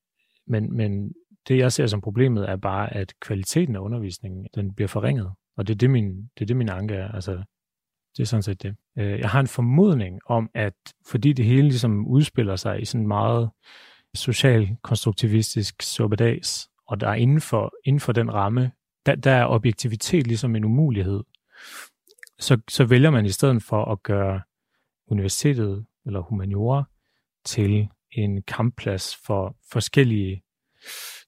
men, 0.47 0.77
men 0.77 1.13
det, 1.47 1.57
jeg 1.57 1.71
ser 1.71 1.87
som 1.87 2.01
problemet, 2.01 2.49
er 2.49 2.55
bare, 2.55 2.93
at 2.93 3.13
kvaliteten 3.21 3.75
af 3.75 3.79
undervisningen, 3.79 4.47
den 4.55 4.73
bliver 4.73 4.87
forringet. 4.87 5.31
Og 5.57 5.67
det 5.67 5.73
er 5.73 5.77
det, 5.77 5.89
min, 5.89 6.21
det, 6.21 6.41
er 6.41 6.45
det, 6.45 6.55
min 6.55 6.69
anke 6.69 6.93
er. 6.93 7.11
Altså, 7.11 7.43
det 8.17 8.23
er 8.23 8.27
sådan 8.27 8.43
set 8.43 8.63
det. 8.63 8.75
Øh, 8.97 9.19
jeg 9.19 9.29
har 9.29 9.39
en 9.39 9.47
formodning 9.47 10.19
om, 10.25 10.49
at 10.53 10.73
fordi 11.07 11.33
det 11.33 11.45
hele 11.45 11.67
ligesom 11.67 12.07
udspiller 12.07 12.55
sig 12.55 12.81
i 12.81 12.85
sådan 12.85 13.07
meget 13.07 13.49
social-konstruktivistisk 14.13 15.81
suppedags, 15.81 16.69
og 16.87 17.01
der 17.01 17.09
er 17.09 17.13
inden 17.13 17.41
for, 17.41 17.73
inden 17.83 17.99
for 17.99 18.11
den 18.11 18.33
ramme, 18.33 18.71
der, 19.05 19.15
der 19.15 19.31
er 19.31 19.47
objektivitet 19.47 20.27
ligesom 20.27 20.55
en 20.55 20.63
umulighed, 20.63 21.23
så, 22.39 22.57
så 22.69 22.85
vælger 22.85 23.09
man 23.09 23.25
i 23.25 23.29
stedet 23.29 23.63
for 23.63 23.85
at 23.85 24.03
gøre 24.03 24.41
universitetet 25.07 25.85
eller 26.05 26.19
humaniora 26.19 26.83
til 27.45 27.89
en 28.17 28.41
kampplads 28.41 29.15
for 29.25 29.55
forskellige 29.71 30.43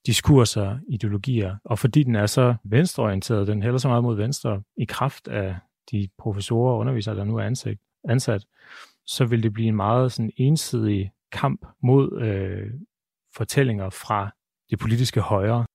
diskurser, 0.05 0.79
ideologier, 0.89 1.55
og 1.65 1.79
fordi 1.79 2.03
den 2.03 2.15
er 2.15 2.25
så 2.25 2.55
venstreorienteret, 2.63 3.47
den 3.47 3.63
hælder 3.63 3.77
så 3.77 3.87
meget 3.87 4.03
mod 4.03 4.15
venstre 4.15 4.61
i 4.77 4.85
kraft 4.85 5.27
af 5.27 5.55
de 5.91 6.09
professorer 6.17 6.73
og 6.73 6.79
undervisere, 6.79 7.15
der 7.15 7.23
nu 7.23 7.37
er 7.37 7.43
ansat, 7.43 7.77
ansat 8.09 8.45
så 9.09 9.25
vil 9.25 9.43
det 9.43 9.53
blive 9.53 9.67
en 9.67 9.75
meget 9.75 10.11
sådan 10.11 10.31
ensidig 10.37 11.11
kamp 11.31 11.65
mod 11.83 12.21
øh, 12.21 12.71
fortællinger 13.35 13.89
fra 13.89 14.31
det 14.69 14.79
politiske 14.79 15.21
højre. 15.21 15.65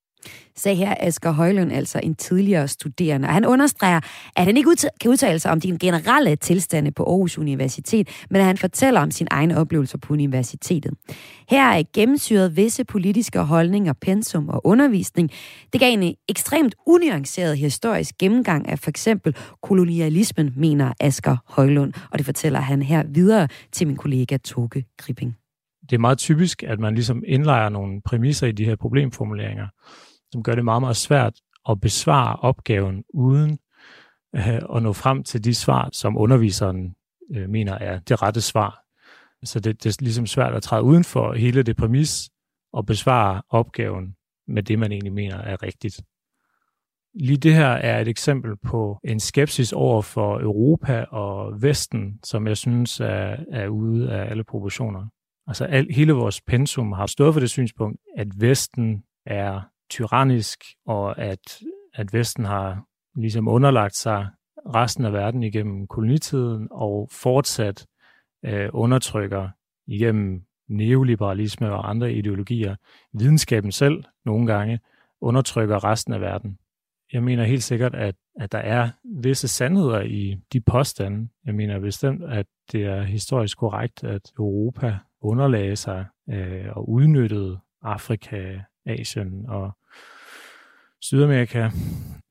Sagde 0.57 0.77
her 0.77 0.95
Asger 1.01 1.31
Højlund, 1.31 1.73
altså 1.73 2.01
en 2.03 2.15
tidligere 2.15 2.69
studerende. 2.69 3.29
Og 3.29 3.35
han 3.35 3.47
understreger, 3.47 4.01
at 4.37 4.45
han 4.45 4.57
ikke 4.57 4.77
kan 5.01 5.11
udtale 5.11 5.39
sig 5.39 5.53
om 5.53 5.61
de 5.61 5.79
generelle 5.79 6.37
tilstande 6.37 6.91
på 6.91 7.05
Aarhus 7.05 7.39
Universitet, 7.39 8.09
men 8.31 8.41
at 8.41 8.47
han 8.47 8.57
fortæller 8.57 9.01
om 9.01 9.11
sine 9.11 9.29
egne 9.33 9.59
oplevelser 9.59 9.99
på 9.99 10.13
universitetet. 10.13 10.93
Her 11.49 11.65
er 11.65 11.83
gennemsyret 11.95 12.57
visse 12.57 12.85
politiske 12.85 13.39
holdninger, 13.39 13.93
pensum 13.93 14.49
og 14.49 14.67
undervisning. 14.67 15.31
Det 15.73 15.81
gav 15.81 15.93
en 15.93 16.15
ekstremt 16.29 16.75
unuanceret 16.87 17.59
historisk 17.59 18.15
gennemgang 18.19 18.69
af 18.69 18.79
for 18.79 18.91
eksempel 18.91 19.37
kolonialismen, 19.63 20.53
mener 20.57 20.93
Asger 21.01 21.37
Højlund. 21.49 21.93
Og 22.11 22.19
det 22.19 22.27
fortæller 22.27 22.61
han 22.61 22.83
her 22.83 23.03
videre 23.09 23.49
til 23.73 23.87
min 23.87 23.97
kollega 23.97 24.37
Toge 24.37 24.85
Gripping 24.99 25.37
det 25.91 25.97
er 25.97 26.01
meget 26.01 26.19
typisk, 26.19 26.63
at 26.63 26.81
man 26.81 26.95
ligesom 26.95 27.23
indlejer 27.27 27.69
nogle 27.69 28.01
præmisser 28.05 28.47
i 28.47 28.53
de 28.53 28.65
her 28.65 28.77
problemformuleringer, 28.77 29.67
som 30.35 30.43
gør 30.43 30.55
det 30.55 30.65
meget, 30.65 30.83
meget 30.83 30.97
svært 30.97 31.35
at 31.69 31.81
besvare 31.81 32.37
opgaven 32.37 33.05
uden 33.15 33.59
øh, 34.37 34.77
at 34.77 34.83
nå 34.83 34.93
frem 34.93 35.25
til 35.25 35.45
de 35.45 35.55
svar, 35.55 35.89
som 35.93 36.17
underviseren 36.17 36.95
øh, 37.35 37.49
mener 37.51 37.73
er 37.73 37.99
det 37.99 38.23
rette 38.23 38.41
svar. 38.41 38.81
Så 39.45 39.61
det, 39.61 39.85
det 39.85 39.91
er 39.91 39.97
ligesom 40.03 40.27
svært 40.27 40.55
at 40.55 40.63
træde 40.63 40.83
uden 40.83 41.05
for 41.05 41.33
hele 41.33 41.63
det 41.63 41.77
præmis 41.77 42.31
og 42.73 42.87
besvare 42.87 43.43
opgaven 43.49 44.17
med 44.49 44.63
det, 44.63 44.79
man 44.79 44.93
egentlig 44.93 45.13
mener 45.13 45.37
er 45.37 45.63
rigtigt. 45.63 46.01
Lige 47.15 47.37
det 47.37 47.55
her 47.55 47.69
er 47.69 48.01
et 48.01 48.09
eksempel 48.09 48.57
på 48.57 48.99
en 49.05 49.21
skepsis 49.21 49.73
over 49.73 50.03
for 50.03 50.41
Europa 50.41 51.05
og 51.05 51.63
Vesten, 51.63 52.21
som 52.25 52.47
jeg 52.47 52.57
synes 52.57 53.01
er, 53.01 53.37
er 53.53 53.69
ude 53.69 54.13
af 54.13 54.31
alle 54.31 54.45
proportioner. 54.45 55.07
Altså 55.47 55.65
al, 55.65 55.87
hele 55.91 56.13
vores 56.13 56.41
pensum 56.41 56.93
har 56.93 57.07
stået 57.07 57.35
for 57.35 57.41
det 57.41 57.51
synspunkt, 57.51 58.01
at 58.17 58.29
Vesten 58.41 59.05
er 59.27 59.74
tyrannisk, 59.91 60.65
og 60.87 61.19
at, 61.19 61.59
at 61.95 62.13
Vesten 62.13 62.45
har 62.45 62.85
ligesom 63.17 63.49
underlagt 63.49 63.97
sig 63.97 64.29
resten 64.75 65.05
af 65.05 65.13
verden 65.13 65.43
igennem 65.43 65.87
kolonitiden, 65.87 66.69
og 66.71 67.09
fortsat 67.13 67.87
øh, 68.45 68.69
undertrykker 68.73 69.49
igennem 69.87 70.43
neoliberalisme 70.69 71.73
og 71.73 71.91
andre 71.91 72.13
ideologier. 72.13 72.77
Videnskaben 73.13 73.73
selv 73.73 74.05
nogle 74.25 74.47
gange 74.47 74.81
undertrykker 75.21 75.85
resten 75.85 76.13
af 76.13 76.21
verden. 76.21 76.59
Jeg 77.13 77.23
mener 77.23 77.45
helt 77.45 77.63
sikkert, 77.63 77.95
at, 77.95 78.15
at 78.41 78.53
der 78.53 78.59
er 78.59 78.91
visse 79.23 79.49
sandheder 79.49 80.01
i 80.01 80.37
de 80.53 80.61
påstande. 80.61 81.29
Jeg 81.45 81.55
mener 81.55 81.79
bestemt, 81.79 82.25
at 82.25 82.47
det 82.73 82.85
er 82.85 83.03
historisk 83.03 83.59
korrekt, 83.59 84.05
at 84.05 84.33
Europa 84.39 84.99
underlagde 85.21 85.77
sig 85.77 86.07
øh, 86.31 86.67
og 86.71 86.89
udnyttede 86.89 87.59
Afrika, 87.83 88.61
Asien 88.87 89.47
og 89.49 89.73
Sydamerika. 91.03 91.71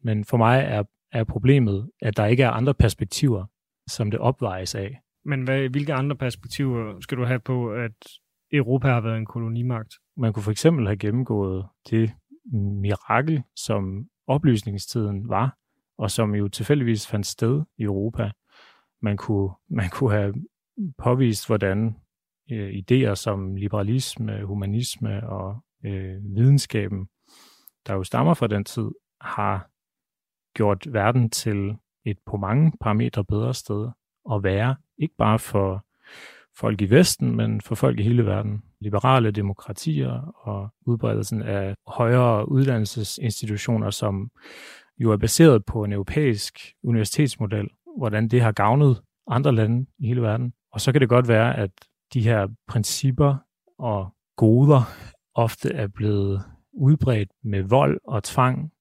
Men 0.04 0.26
for 0.26 0.38
mig 0.38 0.60
er, 0.60 0.84
er 1.12 1.24
problemet, 1.24 1.90
at 2.02 2.18
der 2.18 2.26
ikke 2.26 2.44
er 2.44 2.50
andre 2.50 2.74
perspektiver, 2.74 3.46
som 3.88 4.12
det 4.12 4.20
opvejes 4.20 4.76
af. 4.76 5.00
Men 5.26 5.44
hvad, 5.44 5.70
hvilke 5.70 5.94
andre 5.94 6.16
perspektiver 6.16 7.00
skal 7.00 7.18
du 7.18 7.26
have 7.26 7.40
på, 7.40 7.74
at 7.74 7.92
Europa 8.52 8.88
har 8.88 9.02
været 9.02 9.18
en 9.18 9.26
kolonimagt? 9.26 9.94
Man 10.18 10.34
kunne 10.34 10.44
for 10.44 10.52
eksempel 10.52 10.86
have 10.86 10.98
gennemgået 10.98 11.66
det 11.90 12.12
mirakel, 12.54 13.44
som 13.56 14.06
oplysningstiden 14.28 15.30
var, 15.30 15.58
og 15.98 16.12
som 16.12 16.36
jo 16.36 16.48
tilfældigvis 16.48 17.08
fandt 17.08 17.26
sted 17.26 17.64
i 17.78 17.84
Europa. 17.84 18.32
Man 19.02 19.18
kunne, 19.18 19.50
man 19.70 19.90
kunne 19.90 20.12
have 20.12 20.34
påvist, 20.98 21.48
hvordan 21.48 21.96
øh, 22.52 22.74
idéer 22.74 23.16
som 23.16 23.56
liberalisme, 23.56 24.44
humanisme 24.44 25.30
og 25.30 25.64
øh, 25.86 26.36
videnskaben, 26.36 27.08
der 27.88 27.94
jo 27.94 28.04
stammer 28.04 28.34
fra 28.34 28.48
den 28.48 28.64
tid, 28.66 28.92
har 29.22 29.70
gjort 30.56 30.94
verden 30.94 31.30
til 31.30 31.76
et 32.06 32.18
på 32.26 32.38
mange 32.38 32.72
parametre 32.82 33.26
bedre 33.26 33.54
sted 33.54 33.90
at 34.32 34.44
være, 34.44 34.76
ikke 34.98 35.16
bare 35.18 35.40
for 35.40 35.86
folk 36.58 36.82
i 36.82 36.90
Vesten, 36.90 37.36
men 37.36 37.62
for 37.62 37.76
folk 37.76 38.00
i 38.00 38.04
hele 38.04 38.26
verden. 38.26 38.64
Liberale 38.82 39.32
demokratier 39.32 40.34
og 40.38 40.70
udbredelsen 40.86 41.42
af 41.42 41.76
højere 41.88 42.50
uddannelsesinstitutioner, 42.50 43.90
som 43.90 44.32
jo 44.98 45.12
er 45.12 45.18
baseret 45.18 45.66
på 45.66 45.84
en 45.84 45.94
europæisk 45.94 46.60
universitetsmodel, 46.84 47.70
hvordan 47.98 48.28
det 48.28 48.42
har 48.42 48.52
gavnet 48.52 49.02
andre 49.28 49.52
lande 49.52 49.86
i 50.00 50.08
hele 50.08 50.22
verden. 50.22 50.54
Og 50.72 50.82
så 50.82 50.92
kan 50.92 51.02
det 51.02 51.10
godt 51.10 51.28
være, 51.28 51.58
at 51.58 51.72
de 52.14 52.22
her 52.22 52.48
principper 52.68 53.36
og 53.80 54.14
goder 54.38 54.82
ofte 55.36 55.74
er 55.74 55.88
blevet 55.88 56.44
udbredt 56.74 57.30
med 57.44 57.64
vold 57.64 58.00
og 58.04 58.24
tvang 58.24 58.72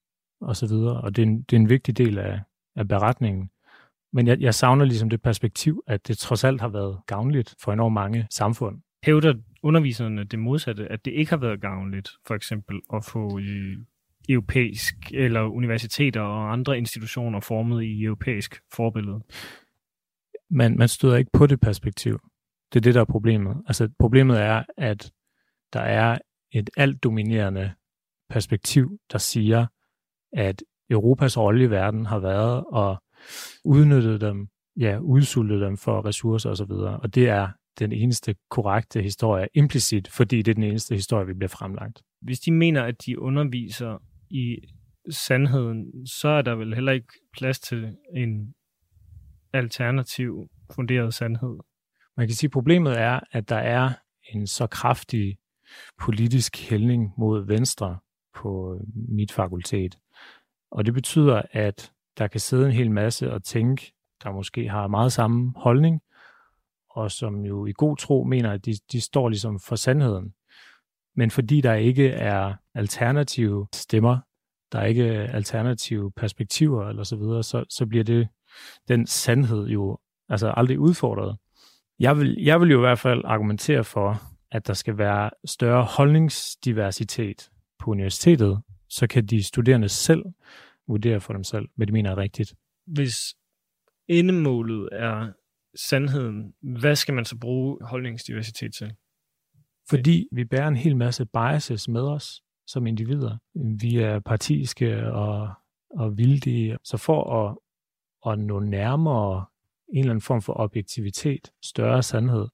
og 0.41 0.57
så 0.57 0.67
videre, 0.67 1.01
og 1.01 1.17
det 1.17 1.23
er 1.23 1.27
en, 1.27 1.43
det 1.43 1.57
er 1.57 1.61
en 1.61 1.69
vigtig 1.69 1.99
del 1.99 2.19
af, 2.19 2.41
af 2.77 2.89
beretningen. 2.89 3.51
Men 4.13 4.27
jeg, 4.27 4.41
jeg 4.41 4.55
savner 4.55 4.85
ligesom 4.85 5.11
det 5.11 5.23
perspektiv, 5.23 5.83
at 5.87 6.09
det 6.09 6.19
trods 6.19 6.45
alt 6.45 6.61
har 6.61 6.69
været 6.69 7.01
gavnligt 7.07 7.55
for 7.61 7.73
enormt 7.73 7.95
mange 7.95 8.27
samfund. 8.31 8.79
Hævder 9.05 9.35
underviserne 9.63 10.25
det 10.25 10.39
modsatte, 10.39 10.93
at 10.93 11.05
det 11.05 11.11
ikke 11.11 11.31
har 11.31 11.37
været 11.37 11.61
gavnligt, 11.61 12.11
for 12.27 12.35
eksempel 12.35 12.81
at 12.95 13.05
få 13.05 13.39
i 13.39 13.77
europæisk 14.29 14.95
eller 15.15 15.41
universiteter 15.41 16.21
og 16.21 16.53
andre 16.53 16.79
institutioner 16.79 17.41
formet 17.41 17.83
i 17.83 18.05
europæisk 18.05 18.61
forbillede? 18.73 19.21
Man, 20.51 20.77
man 20.79 20.89
støder 20.89 21.17
ikke 21.17 21.31
på 21.33 21.47
det 21.47 21.61
perspektiv. 21.61 22.19
Det 22.73 22.79
er 22.79 22.83
det, 22.83 22.95
der 22.95 23.01
er 23.01 23.05
problemet. 23.05 23.57
Altså 23.67 23.89
problemet 23.99 24.41
er, 24.41 24.63
at 24.77 25.13
der 25.73 25.81
er 25.81 26.19
et 26.53 26.71
alt 26.77 27.03
dominerende 27.03 27.73
perspektiv, 28.31 28.99
der 29.13 29.19
siger, 29.19 29.67
at 30.33 30.63
Europas 30.91 31.39
rolle 31.39 31.65
i 31.65 31.71
verden 31.71 32.07
har 32.07 32.19
været 32.19 32.65
at 32.77 32.99
udnytte 33.65 34.19
dem, 34.19 34.49
ja, 34.81 34.99
udsulte 34.99 35.61
dem 35.61 35.77
for 35.77 36.07
ressourcer 36.07 36.51
osv. 36.51 36.71
Og, 36.71 37.01
og 37.03 37.15
det 37.15 37.29
er 37.29 37.49
den 37.79 37.93
eneste 37.93 38.35
korrekte 38.51 39.03
historie, 39.03 39.49
implicit, 39.55 40.09
fordi 40.09 40.43
det 40.43 40.51
er 40.51 40.55
den 40.55 40.63
eneste 40.63 40.95
historie, 40.95 41.27
vi 41.27 41.35
bliver 41.35 41.49
fremlagt. 41.49 42.03
Hvis 42.23 42.41
de 42.41 42.53
mener, 42.53 42.83
at 42.83 42.95
de 43.07 43.19
underviser 43.19 43.99
i 44.31 44.57
sandheden, 45.11 46.07
så 46.07 46.29
er 46.29 46.43
der 46.43 46.55
vel 46.55 46.75
heller 46.75 46.93
ikke 46.93 47.13
plads 47.39 47.61
til 47.61 47.97
en 48.17 48.55
alternativ 49.53 50.49
funderet 50.75 51.15
sandhed. 51.15 51.59
Man 52.17 52.27
kan 52.27 52.35
sige, 52.35 52.49
at 52.49 52.53
problemet 52.53 53.01
er, 53.01 53.21
at 53.33 53.49
der 53.49 53.57
er 53.57 53.91
en 54.35 54.47
så 54.47 54.67
kraftig 54.67 55.37
politisk 56.01 56.71
hældning 56.71 57.15
mod 57.19 57.47
venstre 57.47 57.99
på 58.35 58.75
øh, 58.75 58.81
mit 58.95 59.33
fakultet. 59.33 59.99
Og 60.71 60.87
det 60.87 60.95
betyder, 60.95 61.43
at 61.51 61.93
der 62.19 62.27
kan 62.27 62.41
sidde 62.41 62.67
en 62.67 62.73
hel 62.73 62.91
masse 62.91 63.33
og 63.33 63.45
tænke, 63.45 63.93
der 64.23 64.33
måske 64.33 64.69
har 64.69 64.87
meget 64.87 65.13
samme 65.13 65.53
holdning, 65.57 66.01
og 66.91 67.11
som 67.11 67.41
jo 67.41 67.67
i 67.67 67.73
god 67.73 67.97
tro 67.97 68.25
mener, 68.25 68.51
at 68.51 68.65
de, 68.65 68.75
de 68.93 69.01
står 69.01 69.29
ligesom 69.29 69.61
for 69.61 69.77
sandheden. 69.77 70.35
Men 71.17 71.31
fordi 71.31 71.61
der 71.61 71.75
ikke 71.75 72.09
er 72.09 72.55
alternative 72.75 73.67
stemmer, 73.75 74.19
der 74.73 74.79
er 74.79 74.85
ikke 74.85 75.05
alternative 75.13 76.13
perspektiver 76.13 76.89
eller 76.89 77.03
så 77.03 77.17
videre, 77.17 77.43
så, 77.43 77.65
så 77.69 77.87
bliver 77.87 78.05
det 78.05 78.29
den 78.89 79.07
sandhed 79.07 79.67
jo 79.67 79.99
altså 80.29 80.53
aldrig 80.57 80.79
udfordret. 80.79 81.37
Jeg 81.99 82.19
vil, 82.19 82.37
jeg 82.43 82.61
vil 82.61 82.71
jo 82.71 82.79
i 82.79 82.81
hvert 82.81 82.99
fald 82.99 83.23
argumentere 83.25 83.85
for, 83.85 84.23
at 84.53 84.67
der 84.67 84.75
skal 84.75 84.99
være 84.99 85.31
større 85.45 85.85
holdningsdiversitet 85.85 87.51
på 87.79 87.91
universitetet, 87.91 88.63
så 88.89 89.07
kan 89.07 89.27
de 89.27 89.43
studerende 89.43 89.89
selv 89.89 90.25
vurdere 90.89 91.21
for 91.21 91.33
dem 91.33 91.45
selv, 91.45 91.69
hvad 91.77 91.87
de 91.87 91.93
mener 91.93 92.11
er 92.11 92.17
rigtigt. 92.17 92.55
Hvis 92.87 93.17
endemålet 94.09 94.89
er 94.93 95.33
sandheden, 95.75 96.55
hvad 96.61 96.97
skal 96.97 97.15
man 97.15 97.25
så 97.25 97.37
bruge 97.37 97.79
holdningsdiversitet 97.83 98.75
til? 98.75 98.95
Fordi 99.91 100.29
vi 100.33 100.45
bærer 100.45 100.69
en 100.69 100.77
hel 100.77 100.97
masse 100.97 101.27
biases 101.27 101.89
med 101.89 102.03
os 102.03 102.43
som 102.67 102.87
individer. 102.87 103.37
Vi 103.55 103.97
er 103.97 104.21
partiske 104.21 105.13
og, 105.13 105.53
og 105.91 106.17
vildige. 106.19 106.79
Så 106.85 106.97
for 106.97 107.47
at, 107.47 107.59
at 108.33 108.39
nå 108.39 108.61
nærmere 108.61 109.45
en 109.89 109.99
eller 109.99 110.11
anden 110.11 110.23
form 110.23 110.43
for 110.43 110.61
objektivitet, 110.61 111.53
større 111.63 112.03
sandhed, 112.03 112.49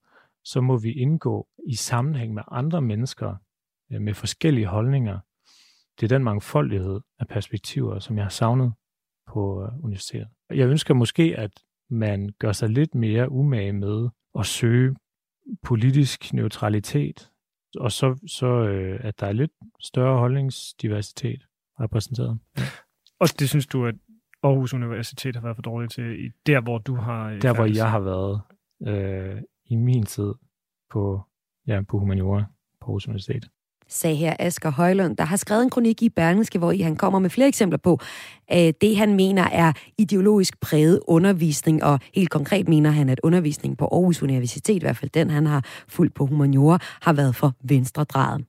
så 0.45 0.61
må 0.61 0.77
vi 0.77 0.93
indgå 0.93 1.48
i 1.67 1.75
sammenhæng 1.75 2.35
med 2.35 2.43
andre 2.51 2.83
mennesker 2.83 3.35
øh, 3.93 4.01
med 4.01 4.15
forskellige 4.15 4.67
holdninger. 4.67 5.19
Det 6.01 6.13
er 6.13 6.17
den 6.17 6.25
mangfoldighed 6.25 7.01
af 7.19 7.29
perspektiver, 7.29 7.99
som 7.99 8.17
jeg 8.17 8.25
har 8.25 8.31
savnet 8.31 8.73
på 9.27 9.63
øh, 9.63 9.85
universitetet. 9.85 10.29
Jeg 10.51 10.69
ønsker 10.69 10.95
måske, 10.95 11.35
at 11.37 11.51
man 11.91 12.31
gør 12.39 12.53
sig 12.53 12.69
lidt 12.69 12.95
mere 12.95 13.31
umage 13.31 13.73
med 13.73 14.09
at 14.39 14.47
søge 14.47 14.97
politisk 15.63 16.33
neutralitet, 16.33 17.31
og 17.77 17.93
så, 17.93 18.19
så 18.27 18.47
øh, 18.47 19.01
at 19.03 19.21
der 19.21 19.27
er 19.27 19.33
lidt 19.33 19.53
større 19.81 20.19
holdningsdiversitet 20.19 21.43
repræsenteret. 21.81 22.39
Og 23.21 23.29
det 23.39 23.49
synes 23.49 23.67
du, 23.67 23.87
at 23.87 23.95
Aarhus 24.43 24.75
Universitet 24.75 25.37
har 25.37 25.43
været 25.43 25.57
for 25.57 25.63
dårligt 25.63 25.93
til, 25.93 26.33
der 26.47 26.61
hvor 26.61 26.79
du 26.79 26.95
har... 26.95 27.31
Der 27.31 27.55
hvor 27.55 27.65
jeg 27.65 27.91
har 27.91 28.01
været 28.01 28.41
øh, 28.87 29.43
i 29.65 29.77
min 29.77 30.07
tid 30.07 30.35
på, 30.91 31.23
ja, 31.69 31.81
på 31.89 31.99
humaniora 31.99 32.45
på 32.81 32.87
Aarhus 32.87 33.09
Universitet. 33.09 33.49
sagde 33.89 34.17
her 34.17 34.37
Asger 34.39 34.71
Højlund, 34.71 35.17
der 35.17 35.25
har 35.25 35.37
skrevet 35.37 35.63
en 35.63 35.71
kronik 35.71 36.03
i 36.03 36.09
Berlingske, 36.09 36.59
hvor 36.59 36.83
han 36.85 36.97
kommer 36.97 37.19
med 37.19 37.31
flere 37.31 37.49
eksempler 37.49 37.79
på 37.79 37.99
øh, 38.53 38.73
det, 38.81 38.97
han 38.97 39.15
mener 39.15 39.43
er 39.43 39.73
ideologisk 39.99 40.61
præget 40.61 41.01
undervisning, 41.07 41.85
og 41.85 42.01
helt 42.15 42.31
konkret 42.31 42.69
mener 42.69 42.91
han, 42.91 43.09
at 43.09 43.21
undervisningen 43.23 43.77
på 43.77 43.89
Aarhus 43.93 44.23
Universitet, 44.23 44.77
i 44.77 44.81
hvert 44.81 44.97
fald 44.97 45.11
den, 45.11 45.31
han 45.31 45.47
har 45.47 45.65
fulgt 45.89 46.15
på 46.15 46.27
humaniora, 46.27 46.79
har 47.03 47.13
været 47.13 47.37
for 47.37 47.55
venstredrejet. 47.65 48.45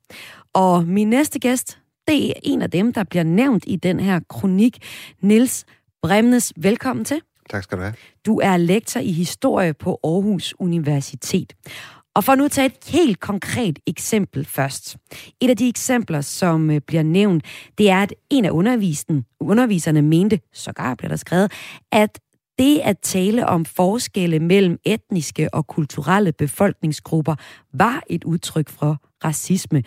Og 0.53 0.87
min 0.87 1.09
næste 1.09 1.39
gæst, 1.39 1.79
det 2.07 2.29
er 2.29 2.33
en 2.43 2.61
af 2.61 2.71
dem, 2.71 2.93
der 2.93 3.03
bliver 3.03 3.23
nævnt 3.23 3.63
i 3.67 3.75
den 3.75 3.99
her 3.99 4.19
kronik. 4.29 4.77
Nils 5.21 5.65
Bremnes, 6.01 6.53
velkommen 6.57 7.05
til. 7.05 7.21
Tak 7.49 7.63
skal 7.63 7.77
du 7.77 7.83
have. 7.83 7.93
Du 8.25 8.39
er 8.39 8.57
lektor 8.57 8.99
i 8.99 9.11
historie 9.11 9.73
på 9.73 9.99
Aarhus 10.03 10.53
Universitet. 10.59 11.53
Og 12.19 12.23
for 12.23 12.35
nu 12.35 12.45
at 12.45 12.51
tage 12.51 12.65
et 12.65 12.77
helt 12.87 13.19
konkret 13.19 13.79
eksempel 13.87 14.45
først. 14.45 14.97
Et 15.41 15.49
af 15.49 15.57
de 15.57 15.69
eksempler, 15.69 16.21
som 16.21 16.71
øh, 16.71 16.81
bliver 16.87 17.03
nævnt, 17.03 17.45
det 17.77 17.89
er, 17.89 18.01
at 18.01 18.13
en 18.29 18.45
af 18.45 18.51
undervisen, 18.51 19.25
underviserne 19.39 20.01
mente, 20.01 20.39
sågar 20.53 20.95
bliver 20.95 21.09
der 21.09 21.15
skrevet, 21.15 21.51
at 21.91 22.19
det 22.57 22.79
at 22.79 22.99
tale 22.99 23.47
om 23.47 23.65
forskelle 23.65 24.39
mellem 24.39 24.77
etniske 24.85 25.53
og 25.53 25.67
kulturelle 25.67 26.31
befolkningsgrupper 26.31 27.35
var 27.73 28.03
et 28.09 28.23
udtryk 28.23 28.69
for 28.69 29.01
racisme. 29.23 29.83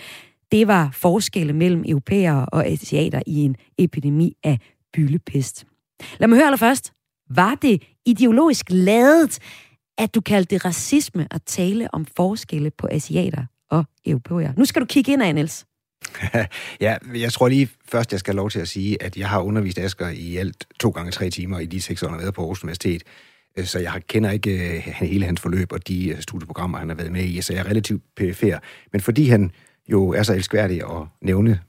Det 0.53 0.69
var 0.69 0.91
forskelle 0.93 1.53
mellem 1.53 1.85
europæere 1.87 2.47
og 2.47 2.67
asiater 2.67 3.23
i 3.27 3.45
en 3.45 3.57
epidemi 3.79 4.37
af 4.45 4.59
byllepest. 4.93 5.65
Lad 6.19 6.29
mig 6.29 6.37
høre 6.37 6.47
allerførst. 6.47 6.93
Var 7.31 7.55
det 7.55 7.83
ideologisk 8.07 8.67
ladet, 8.71 9.39
at 9.99 10.15
du 10.15 10.21
kaldte 10.21 10.55
det 10.55 10.65
racisme 10.65 11.27
at 11.31 11.43
tale 11.47 11.95
om 11.95 12.07
forskelle 12.17 12.71
på 12.71 12.89
asiater 12.91 13.45
og 13.71 13.85
europæere? 14.07 14.55
Nu 14.57 14.65
skal 14.65 14.83
du 14.83 14.87
kigge 14.87 15.13
ind 15.13 15.23
af, 15.23 15.35
Niels. 15.35 15.67
ja, 16.81 16.97
jeg 17.15 17.33
tror 17.33 17.49
lige 17.49 17.69
først, 17.89 18.13
jeg 18.13 18.21
skal 18.21 18.33
have 18.33 18.37
lov 18.37 18.51
til 18.51 18.61
at 18.61 18.69
sige, 18.69 19.03
at 19.03 19.17
jeg 19.17 19.29
har 19.29 19.41
undervist 19.41 19.79
Asger 19.79 20.09
i 20.09 20.37
alt 20.37 20.67
to 20.81 20.91
gange 20.91 21.13
tre 21.13 21.31
timer 21.31 21.59
i 21.59 21.67
de 21.67 21.81
seks 21.81 22.03
år, 22.03 22.09
han 22.09 22.15
har 22.15 22.23
været 22.23 22.35
på 22.35 22.41
Aarhus 22.41 22.65
Universitet. 22.65 23.03
Øh, 23.59 23.65
så 23.65 23.79
jeg 23.79 24.03
kender 24.07 24.31
ikke 24.31 24.77
øh, 24.77 24.81
hele 24.81 25.27
hans 25.27 25.41
forløb 25.41 25.73
og 25.73 25.89
de 25.89 26.09
øh, 26.09 26.21
studieprogrammer, 26.21 26.79
han 26.79 26.89
har 26.89 26.97
været 26.97 27.13
med 27.13 27.25
i, 27.25 27.41
så 27.41 27.53
jeg 27.53 27.61
er 27.61 27.71
relativt 27.71 28.03
perifer. 28.17 28.59
Men 28.93 29.01
fordi 29.01 29.29
han 29.29 29.51
jo 29.89 30.09
er 30.09 30.23
så 30.23 30.35
elskværdig 30.35 30.77
at 30.77 31.07
nævne 31.23 31.61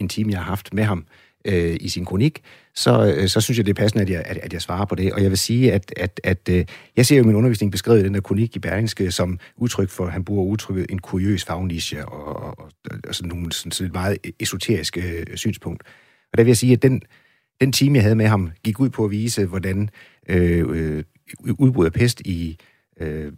en 0.00 0.08
time, 0.08 0.32
jeg 0.32 0.38
har 0.38 0.46
haft 0.46 0.74
med 0.74 0.84
ham 0.84 1.06
øh, 1.44 1.76
i 1.80 1.88
sin 1.88 2.04
kronik, 2.04 2.42
så, 2.74 3.14
øh, 3.16 3.28
så 3.28 3.40
synes 3.40 3.58
jeg, 3.58 3.66
det 3.66 3.72
er 3.78 3.82
passende, 3.82 4.02
at 4.02 4.10
jeg, 4.10 4.22
at, 4.26 4.36
at 4.36 4.52
jeg 4.52 4.62
svarer 4.62 4.84
på 4.84 4.94
det. 4.94 5.12
Og 5.12 5.22
jeg 5.22 5.30
vil 5.30 5.38
sige, 5.38 5.72
at, 5.72 5.92
at, 5.96 6.20
at 6.24 6.48
øh, 6.50 6.64
jeg 6.96 7.06
ser 7.06 7.16
jo 7.18 7.24
min 7.24 7.36
undervisning 7.36 7.72
beskrevet 7.72 8.00
i 8.00 8.04
den 8.04 8.14
der 8.14 8.20
kronik 8.20 8.56
i 8.56 8.58
Berlingske 8.58 9.10
som 9.10 9.38
udtryk 9.56 9.88
for, 9.88 10.06
han 10.06 10.24
bruger 10.24 10.44
udtrykket 10.44 10.86
en 10.90 10.98
kuriøs 10.98 11.44
fagniche 11.44 12.06
og, 12.06 12.36
og, 12.36 12.58
og, 12.58 12.70
og 13.08 13.14
sådan 13.14 13.28
nogle 13.28 13.52
sådan, 13.52 13.72
sådan 13.72 13.86
et 13.86 13.92
meget 13.92 14.18
e-, 14.26 14.30
esoterisk 14.40 14.96
øh, 14.96 15.26
synspunkt. 15.34 15.82
Og 16.32 16.38
der 16.38 16.44
vil 16.44 16.50
jeg 16.50 16.56
sige, 16.56 16.72
at 16.72 16.82
den, 16.82 17.02
den 17.60 17.72
time, 17.72 17.96
jeg 17.96 18.02
havde 18.02 18.16
med 18.16 18.26
ham, 18.26 18.50
gik 18.64 18.80
ud 18.80 18.88
på 18.88 19.04
at 19.04 19.10
vise, 19.10 19.46
hvordan 19.46 19.90
øh, 20.28 20.64
øh, 20.68 21.04
udbrud 21.58 21.86
af 21.86 21.92
pest 21.92 22.20
i 22.20 22.58
øh, 23.00 23.32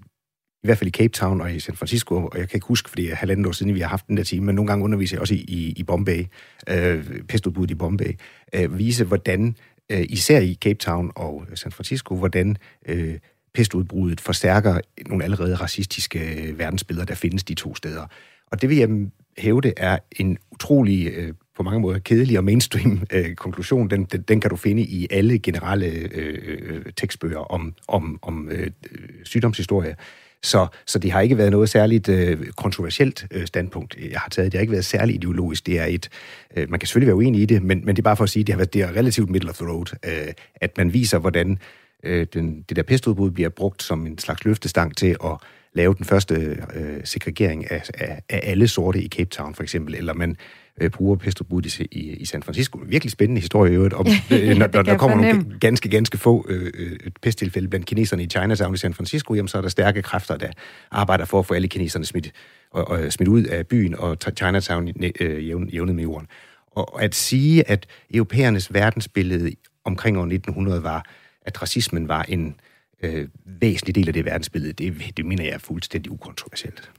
i 0.67 0.69
hvert 0.69 0.79
fald 0.79 0.89
i 0.89 0.91
Cape 0.91 1.13
Town 1.13 1.41
og 1.41 1.55
i 1.55 1.61
San 1.61 1.77
Francisco, 1.77 2.15
og 2.15 2.39
jeg 2.39 2.49
kan 2.49 2.57
ikke 2.57 2.67
huske, 2.67 2.89
fordi 2.89 3.03
det 3.03 3.13
er 3.13 3.17
halvandet 3.17 3.47
år 3.47 3.53
siden, 3.53 3.75
vi 3.75 3.81
har 3.81 3.89
haft 3.89 4.07
den 4.07 4.17
der 4.17 4.23
time, 4.23 4.47
men 4.47 4.55
nogle 4.55 4.69
gange 4.69 4.85
underviser 4.85 5.17
jeg 5.17 5.21
også 5.21 5.35
i, 5.35 5.39
i, 5.39 5.75
i 5.77 5.83
Bombay, 5.83 6.25
øh, 6.69 7.05
pestudbuddet 7.29 7.71
i 7.71 7.75
Bombay, 7.75 8.19
øh, 8.55 8.79
vise, 8.79 9.05
hvordan, 9.05 9.57
øh, 9.91 10.07
især 10.09 10.41
i 10.41 10.59
Cape 10.61 10.79
Town 10.79 11.13
og 11.15 11.47
San 11.55 11.73
Francisco, 11.73 12.17
hvordan 12.17 12.57
øh, 12.89 13.19
pestudbruddet 13.55 14.21
forstærker 14.21 14.81
nogle 15.07 15.25
allerede 15.25 15.55
racistiske 15.55 16.49
øh, 16.49 16.59
verdensbilleder, 16.59 17.07
der 17.07 17.15
findes 17.15 17.45
de 17.45 17.55
to 17.55 17.75
steder. 17.75 18.07
Og 18.47 18.63
det 18.63 18.69
vil 18.69 18.77
jeg 18.77 18.91
øh, 18.91 19.07
hævde 19.39 19.73
er 19.77 19.99
en 20.17 20.39
utrolig, 20.51 21.13
øh, 21.17 21.33
på 21.57 21.63
mange 21.63 21.81
måder 21.81 21.99
kedelig 21.99 22.39
og 22.39 22.45
mainstream 22.45 23.03
øh, 23.13 23.35
konklusion. 23.35 23.91
Den, 23.91 24.05
den, 24.05 24.23
den 24.23 24.41
kan 24.41 24.51
du 24.51 24.57
finde 24.57 24.83
i 24.83 25.07
alle 25.11 25.39
generelle 25.39 25.87
øh, 25.87 26.39
øh 26.69 26.85
tekstbøger 26.97 27.39
om, 27.39 27.75
om, 27.89 28.19
om 28.23 28.49
øh, 28.51 28.71
sygdomshistorie. 29.25 29.97
Så, 30.47 30.67
så 30.87 30.99
det 30.99 31.13
har 31.13 31.21
ikke 31.21 31.39
været 31.39 31.51
noget 31.51 31.69
særligt 31.69 32.09
øh, 32.09 32.47
kontroversielt 32.57 33.27
øh, 33.31 33.47
standpunkt, 33.47 33.97
øh, 33.99 34.11
jeg 34.11 34.21
har 34.21 34.29
taget. 34.29 34.53
Det 34.53 34.59
har 34.59 34.61
ikke 34.61 34.73
været 34.73 34.85
særligt 34.85 35.17
ideologisk. 35.17 35.67
Det 35.67 35.79
er 35.79 35.85
et, 35.85 36.09
øh, 36.57 36.71
man 36.71 36.81
kan 36.81 36.87
selvfølgelig 36.87 37.07
være 37.07 37.17
uenig 37.17 37.43
i 37.43 37.47
det, 37.47 37.63
men, 37.63 37.85
men 37.85 37.97
det 37.97 38.03
er 38.03 38.05
bare 38.05 38.17
for 38.17 38.25
at 38.25 38.31
sige, 38.31 38.41
at 38.41 38.47
det 38.47 38.53
har 38.53 38.59
været 38.59 38.75
det 38.75 38.83
er 38.83 38.97
relativt 38.97 39.31
middle 39.31 39.51
of 39.51 39.57
the 39.57 39.67
road, 39.67 39.97
øh, 40.05 40.33
at 40.55 40.79
man 40.79 40.93
viser, 40.93 41.19
hvordan 41.19 41.59
øh, 42.03 42.27
den, 42.35 42.63
det 42.69 42.77
der 42.77 42.83
pestudbrud 42.83 43.31
bliver 43.31 43.49
brugt 43.49 43.83
som 43.83 44.07
en 44.07 44.19
slags 44.19 44.45
løftestang 44.45 44.97
til 44.97 45.17
at 45.25 45.37
lave 45.77 45.95
den 45.95 46.05
første 46.05 46.35
øh, 46.75 47.01
segregering 47.05 47.71
af, 47.71 47.83
af, 47.95 48.23
af 48.29 48.41
alle 48.43 48.69
sorte 48.69 49.03
i 49.03 49.09
Cape 49.09 49.31
Town, 49.31 49.55
for 49.55 49.63
eksempel, 49.63 49.95
eller 49.95 50.15
man 50.15 50.37
øh, 50.81 50.91
bruger 50.91 51.17
pestudbruddet 51.17 51.79
i, 51.79 51.89
i, 51.93 52.17
i 52.17 52.25
San 52.25 52.43
Francisco. 52.43 52.79
Virkelig 52.87 53.13
spændende 53.13 53.41
historie 53.41 53.73
i 53.73 53.75
øvrigt, 53.75 53.95
om, 53.95 54.07
øh, 54.31 54.57
når, 54.57 54.69
når 54.73 54.83
der 54.83 54.97
kommer 54.97 55.17
nogle 55.17 55.59
ganske, 55.61 55.89
ganske 55.89 56.19
få 56.19 56.47
øh, 56.49 56.73
øh, 56.75 56.99
pesttilfælde 57.23 57.69
blandt 57.69 57.87
kineserne 57.87 58.23
i 58.23 58.27
Chinatown 58.27 58.75
i 58.75 58.77
San 58.77 58.95
Francisco, 58.95 59.35
jamen, 59.35 59.49
så 59.49 59.59
er 59.59 59.63
der 59.63 59.69
stærke 59.69 60.03
kræfter, 60.03 60.37
der 60.37 60.49
arbejder 60.91 61.25
for 61.25 61.39
at 61.39 61.47
få 61.47 61.55
alle 61.55 61.69
kineserne 61.69 62.05
smidt, 62.05 62.33
og, 62.71 62.89
og 62.89 63.13
smidt 63.13 63.29
ud 63.29 63.43
af 63.43 63.67
byen 63.67 63.95
og 63.99 64.17
Chinatown 64.37 64.93
øh, 65.21 65.49
jævnet 65.75 65.95
med 65.95 66.03
jorden. 66.03 66.29
Og 66.71 67.03
at 67.03 67.15
sige, 67.15 67.71
at 67.71 67.87
europæernes 68.15 68.75
verdensbillede 68.75 69.53
omkring 69.85 70.19
år 70.19 70.23
1900 70.23 70.83
var, 70.83 71.07
at 71.47 71.63
racismen 71.63 72.09
var 72.09 72.23
en 72.29 72.55
øh, 73.03 73.29
væsentlig 73.61 73.95
del 73.95 74.09
af 74.09 74.15
det 74.15 74.25
verdensbillede, 74.25 74.73
det, 74.73 75.17
det 75.17 75.27
mener 75.27 75.45
jeg 75.45 75.53
er 75.53 75.59
fuldstændig 75.59 76.13
ukontroversielt. 76.13 76.91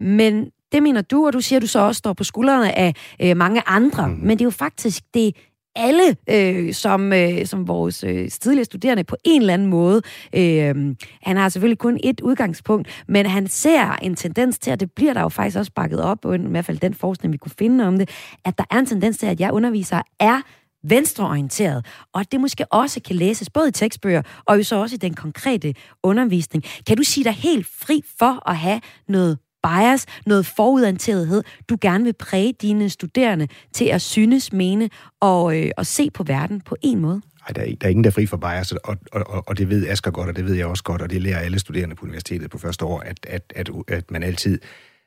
Men 0.00 0.50
det 0.72 0.82
mener 0.82 1.02
du, 1.02 1.26
og 1.26 1.32
du 1.32 1.40
siger, 1.40 1.58
at 1.58 1.62
du 1.62 1.66
så 1.66 1.78
også 1.78 1.98
står 1.98 2.12
på 2.12 2.24
skuldrene 2.24 2.78
af 2.78 2.94
øh, 3.22 3.36
mange 3.36 3.62
andre. 3.66 4.08
Mm. 4.08 4.14
Men 4.14 4.30
det 4.30 4.40
er 4.40 4.46
jo 4.46 4.50
faktisk 4.50 5.02
det, 5.14 5.36
alle, 5.76 6.16
øh, 6.30 6.74
som, 6.74 7.12
øh, 7.12 7.46
som 7.46 7.68
vores 7.68 8.04
øh, 8.04 8.28
tidligere 8.28 8.64
studerende 8.64 9.04
på 9.04 9.16
en 9.24 9.40
eller 9.40 9.54
anden 9.54 9.68
måde. 9.68 10.02
Øh, 10.34 10.94
han 11.22 11.36
har 11.36 11.48
selvfølgelig 11.48 11.78
kun 11.78 12.00
et 12.04 12.20
udgangspunkt, 12.20 13.04
men 13.08 13.26
han 13.26 13.48
ser 13.48 13.92
en 14.02 14.14
tendens 14.14 14.58
til, 14.58 14.70
at 14.70 14.80
det 14.80 14.92
bliver 14.92 15.14
der 15.14 15.20
jo 15.20 15.28
faktisk 15.28 15.58
også 15.58 15.72
bakket 15.74 16.02
op, 16.02 16.24
og 16.24 16.36
i 16.36 16.38
hvert 16.38 16.64
fald 16.64 16.78
den 16.78 16.94
forskning, 16.94 17.32
vi 17.32 17.38
kunne 17.38 17.52
finde 17.58 17.86
om 17.86 17.98
det, 17.98 18.10
at 18.44 18.58
der 18.58 18.64
er 18.70 18.78
en 18.78 18.86
tendens 18.86 19.18
til, 19.18 19.26
at 19.26 19.40
jeg 19.40 19.52
underviser 19.52 20.02
er 20.20 20.40
venstreorienteret, 20.82 21.86
og 22.12 22.20
at 22.20 22.32
det 22.32 22.40
måske 22.40 22.72
også 22.72 23.00
kan 23.00 23.16
læses 23.16 23.50
både 23.50 23.68
i 23.68 23.72
tekstbøger 23.72 24.22
og 24.44 24.58
jo 24.58 24.62
så 24.62 24.76
også 24.76 24.94
i 24.94 24.98
den 24.98 25.14
konkrete 25.14 25.74
undervisning. 26.02 26.64
Kan 26.86 26.96
du 26.96 27.02
sige 27.02 27.24
dig 27.24 27.32
helt 27.32 27.66
fri 27.66 28.02
for 28.18 28.48
at 28.50 28.56
have 28.56 28.80
noget 29.08 29.38
bias, 29.62 30.06
noget 30.26 30.46
forudantagethed, 30.46 31.42
du 31.68 31.76
gerne 31.80 32.04
vil 32.04 32.12
præge 32.12 32.52
dine 32.52 32.88
studerende 32.88 33.48
til 33.72 33.84
at 33.84 34.02
synes, 34.02 34.52
mene 34.52 34.90
og, 35.20 35.58
øh, 35.58 35.70
og 35.76 35.86
se 35.86 36.10
på 36.10 36.22
verden 36.22 36.60
på 36.60 36.76
en 36.82 37.00
måde? 37.00 37.20
Nej, 37.40 37.52
der 37.54 37.62
er, 37.62 37.76
der 37.80 37.86
er 37.86 37.90
ingen, 37.90 38.04
der 38.04 38.10
er 38.10 38.14
fri 38.14 38.26
for 38.26 38.36
bias, 38.36 38.72
og, 38.72 38.96
og, 39.12 39.48
og 39.48 39.58
det 39.58 39.68
ved 39.70 39.88
Asger 39.88 40.10
godt, 40.10 40.28
og 40.28 40.36
det 40.36 40.44
ved 40.44 40.54
jeg 40.54 40.66
også 40.66 40.84
godt, 40.84 41.02
og 41.02 41.10
det 41.10 41.22
lærer 41.22 41.38
alle 41.38 41.58
studerende 41.58 41.96
på 41.96 42.04
universitetet 42.04 42.50
på 42.50 42.58
første 42.58 42.84
år, 42.84 43.00
at, 43.00 43.26
at, 43.28 43.52
at, 43.56 43.70
at 43.88 44.10
man 44.10 44.22
altid 44.22 44.60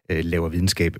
øh, 0.09 0.25
laver 0.25 0.49
videnskab 0.49 0.95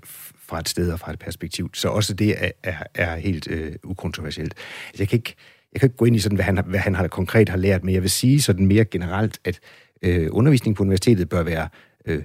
fra 0.48 0.60
et 0.60 0.68
sted 0.68 0.92
og 0.92 1.00
fra 1.00 1.12
et 1.12 1.18
perspektiv. 1.18 1.70
Så 1.74 1.88
også 1.88 2.14
det 2.14 2.44
er, 2.44 2.50
er, 2.62 2.82
er 2.94 3.16
helt 3.16 3.50
øh, 3.50 3.72
ukontroversielt. 3.84 4.54
Altså, 4.88 5.02
jeg 5.02 5.08
kan, 5.08 5.16
ikke, 5.16 5.34
jeg 5.72 5.80
kan 5.80 5.86
ikke 5.86 5.96
gå 5.96 6.04
ind 6.04 6.16
i, 6.16 6.18
sådan, 6.18 6.36
hvad, 6.36 6.44
han, 6.44 6.64
hvad 6.66 6.80
han 6.80 6.94
har 6.94 7.08
konkret 7.08 7.48
har 7.48 7.56
lært, 7.56 7.84
men 7.84 7.94
jeg 7.94 8.02
vil 8.02 8.10
sige 8.10 8.42
sådan 8.42 8.66
mere 8.66 8.84
generelt, 8.84 9.40
at 9.44 9.60
øh, 10.02 10.28
undervisning 10.30 10.76
på 10.76 10.82
universitetet 10.82 11.28
bør 11.28 11.42
være 11.42 11.68
øh, 12.06 12.22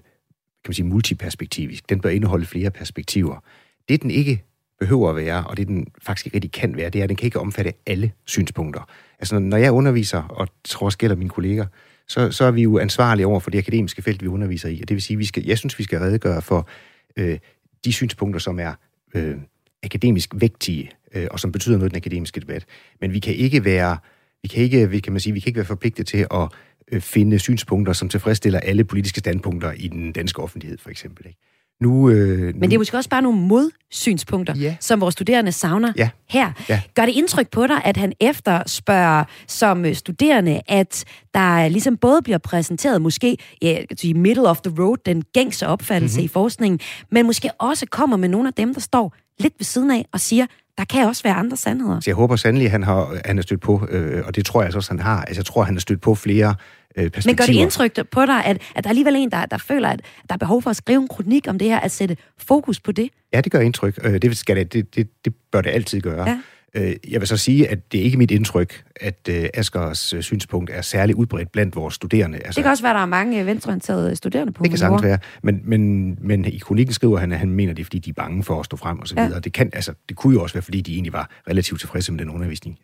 kan 0.64 0.70
man 0.70 0.74
sige, 0.74 0.86
multiperspektivisk. 0.86 1.90
Den 1.90 2.02
bør 2.02 2.10
indeholde 2.10 2.46
flere 2.46 2.72
perspektiver. 2.72 3.44
Det, 3.90 4.02
den 4.02 4.12
ikke 4.12 4.44
behøver 4.80 5.10
at 5.10 5.16
være, 5.16 5.44
og 5.44 5.58
det, 5.58 5.68
den 5.68 5.88
faktisk 6.02 6.26
ikke 6.26 6.36
rigtig 6.36 6.52
kan 6.52 6.78
være, 6.78 6.90
det 6.90 7.00
er, 7.00 7.04
at 7.04 7.10
den 7.10 7.18
kan 7.18 7.26
ikke 7.26 7.40
omfatte 7.40 7.74
alle 7.88 8.12
synspunkter. 8.26 8.90
Altså, 9.20 9.40
når 9.40 9.58
jeg 9.58 9.72
underviser, 9.72 10.24
og 10.24 10.48
tror 10.66 10.86
også 10.86 10.98
gælder 10.98 11.16
mine 11.16 11.30
kolleger, 11.30 11.66
så, 12.08 12.32
så 12.32 12.46
er 12.46 12.52
vi 12.52 12.62
jo 12.62 12.78
ansvarlige 12.78 13.28
over 13.28 13.40
for 13.40 13.52
det 13.52 13.58
akademiske 13.58 14.02
felt, 14.02 14.22
vi 14.22 14.28
underviser 14.28 14.70
i. 14.70 14.82
Og 14.82 14.90
det 14.90 14.96
vil 14.96 15.02
sige, 15.02 15.18
vi 15.18 15.26
skal, 15.26 15.46
jeg 15.46 15.58
synes, 15.58 15.80
vi 15.80 15.84
skal 15.84 16.00
redegøre 16.00 16.42
for 16.42 16.70
øh, 17.18 17.40
de 17.86 17.94
synspunkter, 17.94 18.40
som 18.40 18.60
er 18.60 18.74
øh, 19.16 19.38
akademisk 19.84 20.30
vægtige, 20.36 20.92
øh, 21.14 21.28
og 21.32 21.40
som 21.40 21.52
betyder 21.52 21.78
noget 21.78 21.90
i 21.90 21.92
den 21.92 21.98
akademiske 21.98 22.40
debat. 22.40 22.66
Men 23.02 23.14
vi 23.14 23.20
kan 23.20 23.36
ikke 23.36 23.66
være, 23.66 23.98
vi 24.42 24.48
kan 24.48 24.64
ikke, 24.64 24.90
vi 24.90 25.00
kan 25.00 25.14
man 25.14 25.20
sige, 25.20 25.34
vi 25.34 25.40
kan 25.40 25.50
ikke 25.50 25.58
være 25.58 25.66
forpligtet 25.66 26.08
til 26.08 26.28
at 26.32 26.50
øh, 26.92 27.02
finde 27.02 27.40
synspunkter, 27.40 27.94
som 27.94 28.10
tilfredsstiller 28.10 28.60
alle 28.60 28.84
politiske 28.84 29.20
standpunkter 29.20 29.72
i 29.72 29.88
den 29.88 30.12
danske 30.12 30.42
offentlighed, 30.42 30.78
for 30.78 30.90
eksempel. 30.90 31.28
Ikke? 31.28 31.40
Nu, 31.82 32.10
øh, 32.10 32.40
nu... 32.40 32.60
Men 32.60 32.70
det 32.70 32.74
er 32.74 32.78
måske 32.78 32.98
også 32.98 33.10
bare 33.10 33.22
nogle 33.22 33.40
modsynspunkter, 33.40 34.56
ja. 34.58 34.76
som 34.80 35.02
vores 35.02 35.14
studerende 35.14 35.52
savner 35.52 35.94
ja. 35.98 36.10
her. 36.30 36.52
Ja. 36.70 36.82
Gør 36.96 37.06
det 37.06 37.12
indtryk 37.12 37.50
på 37.52 37.68
dig, 37.68 37.82
at 37.86 37.98
han 37.98 38.14
efterspørger 38.20 39.24
som 39.48 39.86
øh, 39.86 39.96
studerende, 39.96 40.62
at 40.68 41.06
der 41.34 41.68
ligesom 41.68 41.98
både 41.98 42.22
bliver 42.22 42.38
præsenteret 42.38 43.02
måske 43.02 43.38
ja, 43.62 43.78
i 44.04 44.14
middle 44.14 44.50
of 44.50 44.62
the 44.62 44.84
road, 44.84 44.98
den 45.06 45.24
gængse 45.34 45.68
opfattelse 45.68 46.18
mm-hmm. 46.18 46.26
i 46.26 46.28
forskningen, 46.28 46.80
men 47.12 47.26
måske 47.26 47.52
også 47.60 47.86
kommer 47.86 48.18
med 48.18 48.30
nogle 48.30 48.48
af 48.48 48.54
dem, 48.54 48.74
der 48.74 48.82
står 48.82 49.16
lidt 49.40 49.54
ved 49.58 49.66
siden 49.66 49.92
af 49.92 50.06
og 50.14 50.20
siger, 50.20 50.46
der 50.78 50.86
kan 50.86 51.08
også 51.08 51.24
være 51.24 51.34
andre 51.34 51.58
sandheder. 51.58 52.00
Så 52.00 52.10
jeg 52.10 52.16
håber 52.16 52.36
sandelig, 52.36 52.66
at 52.66 52.72
han 52.72 52.84
har, 52.84 53.18
han 53.26 53.38
har 53.38 53.42
stødt 53.42 53.62
på, 53.62 53.88
øh, 53.90 54.24
og 54.26 54.36
det 54.36 54.46
tror 54.46 54.64
jeg 54.64 54.76
også, 54.76 54.92
han 54.92 55.00
har. 55.00 55.22
Altså, 55.22 55.40
jeg 55.40 55.46
tror, 55.46 55.64
han 55.64 55.76
har 55.76 55.80
stødt 55.80 56.02
på 56.02 56.16
flere 56.16 56.56
øh, 56.98 57.04
perspektiver. 57.04 57.32
Men 57.32 57.38
gør 57.38 57.46
det 57.46 57.54
indtryk 57.54 58.10
på 58.12 58.26
dig, 58.26 58.46
at, 58.46 58.62
at 58.76 58.84
der 58.84 58.88
er 58.88 58.92
alligevel 58.92 59.16
en, 59.16 59.32
der, 59.32 59.46
der 59.46 59.58
føler, 59.58 59.90
at 59.90 60.02
der 60.30 60.34
er 60.34 60.38
behov 60.38 60.62
for 60.62 60.70
at 60.70 60.76
skrive 60.76 61.02
en 61.02 61.08
kronik 61.08 61.48
om 61.48 61.60
det 61.60 61.68
her, 61.68 61.80
at 61.80 61.92
sætte 61.92 62.18
fokus 62.38 62.80
på 62.80 62.92
det? 62.92 63.10
Ja, 63.34 63.42
det 63.42 63.52
gør 63.52 63.60
indtryk. 63.60 64.00
Øh, 64.04 64.22
det, 64.22 64.38
skal 64.38 64.56
det, 64.56 64.74
det, 64.74 64.96
det, 64.96 65.26
det 65.26 65.34
bør 65.52 65.62
det 65.62 65.70
altid 65.70 66.02
gøre. 66.02 66.30
Ja. 66.30 66.40
Øh, 66.74 66.96
jeg 67.10 67.22
vil 67.22 67.28
så 67.28 67.38
sige, 67.38 67.68
at 67.68 67.92
det 67.92 68.00
er 68.00 68.04
ikke 68.04 68.18
mit 68.18 68.32
indtryk, 68.32 68.84
at 68.96 69.30
uh, 69.30 69.36
Askers 69.54 70.14
uh, 70.14 70.22
synspunkt 70.22 70.70
er 70.74 70.82
særlig 70.82 71.16
udbredt 71.16 71.52
blandt 71.52 71.76
vores 71.76 71.94
studerende. 71.96 72.38
Altså, 72.38 72.58
det 72.58 72.64
kan 72.64 72.72
også 72.72 72.84
være, 72.84 72.92
at 72.92 72.96
der 72.96 73.02
er 73.02 73.06
mange 73.06 73.46
venstreorienterede 73.46 74.16
studerende 74.16 74.54
på 74.54 74.64
Det 74.64 74.72
kan 74.72 74.80
sagtens 74.80 75.04
være, 75.04 75.18
men, 75.44 75.62
men, 75.64 76.18
men 76.22 76.46
i 76.46 76.58
kronikken 76.58 76.94
skriver 76.94 77.18
han, 77.18 77.32
at 77.32 77.40
han 77.40 77.50
mener 77.50 77.74
det, 77.74 77.82
er, 77.82 77.86
fordi 77.86 78.00
de 78.00 78.10
er 78.10 78.14
bange 78.14 78.44
for 78.44 78.60
at 78.60 78.66
stå 78.66 78.78
frem 78.78 79.00
og 79.00 79.08
så 79.08 79.16
videre. 79.16 79.34
Ja. 79.34 79.40
Det, 79.40 79.54
kan, 79.54 79.70
altså, 79.74 79.94
det 80.10 80.18
kunne 80.18 80.34
jo 80.34 80.42
også 80.42 80.56
være, 80.56 80.62
fordi 80.62 80.82
de 80.82 80.94
egentlig 80.94 81.14
var 81.14 81.30
relativt 81.50 81.80
tilfredse 81.80 82.12
med 82.12 82.20
den 82.20 82.30
undervisning, 82.30 82.78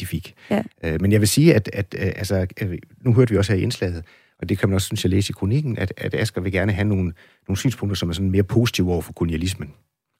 de 0.00 0.06
fik. 0.06 0.34
Ja. 0.50 0.62
Men 1.00 1.12
jeg 1.12 1.20
vil 1.20 1.28
sige, 1.28 1.54
at, 1.54 1.70
at 1.72 1.94
altså, 1.98 2.46
nu 3.04 3.14
hørte 3.14 3.30
vi 3.30 3.38
også 3.38 3.52
her 3.52 3.60
i 3.60 3.62
indslaget, 3.62 4.04
og 4.38 4.48
det 4.48 4.58
kan 4.58 4.68
man 4.68 4.74
også, 4.74 4.86
synes 4.86 5.04
jeg, 5.04 5.10
læse 5.10 5.30
i 5.30 5.32
kronikken, 5.32 5.78
at, 5.78 5.92
at 5.96 6.14
Asger 6.14 6.40
vil 6.40 6.52
gerne 6.52 6.72
have 6.72 6.88
nogle, 6.88 7.12
nogle 7.48 7.58
synspunkter, 7.58 7.96
som 7.96 8.08
er 8.08 8.12
sådan 8.12 8.30
mere 8.30 8.42
positive 8.42 8.92
over 8.92 9.02
for 9.02 9.12
kolonialismen 9.12 9.70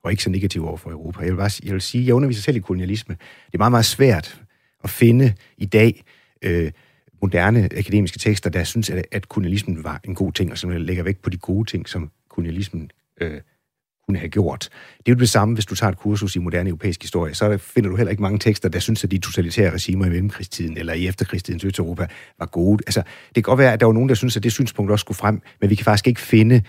og 0.05 0.11
ikke 0.11 0.22
så 0.22 0.30
negativ 0.30 0.66
over 0.66 0.76
for 0.76 0.90
Europa. 0.90 1.20
Jeg 1.20 1.30
vil, 1.30 1.36
bare, 1.36 1.51
jeg 1.64 1.72
vil 1.72 1.80
sige, 1.80 2.07
jeg 2.07 2.14
underviser 2.14 2.42
selv 2.42 2.57
i 2.57 2.61
kolonialisme. 2.61 3.16
Det 3.46 3.55
er 3.55 3.59
meget, 3.59 3.72
meget 3.72 3.84
svært 3.84 4.40
at 4.84 4.90
finde 4.90 5.34
i 5.59 5.66
dag 5.66 6.05
øh, 6.42 6.72
moderne 7.22 7.68
akademiske 7.76 8.18
tekster, 8.18 8.51
der 8.51 8.64
synes, 8.64 8.90
at, 8.90 9.07
at 9.12 9.28
kolonialismen 9.28 9.84
var 9.84 10.01
en 10.05 10.14
god 10.14 10.32
ting, 10.32 10.53
og 10.53 10.59
som 10.59 10.70
lægger 10.70 11.03
vægt 11.03 11.22
på 11.22 11.30
de 11.30 11.36
gode 11.36 11.70
ting, 11.70 11.88
som 11.88 12.11
kolonialismen 12.30 12.90
øh, 13.20 13.40
kunne 14.07 14.18
have 14.18 14.28
gjort. 14.28 14.68
Det 14.98 15.12
er 15.12 15.16
jo 15.16 15.20
det 15.20 15.28
samme, 15.28 15.55
hvis 15.55 15.66
du 15.66 15.74
tager 15.74 15.92
et 15.92 15.98
kursus 15.98 16.36
i 16.36 16.38
moderne 16.38 16.68
europæisk 16.68 17.03
historie, 17.03 17.34
så 17.34 17.59
finder 17.59 17.90
du 17.90 17.96
heller 17.96 18.11
ikke 18.11 18.22
mange 18.22 18.38
tekster, 18.38 18.68
der 18.68 18.78
synes, 18.78 19.05
at 19.05 19.11
de 19.11 19.18
totalitære 19.18 19.70
regimer 19.70 20.07
i 20.07 20.09
mellemkrigstiden 20.09 20.76
eller 20.76 20.92
i 20.92 21.07
efterkrigstidens 21.07 21.64
Østeuropa 21.64 22.07
var 22.38 22.46
gode. 22.46 22.82
Altså, 22.86 23.03
det 23.28 23.34
kan 23.34 23.42
godt 23.42 23.59
være, 23.59 23.72
at 23.72 23.80
der 23.80 23.86
var 23.86 23.92
nogen, 23.92 24.09
der 24.09 24.14
synes, 24.14 24.36
at 24.36 24.42
det 24.42 24.53
synspunkt 24.53 24.90
også 24.90 25.03
skulle 25.03 25.18
frem, 25.18 25.42
men 25.61 25.70
vi 25.70 25.74
kan 25.74 25.84
faktisk 25.84 26.07
ikke 26.07 26.20
finde 26.20 26.62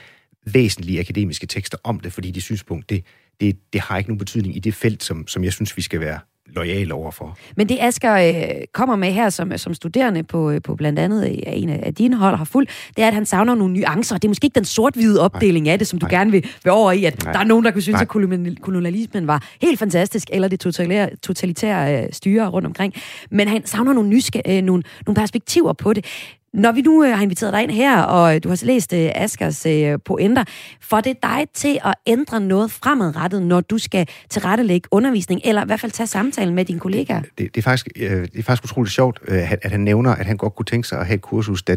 væsentlige 0.46 1.00
akademiske 1.00 1.48
tekster 1.48 1.78
om 1.84 2.00
det, 2.00 2.14
fordi 2.14 2.32
det 2.32 2.44
synspunkt, 2.44 2.90
det, 2.90 3.04
det, 3.42 3.74
det 3.74 3.82
har 3.82 3.98
ikke 3.98 4.10
nogen 4.10 4.20
betydning 4.20 4.56
i 4.56 4.60
det 4.60 4.74
felt, 4.74 5.04
som, 5.04 5.28
som 5.28 5.44
jeg 5.44 5.54
synes, 5.54 5.78
vi 5.78 5.82
skal 5.82 6.00
være 6.00 6.20
lojal 6.56 6.92
overfor. 6.92 7.38
Men 7.58 7.70
det 7.70 7.78
Asger 7.82 8.16
øh, 8.16 8.66
kommer 8.74 8.96
med 8.96 9.12
her 9.12 9.30
som, 9.30 9.58
som 9.58 9.74
studerende 9.74 10.24
på, 10.24 10.52
øh, 10.52 10.62
på 10.62 10.76
blandt 10.76 11.00
andet 11.00 11.26
øh, 11.26 11.38
en 11.46 11.70
af 11.70 11.94
dine 11.94 12.16
hold 12.16 12.36
har 12.36 12.46
fuld, 12.46 12.68
det 12.96 13.04
er, 13.04 13.08
at 13.08 13.14
han 13.14 13.26
savner 13.26 13.56
nogle 13.56 13.74
nuancer. 13.74 14.16
Det 14.16 14.24
er 14.24 14.30
måske 14.30 14.46
ikke 14.46 14.56
den 14.56 14.66
sort-hvide 14.66 15.22
opdeling 15.22 15.64
Nej. 15.64 15.74
af 15.74 15.80
det, 15.80 15.88
som 15.88 16.00
du 16.00 16.06
Nej. 16.06 16.12
gerne 16.12 16.32
vil, 16.32 16.46
vil 16.64 16.72
over 16.72 16.92
i, 16.92 17.06
at 17.06 17.24
Nej. 17.24 17.34
der 17.34 17.40
er 17.40 17.44
nogen, 17.44 17.66
der 17.66 17.72
kunne 17.72 17.82
synes, 17.82 17.96
Nej. 17.96 18.02
at 18.02 18.62
kolonialismen 18.62 19.28
var 19.28 19.44
helt 19.62 19.80
fantastisk, 19.80 20.30
eller 20.34 20.48
det 20.48 20.60
totalitære, 20.60 21.10
totalitære 21.16 22.04
øh, 22.04 22.10
styre 22.12 22.48
rundt 22.48 22.66
omkring. 22.68 22.94
Men 23.32 23.48
han 23.48 23.66
savner 23.66 23.94
nogle, 23.94 24.10
nyske, 24.10 24.42
øh, 24.48 24.62
nogle, 24.64 24.84
nogle 25.06 25.16
perspektiver 25.16 25.74
på 25.74 25.94
det. 25.94 26.06
Når 26.54 26.72
vi 26.72 26.82
nu 26.82 27.04
øh, 27.04 27.16
har 27.16 27.24
inviteret 27.24 27.54
dig 27.54 27.64
ind 27.64 27.72
her, 27.72 28.02
og 28.02 28.36
øh, 28.36 28.44
du 28.44 28.50
har 28.50 28.66
læst 28.66 28.94
øh, 28.94 29.12
Askers 29.16 29.66
øh, 29.66 30.00
pointer, 30.06 30.44
får 30.82 31.02
det 31.02 31.24
dig 31.24 31.48
til 31.54 31.80
at 31.86 31.94
ændre 32.08 32.40
noget 32.40 32.72
fremadrettet, 32.72 33.42
når 33.42 33.62
du 33.62 33.78
skal 33.78 34.08
tilrettelægge 34.30 34.88
undervisning, 34.92 35.42
eller 35.44 35.64
i 35.64 35.66
hvert 35.66 35.80
fald 35.80 35.92
tage 35.92 36.08
samtalen 36.08 36.56
med 36.56 36.66
dine 36.66 36.80
kollegaer? 36.80 37.22
Det, 37.22 37.38
det, 37.38 37.58
er, 37.58 37.62
faktisk, 37.62 37.88
øh, 37.96 38.10
det 38.10 38.40
er 38.40 38.44
faktisk 38.44 38.64
utroligt 38.64 38.94
sjovt, 38.94 39.20
øh, 39.28 39.52
at, 39.52 39.60
at 39.62 39.72
han 39.72 39.80
nævner, 39.80 40.12
at 40.16 40.26
han 40.26 40.38
godt 40.38 40.56
kunne 40.56 40.66
tænke 40.66 40.88
sig 40.88 41.00
at 41.00 41.06
have 41.06 41.16
et 41.16 41.22
kursus, 41.22 41.64
der 41.64 41.76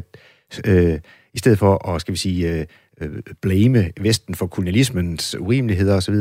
øh, 0.66 0.98
i 1.34 1.38
stedet 1.38 1.58
for 1.58 1.88
at, 1.88 2.00
skal 2.00 2.12
vi 2.12 2.18
sige, 2.18 2.50
øh, 2.50 2.66
øh 3.00 3.10
blame 3.42 3.90
Vesten 4.00 4.34
for 4.34 4.46
kolonialismens 4.46 5.36
urimeligheder 5.38 5.96
osv., 5.96 6.14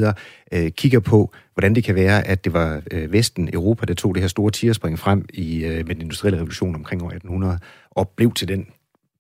øh, 0.52 0.72
kigger 0.72 1.00
på, 1.00 1.34
hvordan 1.54 1.76
det 1.76 1.84
kan 1.84 1.96
være, 1.96 2.28
at 2.28 2.46
det 2.46 2.54
var 2.54 2.82
øh, 2.92 3.14
Vesten, 3.14 3.50
Europa, 3.54 3.86
der 3.86 3.94
tog 3.94 4.16
det 4.16 4.24
her 4.24 4.28
store 4.28 4.52
tierspring 4.52 5.00
frem 5.00 5.26
i, 5.34 5.64
øh, 5.66 5.88
med 5.88 5.96
den 5.96 6.02
industrielle 6.02 6.38
revolution 6.38 6.76
omkring 6.76 7.04
år 7.04 7.08
1800, 7.08 7.60
og 7.92 8.10
blev 8.10 8.34
til 8.34 8.48
den 8.48 8.68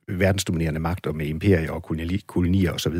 verdensdominerende 0.07 0.79
magt 0.79 1.07
og 1.07 1.15
med 1.15 1.25
imperier 1.25 1.71
og 1.71 1.83
koloni, 1.83 2.23
kolonier 2.27 2.71
osv. 2.71 2.95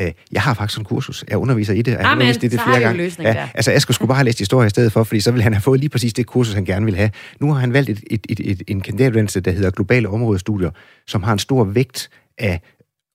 Øh, 0.00 0.12
jeg 0.32 0.42
har 0.42 0.54
faktisk 0.54 0.78
en 0.78 0.84
kursus. 0.84 1.24
Jeg 1.28 1.38
underviser 1.38 1.74
i 1.74 1.82
det. 1.82 1.92
Jeg 1.92 2.00
har 2.00 2.14
undervist 2.14 2.44
i 2.44 2.48
det 2.48 2.60
flere 2.60 2.80
gange. 2.80 3.12
Ja, 3.18 3.32
der. 3.32 3.48
altså, 3.54 3.72
Asger 3.72 3.92
skulle 3.92 4.08
bare 4.08 4.16
have 4.16 4.24
læst 4.24 4.38
historie 4.38 4.66
i 4.66 4.70
stedet 4.70 4.92
for, 4.92 5.04
fordi 5.04 5.20
så 5.20 5.30
ville 5.30 5.42
han 5.42 5.52
have 5.52 5.62
fået 5.62 5.80
lige 5.80 5.90
præcis 5.90 6.12
det 6.12 6.26
kursus, 6.26 6.54
han 6.54 6.64
gerne 6.64 6.84
ville 6.84 6.98
have. 6.98 7.10
Nu 7.40 7.52
har 7.52 7.60
han 7.60 7.72
valgt 7.72 7.90
et, 7.90 8.00
et, 8.10 8.26
et, 8.28 8.40
et, 8.40 8.62
en 8.68 8.80
kandidatuddannelse, 8.80 9.40
der 9.40 9.50
hedder 9.50 9.70
Globale 9.70 10.08
Områdestudier, 10.08 10.70
som 11.06 11.22
har 11.22 11.32
en 11.32 11.38
stor 11.38 11.64
vægt 11.64 12.10
af 12.38 12.60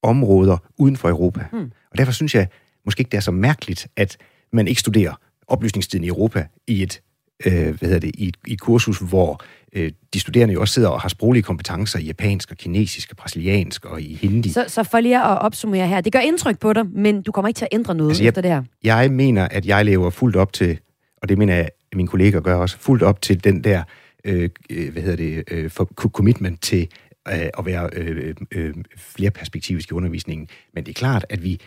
områder 0.04 0.58
uden 0.78 0.98
for 0.98 1.10
Europa. 1.10 1.46
Hmm. 1.52 1.72
Og 1.92 1.98
derfor 1.98 2.12
synes 2.12 2.36
jeg 2.36 2.48
måske 2.86 3.02
ikke, 3.02 3.12
det 3.12 3.18
er 3.18 3.22
så 3.22 3.32
mærkeligt, 3.32 3.88
at 3.96 4.18
man 4.54 4.68
ikke 4.68 4.82
studerer 4.82 5.14
oplysningstiden 5.48 6.06
i 6.06 6.08
Europa 6.08 6.48
i 6.68 6.84
et, 6.84 7.02
øh, 7.46 7.54
hvad 7.54 7.90
hedder 7.90 8.00
det, 8.00 8.12
i, 8.16 8.34
i 8.48 8.54
et 8.54 8.62
kursus, 8.62 9.00
hvor 9.00 9.42
øh, 9.74 9.92
de 10.14 10.20
studerende 10.20 10.54
jo 10.54 10.62
også 10.62 10.74
sidder 10.74 10.90
og 10.90 11.02
har 11.02 11.10
sproglige 11.10 11.44
kompetencer 11.44 12.00
i 12.00 12.04
japansk 12.04 12.52
og 12.52 12.58
kinesisk 12.58 13.12
og 13.12 13.18
brasiliansk 13.18 13.86
og 13.86 14.02
i 14.02 14.16
hindi. 14.22 14.50
Så, 14.50 14.66
så 14.68 14.84
for 14.84 15.00
lige 15.00 15.18
at 15.18 15.42
opsummere 15.42 15.88
her, 15.88 16.02
det 16.02 16.14
gør 16.14 16.20
indtryk 16.20 16.60
på 16.60 16.74
dig, 16.74 16.86
men 16.86 17.22
du 17.22 17.32
kommer 17.32 17.48
ikke 17.48 17.58
til 17.58 17.66
at 17.66 17.76
ændre 17.76 17.96
noget 17.96 18.12
altså, 18.12 18.24
jeg, 18.24 18.28
efter 18.28 18.42
det 18.42 18.52
her? 18.52 18.64
Jeg 18.84 19.12
mener, 19.12 19.48
at 19.48 19.66
jeg 19.66 19.86
lever 19.86 20.10
fuldt 20.10 20.36
op 20.36 20.54
til, 20.54 20.80
og 21.22 21.30
det 21.30 21.38
mener 21.38 21.56
jeg, 21.56 21.70
at 21.92 21.96
mine 21.96 22.08
kolleger 22.08 22.40
gør 22.40 22.56
også, 22.56 22.78
fuldt 22.80 23.04
op 23.04 23.22
til 23.22 23.44
den 23.44 23.64
der, 23.64 23.84
øh, 24.26 24.50
øh 24.70 24.92
hvad 24.92 25.02
hedder 25.02 25.18
det, 25.18 25.44
øh, 25.52 25.70
for, 25.70 25.86
commitment 25.96 26.62
til 26.62 26.88
øh, 27.28 27.50
at 27.58 27.66
være 27.66 27.90
øh, 27.94 28.36
øh, 28.52 28.74
flere 28.98 29.32
perspektivisk 29.32 29.92
i 29.92 29.94
undervisningen. 29.94 30.48
Men 30.74 30.86
det 30.86 30.92
er 30.92 30.94
klart, 30.94 31.26
at 31.30 31.44
vi 31.44 31.62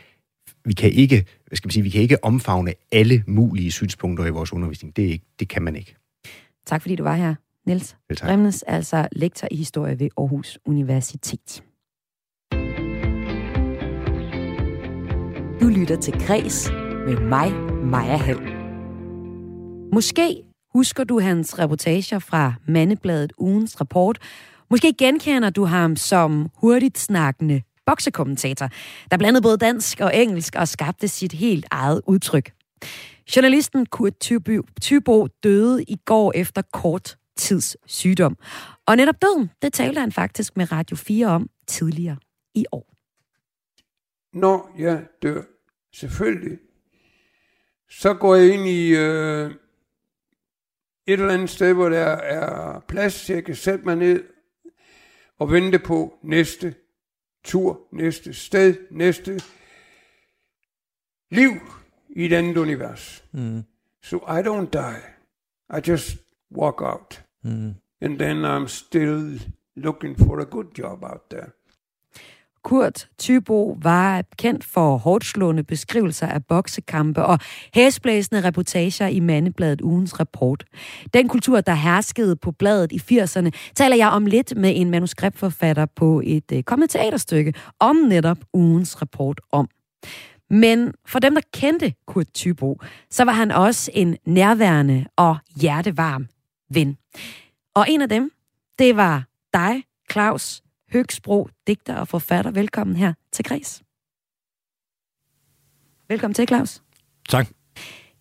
vi 0.64 0.72
kan 0.72 0.92
ikke, 0.92 1.24
hvad 1.46 1.56
skal 1.56 1.66
man 1.66 1.72
sige, 1.72 1.82
vi 1.82 1.90
kan 1.90 2.00
ikke 2.00 2.24
omfavne 2.24 2.74
alle 2.92 3.24
mulige 3.26 3.72
synspunkter 3.72 4.26
i 4.26 4.30
vores 4.30 4.52
undervisning. 4.52 4.96
Det, 4.96 5.04
er 5.04 5.09
ikke, 5.09 5.24
det 5.38 5.48
kan 5.48 5.62
man 5.62 5.76
ikke. 5.76 5.96
Tak 6.66 6.82
fordi 6.82 6.96
du 6.96 7.02
var 7.02 7.14
her. 7.14 7.34
Niels 7.66 7.96
Remnes, 8.11 8.62
altså 8.62 9.09
lektor 9.12 9.48
i 9.50 9.56
historie 9.56 9.98
ved 9.98 10.09
Aarhus 10.16 10.59
Universitet. 10.66 11.62
Du 15.61 15.68
lytter 15.68 15.96
til 16.00 16.12
Græs 16.26 16.70
med 17.06 17.20
mig, 17.20 17.52
Maja 17.84 18.16
Hall. 18.16 18.40
Måske 19.92 20.42
husker 20.74 21.04
du 21.04 21.20
hans 21.20 21.59
reportager 21.59 22.18
fra 22.18 22.54
Mandebladet 22.66 23.32
Ugens 23.38 23.80
Rapport. 23.80 24.18
Måske 24.70 24.92
genkender 24.92 25.50
du 25.50 25.64
ham 25.64 25.96
som 25.96 26.48
hurtigt 26.54 26.98
snakkende 26.98 27.62
boksekommentator, 27.86 28.68
der 29.10 29.16
blandede 29.16 29.42
både 29.42 29.56
dansk 29.56 30.00
og 30.00 30.16
engelsk 30.16 30.54
og 30.54 30.68
skabte 30.68 31.08
sit 31.08 31.32
helt 31.32 31.66
eget 31.70 32.02
udtryk. 32.06 32.52
Journalisten 33.36 33.86
Kurt 33.86 34.12
Thybo 34.82 35.26
døde 35.26 35.82
i 35.82 35.96
går 36.04 36.32
efter 36.34 36.62
kort 36.72 37.16
tids 37.36 37.76
sygdom. 37.86 38.36
Og 38.86 38.96
netop 38.96 39.22
døden, 39.22 39.50
det 39.62 39.72
talte 39.72 40.00
han 40.00 40.12
faktisk 40.12 40.56
med 40.56 40.72
Radio 40.72 40.96
4 40.96 41.26
om 41.26 41.50
tidligere 41.66 42.16
i 42.54 42.64
år. 42.72 42.94
Når 44.32 44.74
jeg 44.78 45.04
dør, 45.22 45.42
selvfølgelig, 45.92 46.58
så 47.90 48.14
går 48.14 48.34
jeg 48.34 48.54
ind 48.54 48.68
i 48.68 48.96
øh, 48.96 49.50
et 51.06 51.20
eller 51.20 51.34
andet 51.34 51.50
sted, 51.50 51.74
hvor 51.74 51.88
der 51.88 52.06
er 52.06 52.80
plads, 52.88 53.12
så 53.12 53.32
jeg 53.32 53.44
kan 53.44 53.54
sætte 53.54 53.84
mig 53.84 53.96
ned 53.96 54.24
og 55.39 55.51
vente 55.51 55.78
på 55.78 56.18
næste 56.22 56.74
tur, 57.45 57.80
næste 57.93 58.32
sted, 58.32 58.76
næste 58.91 59.41
liv 61.30 61.51
i 62.09 62.24
et 62.24 62.32
andet 62.32 62.57
univers. 62.57 63.24
Mm. 63.32 63.62
So 64.03 64.16
I 64.16 64.43
don't 64.43 64.70
die. 64.70 65.03
I 65.78 65.91
just 65.91 66.16
walk 66.51 66.82
out. 66.82 67.22
Mm. 67.43 67.74
And 68.01 68.18
then 68.18 68.45
I'm 68.45 68.68
still 68.68 69.41
looking 69.76 70.18
for 70.18 70.41
a 70.41 70.45
good 70.45 70.66
job 70.78 71.05
out 71.05 71.30
there. 71.30 71.51
Kurt 72.64 73.09
Tybo 73.18 73.78
var 73.82 74.24
kendt 74.38 74.64
for 74.64 74.96
hårdslående 74.96 75.62
beskrivelser 75.62 76.26
af 76.26 76.44
boksekampe 76.44 77.24
og 77.24 77.38
hæsblæsende 77.74 78.44
reportager 78.44 79.06
i 79.06 79.20
Mandebladet 79.20 79.80
Ugens 79.80 80.20
Rapport. 80.20 80.64
Den 81.14 81.28
kultur, 81.28 81.61
der 81.61 81.74
herskede 81.74 82.36
på 82.36 82.52
bladet 82.52 82.92
i 82.92 82.96
80'erne, 83.12 83.50
taler 83.74 83.96
jeg 83.96 84.09
om 84.09 84.26
lidt 84.26 84.56
med 84.56 84.72
en 84.76 84.90
manuskriptforfatter 84.90 85.86
på 85.96 86.22
et 86.24 86.52
øh, 86.52 86.59
uh, 86.59 86.62
kommende 86.62 86.92
teaterstykke 86.92 87.54
om 87.80 87.96
netop 87.96 88.38
Ugens 88.54 89.02
Rapport 89.02 89.40
om. 89.52 89.68
Men 90.50 90.92
for 91.06 91.18
dem, 91.18 91.34
der 91.34 91.42
kendte 91.54 91.94
Kurt 92.06 92.26
Tybo, 92.34 92.80
så 93.11 93.24
var 93.24 93.32
han 93.32 93.50
også 93.50 93.90
en 93.94 94.16
nærværende 94.26 95.06
og 95.16 95.36
hjertevarm 95.56 96.26
ven. 96.70 96.96
Og 97.74 97.86
en 97.88 98.02
af 98.02 98.09
dem, 98.09 98.30
det 98.78 98.96
var 98.96 99.24
dig, 99.54 99.82
Claus 100.12 100.62
Høgsbro, 100.93 101.49
digter 101.66 101.95
og 101.95 102.09
forfatter. 102.09 102.51
Velkommen 102.51 102.97
her 102.97 103.12
til 103.32 103.45
Græs. 103.45 103.82
Velkommen 106.09 106.34
til, 106.34 106.49
Claus. 106.49 106.82
Tak. 107.28 107.47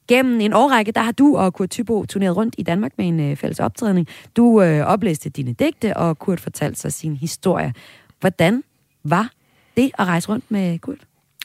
Gennem 0.07 0.41
en 0.41 0.53
årrække, 0.53 0.91
der 0.91 1.01
har 1.01 1.11
du 1.11 1.37
og 1.37 1.53
Kurt 1.53 1.69
Tybo 1.69 2.05
turneret 2.05 2.37
rundt 2.37 2.55
i 2.57 2.63
Danmark 2.63 2.91
med 2.97 3.07
en 3.07 3.19
øh, 3.19 3.35
fælles 3.35 3.59
optrædning. 3.59 4.07
Du 4.35 4.61
øh, 4.61 4.85
oplæste 4.85 5.29
dine 5.29 5.53
digte, 5.53 5.97
og 5.97 6.19
Kurt 6.19 6.39
fortalte 6.39 6.79
sig 6.79 6.93
sin 6.93 7.17
historie. 7.17 7.73
Hvordan 8.19 8.63
var 9.03 9.31
det 9.77 9.91
at 9.97 10.07
rejse 10.07 10.29
rundt 10.29 10.51
med 10.51 10.79
Kurt? 10.79 10.99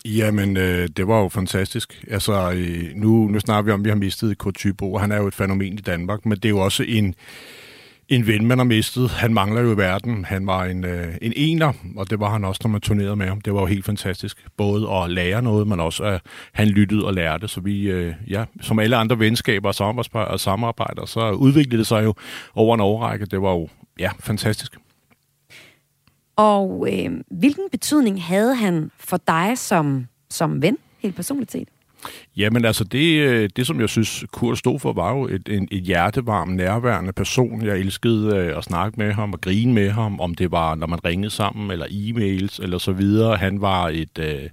Jamen, 0.04 0.56
øh, 0.56 0.88
det 0.88 1.08
var 1.08 1.20
jo 1.20 1.28
fantastisk. 1.28 2.04
Altså, 2.10 2.52
øh, 2.52 2.94
nu, 2.94 3.28
nu 3.28 3.40
snakker 3.40 3.62
vi 3.62 3.72
om, 3.72 3.80
at 3.80 3.84
vi 3.84 3.90
har 3.90 3.96
mistet 3.96 4.38
Kurt 4.38 4.54
Tybo, 4.54 4.92
og 4.92 5.00
han 5.00 5.12
er 5.12 5.16
jo 5.16 5.26
et 5.26 5.34
fænomen 5.34 5.72
i 5.72 5.80
Danmark, 5.80 6.26
men 6.26 6.38
det 6.38 6.44
er 6.44 6.50
jo 6.50 6.58
også 6.58 6.82
en 6.82 7.14
en 8.08 8.26
ven, 8.26 8.46
man 8.46 8.58
har 8.58 8.64
mistet. 8.64 9.10
Han 9.10 9.34
mangler 9.34 9.60
jo 9.60 9.72
i 9.72 9.76
verden. 9.76 10.24
Han 10.24 10.46
var 10.46 10.64
en, 10.64 10.84
øh, 10.84 11.14
en 11.22 11.32
ener, 11.36 11.72
og 11.96 12.10
det 12.10 12.20
var 12.20 12.30
han 12.30 12.44
også, 12.44 12.60
når 12.64 12.70
man 12.70 12.80
turnerede 12.80 13.16
med 13.16 13.26
ham. 13.26 13.40
Det 13.40 13.54
var 13.54 13.60
jo 13.60 13.66
helt 13.66 13.84
fantastisk. 13.84 14.46
Både 14.56 14.90
at 14.90 15.10
lære 15.10 15.42
noget, 15.42 15.66
men 15.66 15.80
også 15.80 16.04
at 16.04 16.20
han 16.52 16.68
lyttede 16.68 17.06
og 17.06 17.14
lærte. 17.14 17.48
Så 17.48 17.60
vi, 17.60 17.82
øh, 17.82 18.14
ja, 18.28 18.44
som 18.60 18.78
alle 18.78 18.96
andre 18.96 19.18
venskaber 19.18 19.68
og, 20.14 20.40
samarbejder, 20.40 21.06
så 21.06 21.30
udviklede 21.30 21.78
det 21.78 21.86
sig 21.86 22.04
jo 22.04 22.14
over 22.54 22.74
en 22.74 22.80
årrække. 22.80 23.26
Det 23.26 23.42
var 23.42 23.50
jo, 23.50 23.68
ja, 23.98 24.10
fantastisk. 24.20 24.76
Og 26.36 26.88
øh, 26.92 27.10
hvilken 27.30 27.64
betydning 27.70 28.22
havde 28.22 28.54
han 28.54 28.90
for 28.98 29.20
dig 29.26 29.58
som, 29.58 30.06
som 30.30 30.62
ven, 30.62 30.78
helt 30.98 31.16
personligt 31.16 31.52
set? 31.52 31.68
Jamen 32.36 32.64
altså, 32.64 32.84
det, 32.84 33.20
øh, 33.20 33.50
det 33.56 33.66
som 33.66 33.80
jeg 33.80 33.88
synes, 33.88 34.24
Kurt 34.32 34.58
stod 34.58 34.78
for, 34.78 34.92
var 34.92 35.12
jo 35.16 35.24
et, 35.24 35.48
en, 35.48 35.68
et 35.70 35.82
hjertevarm, 35.82 36.48
nærværende 36.48 37.12
person. 37.12 37.62
Jeg 37.62 37.78
elskede 37.78 38.36
øh, 38.36 38.58
at 38.58 38.64
snakke 38.64 39.00
med 39.00 39.12
ham 39.12 39.32
og 39.32 39.40
grine 39.40 39.72
med 39.72 39.90
ham, 39.90 40.20
om 40.20 40.34
det 40.34 40.50
var, 40.50 40.74
når 40.74 40.86
man 40.86 41.04
ringede 41.04 41.30
sammen, 41.30 41.70
eller 41.70 41.86
e-mails, 41.86 42.62
eller 42.62 42.78
så 42.78 42.92
videre. 42.92 43.36
Han 43.36 43.60
var 43.60 43.88
et... 43.88 44.18
Øh, 44.18 44.48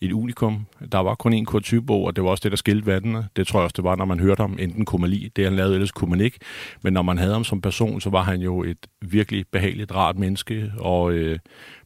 et 0.00 0.12
unikum. 0.12 0.66
Der 0.92 0.98
var 0.98 1.14
kun 1.14 1.34
én 1.34 1.44
Kurt 1.44 1.62
Thybo, 1.62 2.04
og 2.04 2.16
det 2.16 2.24
var 2.24 2.30
også 2.30 2.40
det, 2.42 2.52
der 2.52 2.56
skilte 2.56 2.86
vandene. 2.86 3.28
Det 3.36 3.46
tror 3.46 3.58
jeg 3.60 3.64
også, 3.64 3.74
det 3.76 3.84
var, 3.84 3.96
når 3.96 4.04
man 4.04 4.20
hørte 4.20 4.40
ham. 4.40 4.56
Enten 4.60 4.84
kunne 4.84 5.00
man 5.00 5.10
lide 5.10 5.30
det, 5.36 5.44
han 5.44 5.56
lavede, 5.56 5.74
ellers 5.74 5.92
kunne 5.92 6.10
man 6.10 6.20
ikke. 6.20 6.38
Men 6.82 6.92
når 6.92 7.02
man 7.02 7.18
havde 7.18 7.32
ham 7.32 7.44
som 7.44 7.60
person, 7.60 8.00
så 8.00 8.10
var 8.10 8.22
han 8.22 8.40
jo 8.40 8.62
et 8.62 8.86
virkelig 9.02 9.44
behageligt, 9.52 9.94
rart 9.94 10.18
menneske, 10.18 10.72
og 10.78 11.12
øh, 11.12 11.38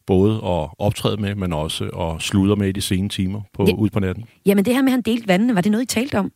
både 0.06 0.34
at 0.34 0.68
optræde 0.78 1.16
med, 1.16 1.34
men 1.34 1.52
også 1.52 1.84
at 1.84 2.22
sludre 2.22 2.56
med 2.56 2.68
i 2.68 2.72
de 2.72 2.80
sene 2.80 3.08
timer 3.08 3.40
på, 3.54 3.64
ja. 3.68 3.74
ud 3.74 3.90
på 3.90 4.00
natten. 4.00 4.24
Jamen 4.46 4.64
det 4.64 4.74
her 4.74 4.82
med, 4.82 4.88
at 4.88 4.92
han 4.92 5.02
delte 5.02 5.28
vandene, 5.28 5.54
var 5.54 5.60
det 5.60 5.72
noget, 5.72 5.82
I 5.82 5.86
talte 5.86 6.18
om? 6.18 6.32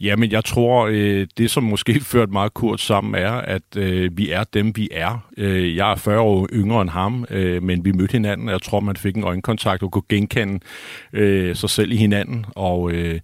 Jamen, 0.00 0.30
jeg 0.30 0.44
tror, 0.44 0.88
øh, 0.90 1.26
det 1.38 1.50
som 1.50 1.62
måske 1.62 2.00
ført 2.12 2.30
meget 2.30 2.54
kort 2.54 2.80
sammen 2.80 3.14
er, 3.14 3.32
at 3.32 3.76
øh, 3.76 4.18
vi 4.18 4.30
er 4.30 4.44
dem, 4.44 4.76
vi 4.76 4.88
er. 4.92 5.28
Øh, 5.36 5.76
jeg 5.76 5.92
er 5.92 5.96
40 5.96 6.20
år 6.20 6.48
yngre 6.52 6.82
end 6.82 6.90
ham, 6.90 7.26
øh, 7.30 7.62
men 7.62 7.84
vi 7.84 7.92
mødte 7.92 8.12
hinanden, 8.12 8.48
og 8.48 8.52
jeg 8.52 8.62
tror, 8.62 8.80
man 8.80 8.96
fik 8.96 9.16
en 9.16 9.24
øjenkontakt 9.24 9.82
og 9.82 9.90
kunne 9.90 10.02
genkende 10.08 10.60
øh, 11.12 11.56
sig 11.56 11.70
selv 11.70 11.92
i 11.92 11.96
hinanden. 11.96 12.46
Og 12.54 12.92
øh, 12.92 13.20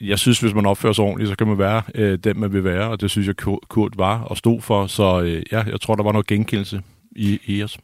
jeg 0.00 0.18
synes, 0.18 0.40
hvis 0.40 0.54
man 0.54 0.66
opfører 0.66 0.92
sig 0.92 1.04
ordentligt, 1.04 1.30
så 1.30 1.36
kan 1.36 1.46
man 1.46 1.58
være 1.58 1.82
øh, 1.94 2.18
den, 2.18 2.40
man 2.40 2.52
vil 2.52 2.64
være, 2.64 2.88
og 2.88 3.00
det 3.00 3.10
synes 3.10 3.26
jeg, 3.26 3.36
Kurt 3.68 3.92
var 3.98 4.20
og 4.20 4.36
stod 4.36 4.60
for. 4.60 4.86
Så 4.86 5.22
øh, 5.22 5.42
ja, 5.52 5.62
jeg 5.62 5.80
tror, 5.80 5.94
der 5.94 6.02
var 6.02 6.12
noget 6.12 6.26
genkendelse 6.26 6.82
i, 7.16 7.38
i 7.46 7.62
os. 7.62 7.78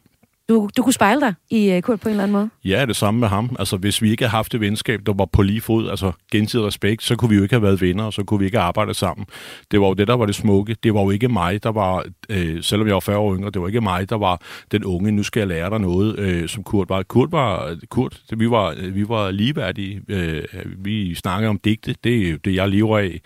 Du, 0.49 0.69
du 0.77 0.83
kunne 0.83 0.93
spejle 0.93 1.21
dig 1.21 1.33
i 1.49 1.75
uh, 1.75 1.81
Kurt 1.81 1.99
på 1.99 2.09
en 2.09 2.11
eller 2.11 2.23
anden 2.23 2.33
måde? 2.33 2.49
Ja, 2.65 2.85
det 2.85 2.95
samme 2.95 3.19
med 3.19 3.27
ham. 3.27 3.55
Altså, 3.59 3.77
hvis 3.77 4.01
vi 4.01 4.11
ikke 4.11 4.23
havde 4.23 4.31
haft 4.31 4.51
det 4.51 4.61
venskab, 4.61 4.99
der 5.05 5.13
var 5.13 5.25
på 5.25 5.41
lige 5.41 5.61
fod, 5.61 5.89
altså 5.89 6.11
gensidig 6.31 6.65
respekt, 6.65 7.03
så 7.03 7.15
kunne 7.15 7.29
vi 7.29 7.35
jo 7.35 7.43
ikke 7.43 7.55
have 7.55 7.63
været 7.63 7.81
venner, 7.81 8.03
og 8.03 8.13
så 8.13 8.23
kunne 8.23 8.39
vi 8.39 8.45
ikke 8.45 8.57
have 8.57 8.67
arbejdet 8.67 8.95
sammen. 8.95 9.25
Det 9.71 9.81
var 9.81 9.87
jo 9.87 9.93
det, 9.93 10.07
der 10.07 10.13
var 10.13 10.25
det 10.25 10.35
smukke. 10.35 10.75
Det 10.83 10.93
var 10.93 11.01
jo 11.01 11.09
ikke 11.09 11.27
mig, 11.27 11.63
der 11.63 11.71
var, 11.71 12.05
øh, 12.29 12.63
selvom 12.63 12.87
jeg 12.87 12.93
var 12.93 12.99
40 12.99 13.17
år 13.17 13.35
yngre, 13.35 13.49
det 13.49 13.61
var 13.61 13.67
ikke 13.67 13.81
mig, 13.81 14.09
der 14.09 14.17
var 14.17 14.41
den 14.71 14.83
unge, 14.83 15.11
nu 15.11 15.23
skal 15.23 15.39
jeg 15.39 15.47
lære 15.47 15.69
dig 15.69 15.79
noget, 15.79 16.19
øh, 16.19 16.49
som 16.49 16.63
Kurt 16.63 16.89
var. 16.89 17.03
Kurt 17.03 17.31
var, 17.31 17.77
Kurt, 17.89 18.21
det, 18.29 18.39
vi 18.39 18.49
var, 18.49 18.75
vi 18.91 19.09
var 19.09 19.31
ligeværdige. 19.31 20.01
Øh, 20.07 20.43
vi 20.77 21.15
snakkede 21.15 21.49
om 21.49 21.59
digte, 21.59 21.95
det 22.03 22.29
er 22.29 22.37
det, 22.45 22.55
jeg 22.55 22.69
lever 22.69 22.97
af 22.97 23.21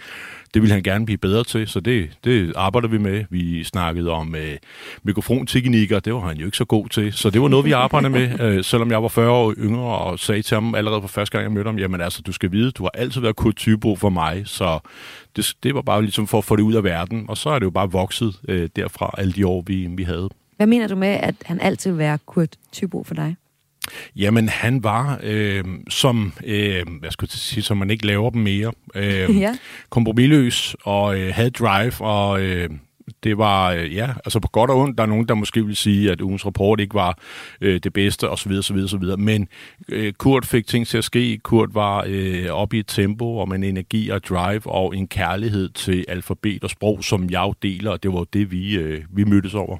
det 0.54 0.62
ville 0.62 0.74
han 0.74 0.84
gerne 0.84 1.06
blive 1.06 1.18
bedre 1.18 1.44
til, 1.44 1.68
så 1.68 1.80
det, 1.80 2.10
det 2.24 2.54
arbejder 2.56 2.88
vi 2.88 2.98
med. 2.98 3.24
Vi 3.30 3.64
snakkede 3.64 4.12
om 4.12 4.36
øh, 4.36 4.58
mikrofonteknikker, 5.04 6.00
det 6.00 6.14
var 6.14 6.20
han 6.20 6.38
jo 6.38 6.46
ikke 6.46 6.58
så 6.58 6.66
god 6.66 6.90
til, 6.90 7.14
så 7.14 7.30
det 7.30 7.42
var 7.42 7.48
noget, 7.48 7.66
vi 7.66 7.72
arbejdede 7.72 8.10
med, 8.10 8.40
øh, 8.46 8.64
selvom 8.64 8.92
jeg 8.92 9.02
var 9.04 9.08
40 9.08 9.30
år 9.30 9.54
yngre 9.58 9.98
og 9.98 10.20
sagde 10.20 10.42
til 10.42 10.56
ham 10.56 10.76
allerede 10.76 11.02
for 11.02 11.08
første 11.08 11.32
gang, 11.32 11.44
jeg 11.44 11.52
mødte 11.52 11.68
ham, 11.68 11.80
jamen 11.80 12.02
altså, 12.02 12.22
du 12.22 12.32
skal 12.32 12.52
vide, 12.52 12.72
du 12.72 12.84
har 12.84 12.92
altid 12.94 13.22
været 13.22 13.36
Kurt 13.36 13.56
Tybo 13.56 13.96
for 13.96 14.10
mig, 14.10 14.44
så 14.46 14.80
det, 15.36 15.54
det 15.64 15.76
var 15.76 15.82
bare 15.82 16.02
ligesom 16.02 16.28
for 16.28 16.38
at 16.38 16.44
få 16.44 16.56
det 16.56 16.64
ud 16.64 16.74
af 16.74 16.84
verden, 16.84 17.26
og 17.30 17.38
så 17.38 17.50
er 17.50 17.60
det 17.60 17.66
jo 17.66 17.72
bare 17.72 17.92
vokset 17.92 18.40
øh, 18.48 18.70
derfra 18.76 19.16
alle 19.18 19.34
de 19.34 19.48
år, 19.48 19.64
vi, 19.68 19.88
vi 19.90 20.04
havde. 20.04 20.30
Hvad 20.58 20.68
mener 20.68 20.88
du 20.88 20.96
med, 20.96 21.08
at 21.08 21.36
han 21.46 21.62
altid 21.62 21.92
vil 21.92 21.98
være 21.98 22.18
Kurt 22.26 22.56
Tybo 22.72 23.04
for 23.04 23.16
dig? 23.16 23.36
Jamen, 24.16 24.50
han 24.50 24.84
var 24.84 25.20
øh, 25.24 25.64
som, 25.90 26.34
øh, 26.46 26.84
hvad 27.00 27.12
skulle 27.12 27.30
jeg 27.34 27.40
sige, 27.40 27.64
som 27.64 27.78
man 27.78 27.90
ikke 27.90 28.06
laver 28.06 28.30
dem 28.30 28.42
mere. 28.42 28.72
Øh, 28.96 29.40
ja. 29.42 29.58
Kompromilløs 29.90 30.76
og 30.84 31.20
øh, 31.20 31.34
havde 31.34 31.50
drive, 31.50 32.02
og 32.02 32.42
øh, 32.42 32.70
det 33.24 33.38
var, 33.38 33.72
øh, 33.72 33.96
ja, 33.96 34.10
altså 34.26 34.40
på 34.40 34.48
godt 34.48 34.72
og 34.72 34.78
ondt, 34.78 34.98
der 34.98 35.04
er 35.04 35.08
nogen, 35.08 35.28
der 35.28 35.34
måske 35.34 35.66
vil 35.66 35.76
sige, 35.76 36.12
at 36.12 36.22
ugens 36.22 36.46
rapport 36.46 36.80
ikke 36.80 36.94
var 36.94 37.18
øh, 37.62 37.80
det 37.84 37.94
bedste, 37.94 38.30
osv., 38.30 38.52
osv., 38.52 38.78
osv., 38.78 39.04
men 39.18 39.48
øh, 39.90 40.14
Kurt 40.14 40.46
fik 40.46 40.68
ting 40.68 40.88
til 40.88 40.98
at 40.98 41.04
ske. 41.04 41.38
Kurt 41.38 41.70
var 41.74 42.06
øh, 42.08 42.46
oppe 42.50 42.78
i 42.78 42.80
et 42.80 42.88
tempo 42.88 43.38
og 43.38 43.50
med 43.50 43.58
en 43.58 43.64
energi 43.64 44.10
og 44.10 44.24
drive 44.24 44.68
og 44.68 44.96
en 44.96 45.08
kærlighed 45.08 45.70
til 45.70 46.06
alfabet 46.08 46.64
og 46.64 46.70
sprog, 46.70 47.04
som 47.04 47.30
jeg 47.30 47.52
deler, 47.62 47.92
og 47.92 48.04
det 48.04 48.14
var 48.14 48.26
det, 48.34 48.52
vi, 48.52 48.78
øh, 48.78 49.04
vi 49.10 49.24
mødtes 49.24 49.54
over. 49.54 49.78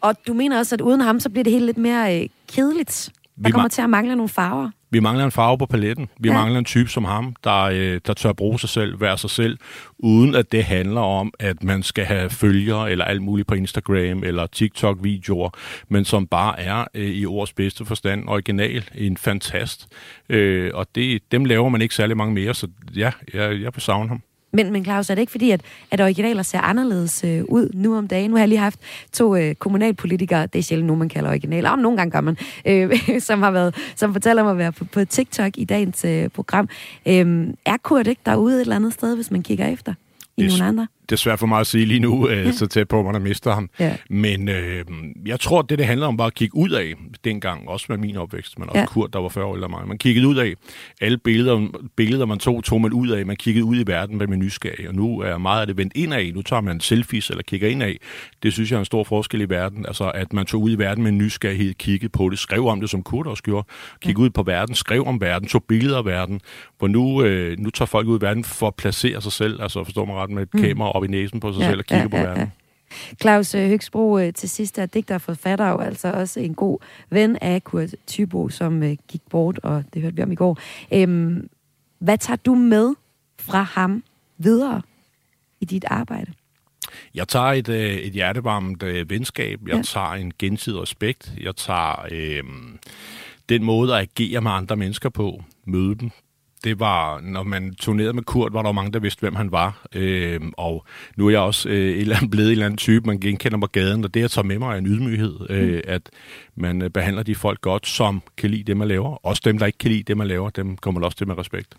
Og 0.00 0.14
du 0.26 0.34
mener 0.34 0.58
også, 0.58 0.74
at 0.74 0.80
uden 0.80 1.00
ham, 1.00 1.20
så 1.20 1.30
bliver 1.30 1.44
det 1.44 1.52
helt 1.52 1.64
lidt 1.64 1.78
mere 1.78 2.22
øh, 2.22 2.28
kedeligt? 2.48 3.10
Der 3.36 3.48
vi 3.48 3.50
kommer 3.50 3.68
til 3.68 3.82
at 3.82 3.90
mangle 3.90 4.16
nogle 4.16 4.28
farver? 4.28 4.70
Vi 4.90 5.00
mangler 5.00 5.24
en 5.24 5.30
farve 5.30 5.58
på 5.58 5.66
paletten. 5.66 6.08
Vi 6.20 6.28
ja. 6.28 6.34
mangler 6.34 6.58
en 6.58 6.64
type 6.64 6.90
som 6.90 7.04
ham, 7.04 7.36
der, 7.44 7.62
øh, 7.62 8.00
der 8.06 8.14
tør 8.14 8.32
bruge 8.32 8.60
sig 8.60 8.68
selv, 8.68 9.00
være 9.00 9.18
sig 9.18 9.30
selv, 9.30 9.58
uden 9.98 10.34
at 10.34 10.52
det 10.52 10.64
handler 10.64 11.00
om, 11.00 11.32
at 11.38 11.62
man 11.62 11.82
skal 11.82 12.04
have 12.04 12.30
følgere 12.30 12.90
eller 12.90 13.04
alt 13.04 13.22
muligt 13.22 13.48
på 13.48 13.54
Instagram 13.54 14.22
eller 14.24 14.46
TikTok-videoer, 14.46 15.50
men 15.88 16.04
som 16.04 16.26
bare 16.26 16.60
er 16.60 16.84
øh, 16.94 17.10
i 17.10 17.26
ordets 17.26 17.52
bedste 17.52 17.84
forstand 17.84 18.28
original, 18.28 18.84
en 18.94 19.16
fantast. 19.16 19.88
Øh, 20.28 20.70
og 20.74 20.86
det, 20.94 21.32
dem 21.32 21.44
laver 21.44 21.68
man 21.68 21.82
ikke 21.82 21.94
særlig 21.94 22.16
mange 22.16 22.34
mere, 22.34 22.54
så 22.54 22.68
ja, 22.96 23.12
jeg, 23.34 23.60
jeg 23.60 23.70
vil 23.74 23.82
savne 23.82 24.08
ham. 24.08 24.22
Men, 24.56 24.72
men 24.72 24.84
Claus, 24.84 25.10
er 25.10 25.14
det 25.14 25.20
ikke 25.20 25.30
fordi, 25.30 25.50
at, 25.50 25.60
at 25.90 26.00
originaler 26.00 26.42
ser 26.42 26.60
anderledes 26.60 27.24
øh, 27.24 27.44
ud 27.48 27.70
nu 27.74 27.96
om 27.96 28.08
dagen? 28.08 28.30
Nu 28.30 28.36
har 28.36 28.42
jeg 28.42 28.48
lige 28.48 28.58
haft 28.58 28.80
to 29.12 29.36
øh, 29.36 29.54
kommunalpolitikere, 29.54 30.46
det 30.46 30.58
er 30.58 30.62
sjældent 30.62 30.86
nogen, 30.86 30.98
man 30.98 31.08
kalder 31.08 31.30
originaler, 31.30 31.70
om 31.70 31.78
nogle 31.78 31.98
gange 31.98 32.10
gør 32.10 32.20
man, 32.20 32.36
øh, 32.66 33.00
som, 33.28 33.42
har 33.42 33.50
været, 33.50 33.74
som 33.96 34.12
fortæller 34.12 34.42
mig 34.42 34.50
at 34.52 34.58
være 34.58 34.72
på, 34.72 34.84
på 34.84 35.04
TikTok 35.04 35.52
i 35.56 35.64
dagens 35.64 36.04
øh, 36.04 36.28
program. 36.28 36.68
Øh, 37.06 37.48
er 37.64 37.76
Kurt 37.82 38.06
ikke 38.06 38.22
derude 38.26 38.56
et 38.56 38.60
eller 38.60 38.76
andet 38.76 38.92
sted, 38.92 39.14
hvis 39.14 39.30
man 39.30 39.42
kigger 39.42 39.66
efter 39.66 39.94
i 40.36 40.46
nogle 40.46 40.64
andre? 40.64 40.86
Det 41.10 41.18
svært 41.18 41.38
for 41.38 41.46
mig 41.46 41.60
at 41.60 41.66
sige 41.66 41.84
lige 41.84 42.00
nu, 42.00 42.28
øh, 42.28 42.52
så 42.52 42.66
tæt 42.66 42.88
på, 42.88 43.00
at 43.00 43.12
man 43.12 43.22
mister 43.22 43.54
ham. 43.54 43.70
Ja. 43.80 43.96
Men 44.10 44.48
øh, 44.48 44.84
jeg 45.26 45.40
tror, 45.40 45.62
det, 45.62 45.78
det 45.78 45.86
handler 45.86 46.06
om, 46.06 46.18
var 46.18 46.26
at 46.26 46.34
kigge 46.34 46.56
ud 46.56 46.70
af 46.70 46.94
dengang, 47.24 47.68
også 47.68 47.86
med 47.88 47.98
min 47.98 48.16
opvækst, 48.16 48.58
men 48.58 48.68
også 48.68 48.80
ja. 48.80 48.86
Kurt, 48.86 49.12
der 49.12 49.18
var 49.18 49.28
40 49.28 49.44
år 49.44 49.54
eller 49.54 49.68
mig. 49.68 49.88
Man 49.88 49.98
kiggede 49.98 50.28
ud 50.28 50.36
af 50.36 50.54
alle 51.00 51.18
billeder, 51.18 51.68
billeder 51.96 52.26
man 52.26 52.38
tog, 52.38 52.64
tog 52.64 52.80
man 52.80 52.92
ud 52.92 53.08
af. 53.08 53.26
Man 53.26 53.36
kiggede 53.36 53.64
ud 53.64 53.76
i 53.76 53.84
verden 53.86 54.18
med 54.18 54.36
nysgerrig, 54.36 54.88
og 54.88 54.94
nu 54.94 55.20
er 55.20 55.38
meget 55.38 55.60
af 55.60 55.66
det 55.66 55.76
vendt 55.76 55.92
ind 55.96 56.14
af. 56.14 56.32
Nu 56.34 56.42
tager 56.42 56.60
man 56.60 56.80
selfies 56.80 57.30
eller 57.30 57.42
kigger 57.42 57.68
ind 57.68 57.82
af. 57.82 57.96
Det 58.42 58.52
synes 58.52 58.70
jeg 58.70 58.76
er 58.76 58.80
en 58.80 58.84
stor 58.84 59.04
forskel 59.04 59.40
i 59.40 59.48
verden. 59.48 59.86
Altså, 59.86 60.10
at 60.10 60.32
man 60.32 60.46
tog 60.46 60.62
ud 60.62 60.70
i 60.70 60.78
verden 60.78 61.04
med 61.04 61.12
nysgerrighed, 61.12 61.74
kiggede 61.74 62.08
på 62.08 62.28
det, 62.28 62.38
skrev 62.38 62.66
om 62.66 62.80
det, 62.80 62.90
som 62.90 63.02
Kurt 63.02 63.26
også 63.26 63.42
gjorde. 63.42 63.66
Kiggede 64.00 64.22
ja. 64.22 64.24
ud 64.24 64.30
på 64.30 64.42
verden, 64.42 64.74
skrev 64.74 65.06
om 65.06 65.20
verden, 65.20 65.48
tog 65.48 65.64
billeder 65.64 65.98
af 65.98 66.04
verden. 66.04 66.40
Hvor 66.78 66.88
nu, 66.88 67.22
øh, 67.22 67.58
nu 67.58 67.70
tager 67.70 67.86
folk 67.86 68.08
ud 68.08 68.18
i 68.18 68.22
verden 68.22 68.44
for 68.44 68.66
at 68.66 68.74
placere 68.74 69.20
sig 69.22 69.32
selv, 69.32 69.62
altså 69.62 69.84
forstår 69.84 70.04
man 70.04 70.16
ret, 70.16 70.30
med 70.30 70.42
et 70.42 70.54
mm. 70.54 70.60
kamera 70.60 70.95
op 70.96 71.04
i 71.04 71.06
næsen 71.06 71.40
på 71.40 71.52
sig 71.52 71.60
ja, 71.60 71.68
selv 71.68 71.78
og 71.78 71.84
kigge 71.84 72.02
ja, 72.02 72.08
på 72.08 72.16
verden. 72.16 72.42
Ja. 72.42 72.48
Claus 73.20 73.54
øh, 73.54 73.68
Høgsbro 73.68 74.18
øh, 74.18 74.32
til 74.32 74.48
sidst 74.50 74.78
er 74.78 74.86
digter 74.86 75.14
og 75.14 75.20
forfatter, 75.20 75.66
og 75.66 75.86
altså 75.86 76.12
også 76.12 76.40
en 76.40 76.54
god 76.54 76.78
ven 77.10 77.38
af 77.40 77.64
Kurt 77.64 77.94
Tybo, 78.06 78.48
som 78.48 78.82
øh, 78.82 78.96
gik 79.08 79.22
bort, 79.30 79.58
og 79.62 79.84
det 79.94 80.02
hørte 80.02 80.16
vi 80.16 80.22
om 80.22 80.32
i 80.32 80.34
går. 80.34 80.58
Øhm, 80.92 81.48
hvad 81.98 82.18
tager 82.18 82.36
du 82.36 82.54
med 82.54 82.94
fra 83.38 83.62
ham 83.62 84.04
videre 84.38 84.82
i 85.60 85.64
dit 85.64 85.84
arbejde? 85.88 86.32
Jeg 87.14 87.28
tager 87.28 87.46
et, 87.46 87.68
et 88.06 88.12
hjertevarmt 88.12 89.10
venskab. 89.10 89.60
Jeg 89.66 89.76
ja. 89.76 89.82
tager 89.82 90.12
en 90.12 90.32
gensidig 90.38 90.82
respekt. 90.82 91.32
Jeg 91.40 91.56
tager 91.56 92.06
øh, 92.10 92.42
den 93.48 93.64
måde 93.64 93.94
at 93.94 94.00
agere 94.00 94.40
med 94.40 94.50
andre 94.50 94.76
mennesker 94.76 95.08
på. 95.08 95.42
Møde 95.64 95.94
dem, 95.94 96.10
det 96.66 96.80
var, 96.80 97.20
når 97.20 97.42
man 97.42 97.74
turnerede 97.74 98.12
med 98.12 98.22
Kurt, 98.22 98.52
var 98.52 98.62
der 98.62 98.72
mange, 98.72 98.92
der 98.92 98.98
vidste, 98.98 99.20
hvem 99.20 99.34
han 99.34 99.52
var. 99.52 99.86
Øh, 99.94 100.40
og 100.56 100.84
nu 101.16 101.26
er 101.26 101.30
jeg 101.30 101.40
også 101.40 101.68
øh, 101.68 101.74
et 101.74 102.00
eller 102.00 102.16
andet 102.16 102.30
blevet 102.30 102.48
en 102.48 102.52
eller 102.52 102.66
anden 102.66 102.78
type, 102.78 103.06
man 103.06 103.20
genkender 103.20 103.58
på 103.58 103.66
gaden, 103.66 104.04
og 104.04 104.14
det, 104.14 104.20
jeg 104.20 104.30
tager 104.30 104.46
med 104.46 104.58
mig, 104.58 104.74
er 104.74 104.78
en 104.78 104.86
ydmyghed. 104.86 105.50
Øh, 105.50 105.74
mm. 105.74 105.80
At 105.84 106.10
man 106.54 106.82
øh, 106.82 106.90
behandler 106.90 107.22
de 107.22 107.34
folk 107.34 107.60
godt, 107.60 107.86
som 107.86 108.22
kan 108.36 108.50
lide 108.50 108.62
det, 108.62 108.76
man 108.76 108.88
laver. 108.88 109.26
Også 109.26 109.42
dem, 109.44 109.58
der 109.58 109.66
ikke 109.66 109.78
kan 109.78 109.90
lide 109.90 110.02
det, 110.02 110.16
man 110.16 110.26
laver, 110.26 110.50
dem 110.50 110.76
kommer 110.76 111.00
man 111.00 111.04
også 111.04 111.18
til 111.18 111.26
med 111.26 111.38
respekt. 111.38 111.74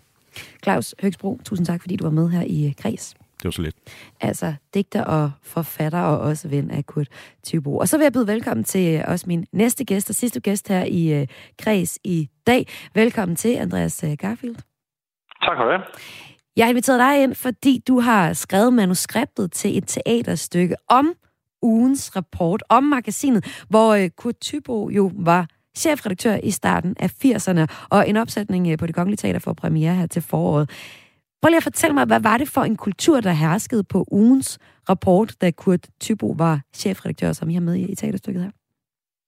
Claus 0.62 0.94
Høgsbro, 1.02 1.40
tusind 1.44 1.66
tak, 1.66 1.80
fordi 1.80 1.96
du 1.96 2.04
var 2.04 2.10
med 2.10 2.28
her 2.28 2.42
i 2.42 2.66
øh, 2.66 2.74
Kreds. 2.74 3.14
Det 3.36 3.44
var 3.44 3.50
så 3.50 3.62
lidt. 3.62 3.76
Altså, 4.20 4.54
digter 4.74 5.04
og 5.04 5.30
forfatter 5.42 6.00
og 6.00 6.18
også 6.18 6.48
ven 6.48 6.70
af 6.70 6.86
Kurt 6.86 7.08
Thybo. 7.46 7.76
Og 7.76 7.88
så 7.88 7.96
vil 7.96 8.04
jeg 8.04 8.12
byde 8.12 8.26
velkommen 8.26 8.64
til 8.64 8.94
øh, 8.94 9.04
også 9.06 9.24
min 9.28 9.46
næste 9.52 9.84
gæst 9.84 10.10
og 10.10 10.16
sidste 10.16 10.40
gæst 10.40 10.68
her 10.68 10.84
i 10.84 11.20
uh, 11.20 11.26
Kreds 11.58 11.98
i 12.04 12.28
dag. 12.46 12.66
Velkommen 12.94 13.36
til, 13.36 13.56
Andreas 13.56 14.04
Garfield. 14.18 14.56
Tak 15.42 15.56
for 15.56 15.64
det. 15.64 15.80
Jeg 16.56 16.66
har 16.66 16.70
inviteret 16.70 16.98
dig 16.98 17.22
ind, 17.22 17.34
fordi 17.34 17.82
du 17.88 18.00
har 18.00 18.32
skrevet 18.32 18.72
manuskriptet 18.72 19.52
til 19.52 19.78
et 19.78 19.84
teaterstykke 19.86 20.76
om 20.88 21.14
ugens 21.62 22.16
rapport, 22.16 22.62
om 22.68 22.84
magasinet, 22.84 23.64
hvor 23.68 23.94
øh, 23.94 24.10
Kurt 24.10 24.40
Tybo 24.40 24.88
jo 24.90 25.10
var 25.14 25.46
chefredaktør 25.76 26.36
i 26.42 26.50
starten 26.50 26.96
af 27.00 27.10
80'erne, 27.24 27.86
og 27.90 28.08
en 28.08 28.16
opsætning 28.16 28.68
øh, 28.68 28.78
på 28.78 28.86
det 28.86 28.94
Kongelige 28.94 29.16
Teater 29.16 29.38
for 29.38 29.52
premiere 29.52 29.94
her 29.94 30.06
til 30.06 30.22
foråret. 30.22 30.70
Prøv 31.42 31.48
lige 31.48 31.56
at 31.56 31.62
fortælle 31.62 31.94
mig, 31.94 32.04
hvad 32.04 32.20
var 32.20 32.38
det 32.38 32.48
for 32.48 32.62
en 32.62 32.76
kultur, 32.76 33.20
der 33.20 33.32
herskede 33.32 33.84
på 33.84 34.04
ugens 34.10 34.58
rapport, 34.88 35.34
da 35.40 35.50
Kurt 35.50 35.88
Tybo 36.00 36.34
var 36.38 36.60
chefredaktør, 36.74 37.32
som 37.32 37.50
I 37.50 37.54
har 37.54 37.60
med 37.60 37.74
i, 37.74 37.92
i 37.92 37.94
teaterstykket 37.94 38.42
her? 38.42 38.50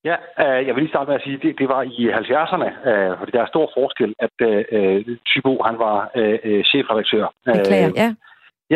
Ja, 0.04 0.16
øh, 0.42 0.66
jeg 0.66 0.74
vil 0.74 0.82
lige 0.82 0.92
starte 0.94 1.08
med 1.08 1.16
at 1.16 1.22
sige, 1.24 1.36
at 1.36 1.42
det, 1.42 1.58
det 1.58 1.68
var 1.68 1.82
i 1.82 2.10
70'erne, 2.20 2.88
øh, 2.90 3.18
fordi 3.18 3.30
der 3.32 3.42
er 3.42 3.52
stor 3.54 3.70
forskel, 3.78 4.14
at 4.18 4.36
øh, 4.72 5.16
Tybo 5.26 5.62
han 5.62 5.78
var 5.78 6.10
øh, 6.16 6.38
øh 6.44 6.64
chefredaktør. 6.64 7.26
Beklager, 7.44 7.88
øh, 7.88 7.96
ja. 7.96 8.14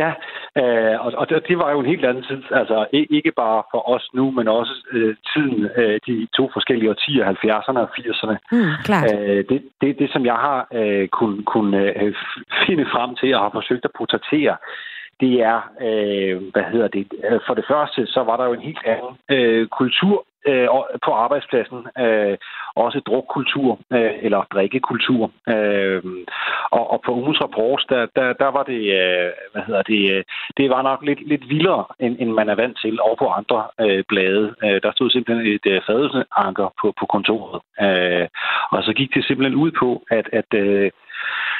Ja, 0.02 0.12
øh, 0.60 1.06
og, 1.06 1.12
og 1.16 1.28
det 1.48 1.58
var 1.58 1.70
jo 1.70 1.80
en 1.80 1.92
helt 1.92 2.04
anden 2.04 2.24
tid. 2.24 2.42
Altså 2.50 2.86
ikke 2.92 3.32
bare 3.36 3.62
for 3.70 3.88
os 3.94 4.08
nu, 4.14 4.30
men 4.30 4.48
også 4.48 4.74
øh, 4.92 5.16
tiden, 5.34 5.70
øh, 5.76 6.00
de 6.06 6.26
to 6.36 6.50
forskellige 6.52 6.90
årtier, 6.90 7.32
70'erne 7.32 7.78
og 7.78 7.90
80'erne. 7.98 8.36
Mm, 8.52 8.72
klart. 8.84 9.04
Øh, 9.14 9.44
det, 9.48 9.62
det, 9.80 9.98
det, 9.98 10.10
som 10.12 10.24
jeg 10.26 10.34
har 10.34 10.68
øh, 10.72 11.08
kunne, 11.08 11.42
kunne 11.42 12.02
øh, 12.02 12.14
finde 12.66 12.86
frem 12.94 13.16
til 13.16 13.34
og 13.34 13.40
har 13.40 13.50
forsøgt 13.50 13.84
at 13.84 13.96
portrættere, 13.98 14.56
det 15.20 15.32
er, 15.52 15.58
øh, 15.86 16.42
hvad 16.52 16.64
hedder 16.72 16.88
det, 16.88 17.06
for 17.46 17.54
det 17.54 17.64
første, 17.68 18.06
så 18.06 18.20
var 18.22 18.36
der 18.36 18.44
jo 18.44 18.52
en 18.52 18.68
helt 18.68 18.84
anden 18.86 19.14
øh, 19.30 19.68
kultur 19.68 20.26
øh, 20.46 20.68
på 21.04 21.10
arbejdspladsen. 21.24 21.80
Øh, 21.98 22.36
også 22.76 23.00
drukkultur 23.00 23.78
øh, 23.92 24.12
eller 24.22 24.40
drikkekultur. 24.52 25.30
Øh, 25.48 26.02
og, 26.70 26.90
og 26.92 27.02
på 27.06 27.12
ugens 27.12 27.40
rapport, 27.40 27.84
der, 27.88 28.06
der, 28.16 28.32
der 28.32 28.50
var 28.56 28.62
det, 28.62 28.82
øh, 29.00 29.30
hvad 29.52 29.62
hedder 29.66 29.82
det, 29.82 30.12
øh, 30.12 30.24
det 30.56 30.70
var 30.70 30.82
nok 30.82 31.00
lidt, 31.02 31.28
lidt 31.28 31.48
vildere, 31.48 31.84
end, 32.00 32.16
end 32.20 32.30
man 32.30 32.48
er 32.48 32.54
vant 32.54 32.78
til. 32.82 33.00
over 33.00 33.16
på 33.16 33.28
andre 33.28 33.60
øh, 33.80 34.04
blade, 34.08 34.54
øh, 34.64 34.82
der 34.82 34.92
stod 34.92 35.10
simpelthen 35.10 35.46
et 35.46 35.66
øh, 35.66 35.80
fadelsanker 35.86 36.68
på, 36.80 36.94
på 37.00 37.06
kontoret. 37.06 37.60
Øh, 37.84 38.26
og 38.70 38.82
så 38.84 38.92
gik 38.92 39.14
det 39.14 39.24
simpelthen 39.24 39.60
ud 39.64 39.70
på, 39.70 40.04
at, 40.10 40.26
at 40.32 40.50
øh, 40.54 40.90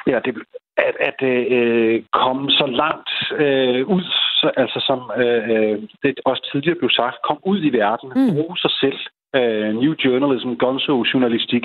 ja, 0.06 0.18
det, 0.24 0.34
at, 0.76 0.96
at 1.00 1.18
øh, 1.22 2.02
komme 2.12 2.50
så 2.50 2.66
langt 2.66 3.10
øh, 3.42 3.88
ud, 3.88 4.04
så, 4.40 4.50
altså 4.56 4.80
som 4.88 5.00
øh, 5.16 5.50
øh, 5.50 5.78
det 6.02 6.20
også 6.24 6.48
tidligere 6.52 6.78
blev 6.78 6.90
sagt, 6.90 7.16
kom 7.28 7.38
ud 7.42 7.58
i 7.62 7.70
verden, 7.72 8.08
mm. 8.16 8.34
bruge 8.34 8.56
sig 8.58 8.70
selv, 8.70 8.98
øh, 9.36 9.74
new 9.82 9.94
journalism, 10.04 10.52
gonzo-journalistik, 10.64 11.64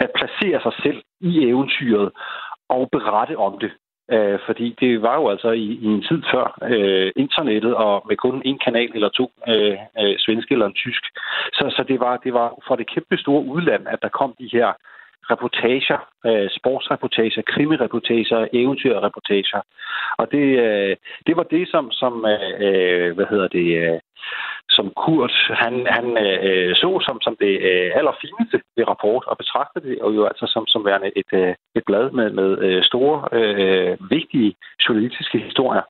at 0.00 0.10
placere 0.18 0.60
sig 0.62 0.72
selv 0.82 1.02
i 1.20 1.48
eventyret 1.48 2.10
og 2.68 2.88
berette 2.92 3.36
om 3.36 3.58
det. 3.58 3.72
Øh, 4.12 4.38
fordi 4.46 4.76
det 4.80 5.02
var 5.02 5.16
jo 5.20 5.28
altså 5.28 5.50
i, 5.50 5.66
i 5.84 5.86
en 5.86 6.02
tid 6.02 6.22
før 6.32 6.58
øh, 6.72 7.12
internettet, 7.16 7.74
og 7.74 8.04
med 8.08 8.16
kun 8.16 8.42
en 8.44 8.58
kanal 8.58 8.90
eller 8.94 9.08
to, 9.08 9.30
øh, 9.48 9.76
øh, 10.00 10.14
svenske 10.18 10.52
eller 10.52 10.66
en 10.66 10.80
tysk. 10.84 11.02
Så, 11.52 11.64
så 11.76 11.84
det, 11.88 12.00
var, 12.00 12.16
det 12.16 12.32
var 12.34 12.48
for 12.66 12.76
det 12.76 12.90
kæmpe 12.94 13.16
store 13.16 13.44
udland, 13.44 13.86
at 13.88 13.98
der 14.02 14.08
kom 14.08 14.34
de 14.38 14.48
her 14.52 14.72
reportager, 15.32 15.98
øh, 16.26 16.48
sportsreportager, 16.58 17.42
krimireportager, 17.52 18.46
eventyrreportager. 18.52 19.60
Og 20.18 20.32
det, 20.32 20.46
øh, 20.66 20.96
det 21.26 21.36
var 21.36 21.42
det, 21.42 21.68
som, 21.68 21.90
som 21.90 22.26
øh, 22.32 22.50
øh, 22.66 23.14
hvad 23.16 23.26
hedder 23.30 23.48
det, 23.48 23.68
øh, 23.82 24.00
som 24.76 24.92
Kurt 24.96 25.34
han, 25.62 25.86
han 25.96 26.06
øh, 26.24 26.74
så 26.76 26.90
som, 27.06 27.20
som 27.20 27.36
det 27.40 27.52
øh, 27.70 27.90
allerfineste 27.98 28.56
ved 28.76 28.88
rapport, 28.88 29.24
og 29.26 29.36
betragtede 29.38 29.88
det 29.88 29.98
og 30.04 30.14
jo 30.16 30.22
altså 30.26 30.46
som, 30.54 30.66
som 30.66 30.84
værende 30.84 31.10
et, 31.16 31.30
øh, 31.32 31.54
et 31.76 31.84
blad 31.86 32.10
med, 32.10 32.30
med 32.30 32.58
øh, 32.58 32.82
store, 32.82 33.18
øh, 33.32 33.54
øh, 33.64 34.10
vigtige 34.10 34.54
journalistiske 34.88 35.38
historier. 35.38 35.82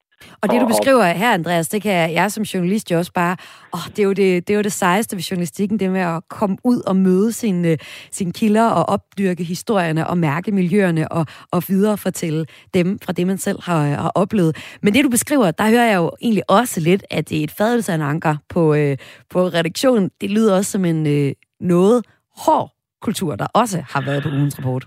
Og 0.42 0.50
det, 0.50 0.60
du 0.60 0.66
beskriver 0.66 1.04
her, 1.04 1.34
Andreas, 1.34 1.68
det 1.68 1.82
kan 1.82 2.12
jeg, 2.12 2.32
som 2.32 2.42
journalist 2.42 2.90
jo 2.90 2.98
også 2.98 3.12
bare... 3.12 3.36
Åh, 3.74 3.86
det, 3.86 3.98
er 3.98 4.02
jo 4.02 4.12
det, 4.12 4.48
det 4.48 4.54
er 4.54 4.56
jo 4.56 4.62
det 4.62 4.72
sejeste 4.72 5.16
ved 5.16 5.22
journalistikken, 5.22 5.78
det 5.78 5.90
med 5.90 6.00
at 6.00 6.22
komme 6.28 6.56
ud 6.64 6.82
og 6.86 6.96
møde 6.96 7.32
sine, 7.32 7.76
sine 8.10 8.32
kilder 8.32 8.70
og 8.70 8.88
opdyrke 8.88 9.44
historierne 9.44 10.06
og 10.06 10.18
mærke 10.18 10.52
miljøerne 10.52 11.12
og, 11.12 11.26
og 11.52 11.62
viderefortælle 11.68 12.46
dem 12.74 12.98
fra 13.04 13.12
det, 13.12 13.26
man 13.26 13.38
selv 13.38 13.62
har, 13.62 13.82
har 13.82 14.12
oplevet. 14.14 14.76
Men 14.82 14.94
det, 14.94 15.04
du 15.04 15.10
beskriver, 15.10 15.50
der 15.50 15.70
hører 15.70 15.86
jeg 15.86 15.96
jo 15.96 16.10
egentlig 16.22 16.50
også 16.50 16.80
lidt, 16.80 17.04
at 17.10 17.28
det 17.28 17.40
er 17.40 17.44
et 17.44 17.50
fadelsanker 17.50 18.36
på, 18.48 18.74
øh, 18.74 18.96
på 19.30 19.40
redaktionen. 19.40 20.10
Det 20.20 20.30
lyder 20.30 20.56
også 20.56 20.70
som 20.70 20.84
en 20.84 21.06
øh, 21.06 21.32
noget 21.60 22.06
hård 22.36 22.70
kultur, 23.02 23.36
der 23.36 23.46
også 23.54 23.84
har 23.92 24.02
været 24.06 24.22
på 24.22 24.28
ugens 24.28 24.58
rapport. 24.58 24.86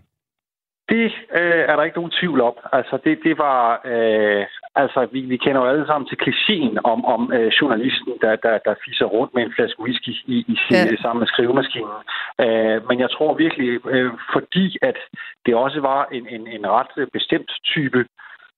Det 0.89 1.05
øh, 1.39 1.63
er 1.69 1.75
der 1.75 1.83
ikke 1.83 1.97
nogen 1.97 2.11
tvivl 2.19 2.41
om. 2.41 2.53
Altså, 2.73 2.99
det, 3.03 3.19
det 3.23 3.37
var... 3.37 3.81
Øh, 3.85 4.45
altså, 4.75 5.07
vi, 5.11 5.21
vi 5.21 5.37
kender 5.37 5.61
jo 5.61 5.67
alle 5.67 5.87
sammen 5.87 6.07
til 6.07 6.17
klichéen 6.23 6.75
om, 6.83 7.05
om 7.05 7.31
øh, 7.33 7.51
journalisten, 7.61 8.13
der, 8.21 8.35
der, 8.35 8.57
der 8.65 8.73
fiser 8.85 9.05
rundt 9.05 9.33
med 9.33 9.43
en 9.43 9.53
flaske 9.55 9.81
whisky 9.81 10.13
i, 10.33 10.37
i 10.53 10.55
sin, 10.63 10.75
ja. 10.75 11.01
sammen 11.01 11.19
med 11.19 11.27
skrivemaskinen. 11.27 11.99
Øh, 12.43 12.87
men 12.87 12.99
jeg 12.99 13.09
tror 13.11 13.33
virkelig, 13.33 13.87
øh, 13.87 14.11
fordi 14.33 14.77
at 14.81 14.97
det 15.45 15.55
også 15.55 15.79
var 15.79 16.07
en, 16.11 16.27
en, 16.27 16.47
en 16.47 16.67
ret 16.67 17.09
bestemt 17.13 17.51
type 17.73 18.05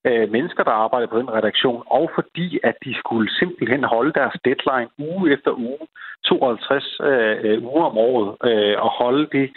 øh, 0.07 0.31
mennesker, 0.31 0.63
der 0.63 0.71
arbejdede 0.71 1.11
på 1.11 1.19
den 1.19 1.33
redaktion, 1.37 1.83
og 1.85 2.11
fordi 2.15 2.59
at 2.63 2.75
de 2.85 2.95
skulle 3.01 3.29
simpelthen 3.39 3.83
holde 3.83 4.13
deres 4.13 4.35
deadline 4.45 4.89
uge 4.97 5.33
efter 5.33 5.51
uge, 5.51 5.87
52 6.25 6.99
øh, 7.03 7.63
uger 7.63 7.85
om 7.91 7.97
året, 7.97 8.29
øh, 8.49 8.75
og 8.85 8.89
holde 8.89 9.27
det, 9.31 9.47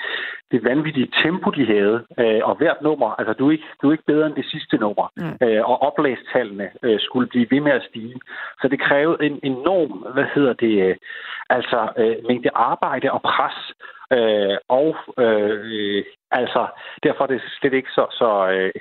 det 0.52 0.64
vanvittige 0.64 1.12
tempo, 1.22 1.50
de 1.50 1.66
havde. 1.66 2.04
Øh, 2.20 2.40
og 2.42 2.54
hvert 2.56 2.82
nummer, 2.82 3.10
altså 3.18 3.32
du 3.32 3.48
er 3.48 3.52
ikke, 3.52 3.64
du 3.82 3.88
er 3.88 3.92
ikke 3.92 4.10
bedre 4.12 4.26
end 4.26 4.34
det 4.34 4.46
sidste 4.46 4.76
nummer, 4.76 5.06
mm. 5.16 5.46
øh, 5.46 5.62
og 5.70 5.82
oplæstallene 5.82 6.70
øh, 6.82 7.00
skulle 7.00 7.28
blive 7.28 7.46
ved 7.50 7.60
med 7.60 7.72
at 7.72 7.86
stige. 7.88 8.20
Så 8.60 8.68
det 8.68 8.80
krævede 8.80 9.24
en 9.26 9.40
enorm, 9.42 9.92
hvad 10.14 10.26
hedder 10.34 10.52
det, 10.52 10.74
øh, 10.88 10.96
altså 11.50 11.88
øh, 11.96 12.16
mængde 12.28 12.50
arbejde 12.54 13.12
og 13.12 13.22
pres, 13.22 13.58
øh, 14.12 14.56
og 14.68 14.96
øh, 15.18 16.04
Altså, 16.30 16.66
derfor 17.02 17.24
er 17.24 17.26
det 17.26 17.42
slet 17.60 17.72
ikke 17.72 17.90
så, 17.90 18.06
så 18.10 18.48
øh, 18.50 18.72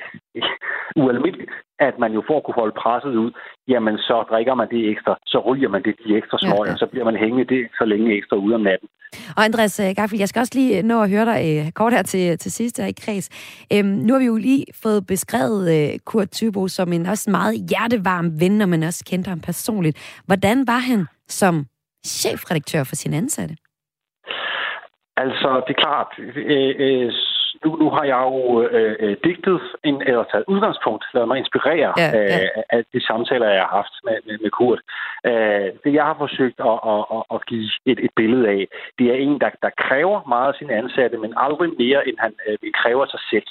ualmindeligt, 1.03 1.51
at 1.79 1.99
man 1.99 2.11
jo 2.13 2.23
for 2.27 2.37
at 2.37 2.43
kunne 2.43 2.61
holde 2.61 2.75
presset 2.81 3.15
ud, 3.15 3.31
jamen 3.67 3.97
så 3.97 4.25
drikker 4.29 4.55
man 4.55 4.69
det 4.69 4.89
ekstra, 4.91 5.17
så 5.25 5.39
ryger 5.39 5.69
man 5.69 5.83
det 5.83 5.95
de 6.05 6.17
ekstra 6.17 6.37
små, 6.39 6.57
ja, 6.65 6.71
ja. 6.71 6.77
så 6.77 6.85
bliver 6.91 7.05
man 7.05 7.15
hængende 7.15 7.55
det 7.55 7.61
så 7.79 7.85
længe 7.85 8.17
ekstra 8.17 8.35
ude 8.37 8.55
om 8.55 8.61
natten. 8.61 8.89
Og 9.37 9.43
Andreas 9.45 9.79
øh, 9.79 9.95
Gaffel, 9.95 10.19
jeg 10.19 10.29
skal 10.29 10.39
også 10.39 10.55
lige 10.55 10.81
nå 10.81 11.03
at 11.03 11.09
høre 11.09 11.25
dig 11.25 11.41
øh, 11.49 11.71
kort 11.71 11.93
her 11.93 12.01
til, 12.01 12.37
til 12.37 12.51
sidst 12.51 12.77
her 12.81 12.87
i 12.87 12.99
kreds. 13.03 13.27
Øhm, 13.73 13.87
nu 14.05 14.13
har 14.13 14.19
vi 14.19 14.25
jo 14.25 14.37
lige 14.37 14.65
fået 14.83 15.07
beskrevet 15.07 15.63
øh, 15.77 15.99
Kurt 16.05 16.29
Tybo 16.31 16.67
som 16.67 16.93
en 16.93 17.05
også 17.05 17.31
meget 17.31 17.55
hjertevarm 17.69 18.41
ven, 18.41 18.61
og 18.61 18.69
man 18.69 18.83
også 18.83 19.03
kendte 19.09 19.29
ham 19.29 19.39
personligt. 19.39 20.21
Hvordan 20.25 20.67
var 20.67 20.81
han 20.91 21.05
som 21.27 21.65
chefredaktør 22.05 22.83
for 22.83 22.95
sin 22.95 23.13
ansatte? 23.13 23.55
Altså, 25.17 25.49
det 25.67 25.73
er 25.75 25.81
klart, 25.85 26.11
øh, 26.35 26.75
øh, 26.85 27.11
nu, 27.65 27.75
nu 27.75 27.89
har 27.89 28.03
jeg 28.03 28.21
jo 28.27 28.61
øh, 28.61 28.95
øh, 28.99 29.15
digtet, 29.23 29.61
en, 29.83 30.01
eller 30.01 30.23
taget 30.23 30.45
udgangspunkt, 30.47 31.03
lavet 31.13 31.27
mig 31.27 31.37
inspirere 31.37 31.93
ja, 31.97 32.09
ja. 32.13 32.43
Øh, 32.43 32.63
af 32.69 32.83
de 32.93 33.05
samtaler, 33.05 33.47
jeg 33.49 33.61
har 33.61 33.75
haft 33.75 33.95
med, 34.03 34.17
med, 34.25 34.37
med 34.43 34.49
Kurt. 34.49 34.81
Øh, 35.25 35.69
det, 35.83 35.93
jeg 35.93 36.03
har 36.03 36.15
forsøgt 36.17 36.59
at, 36.71 36.77
at, 36.93 37.03
at, 37.15 37.23
at 37.35 37.45
give 37.45 37.69
et, 37.85 37.99
et 38.05 38.13
billede 38.15 38.47
af, 38.49 38.67
det 38.99 39.05
er 39.07 39.17
en, 39.25 39.39
der, 39.39 39.49
der 39.61 39.69
kræver 39.77 40.19
meget 40.27 40.47
af 40.53 40.57
sine 40.59 40.73
ansatte, 40.73 41.17
men 41.17 41.33
aldrig 41.37 41.71
mere, 41.79 42.07
end 42.07 42.17
han 42.19 42.33
øh, 42.47 42.57
kræver 42.73 43.05
sig 43.05 43.19
selv. 43.31 43.47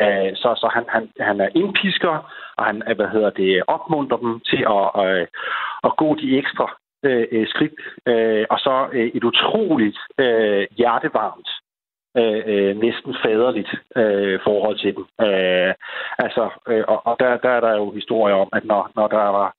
Øh, 0.00 0.36
så 0.36 0.48
så 0.60 0.68
han, 0.74 0.84
han, 0.88 1.10
han 1.20 1.40
er 1.40 1.48
indpisker, 1.54 2.14
og 2.56 2.64
han 2.64 2.82
hvad 2.96 3.08
hedder 3.08 3.30
det, 3.30 3.62
opmuntrer 3.66 4.18
dem 4.18 4.40
til 4.40 4.62
at, 4.76 4.86
at, 5.04 5.28
at 5.84 5.92
gå 5.96 6.14
de 6.14 6.38
ekstra 6.38 6.66
øh, 7.02 7.46
skridt, 7.48 7.72
øh, 8.06 8.46
og 8.50 8.58
så 8.58 8.88
øh, 8.92 9.10
et 9.14 9.24
utroligt 9.24 9.98
øh, 10.18 10.66
hjertevarmt 10.78 11.48
øh, 12.20 12.42
øh, 12.52 12.72
næsten 12.84 13.12
faderligt 13.24 13.72
øh, 13.96 14.38
forhold 14.44 14.78
til 14.78 14.92
dem. 14.96 15.04
Øh, 15.26 15.72
altså, 16.24 16.44
øh, 16.68 16.84
og, 16.88 17.06
og 17.06 17.16
der, 17.20 17.36
der 17.44 17.50
er 17.50 17.60
der 17.60 17.74
jo 17.76 17.90
historier 17.90 18.34
om, 18.34 18.48
at 18.52 18.64
når, 18.64 18.90
når 18.96 19.06
der 19.08 19.24
var 19.40 19.54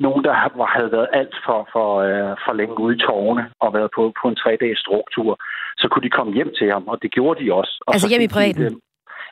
nogen, 0.00 0.24
der 0.24 0.32
havde 0.76 0.92
været 0.92 1.08
alt 1.12 1.34
for, 1.46 1.68
for, 1.72 1.88
øh, 2.06 2.36
for 2.44 2.52
længe 2.52 2.80
ude 2.80 2.96
i 2.96 3.00
tårne 3.06 3.50
og 3.60 3.74
været 3.74 3.90
på, 3.94 4.12
på 4.22 4.28
en 4.28 4.36
tre-dages 4.36 4.78
struktur, 4.78 5.38
så 5.78 5.88
kunne 5.88 6.02
de 6.02 6.16
komme 6.18 6.32
hjem 6.34 6.52
til 6.58 6.72
ham, 6.72 6.88
og 6.88 7.02
det 7.02 7.10
gjorde 7.10 7.44
de 7.44 7.52
også. 7.52 7.74
Og 7.86 7.94
altså 7.94 8.08
hjem 8.08 8.22
i 8.22 8.28
privaten? 8.28 8.74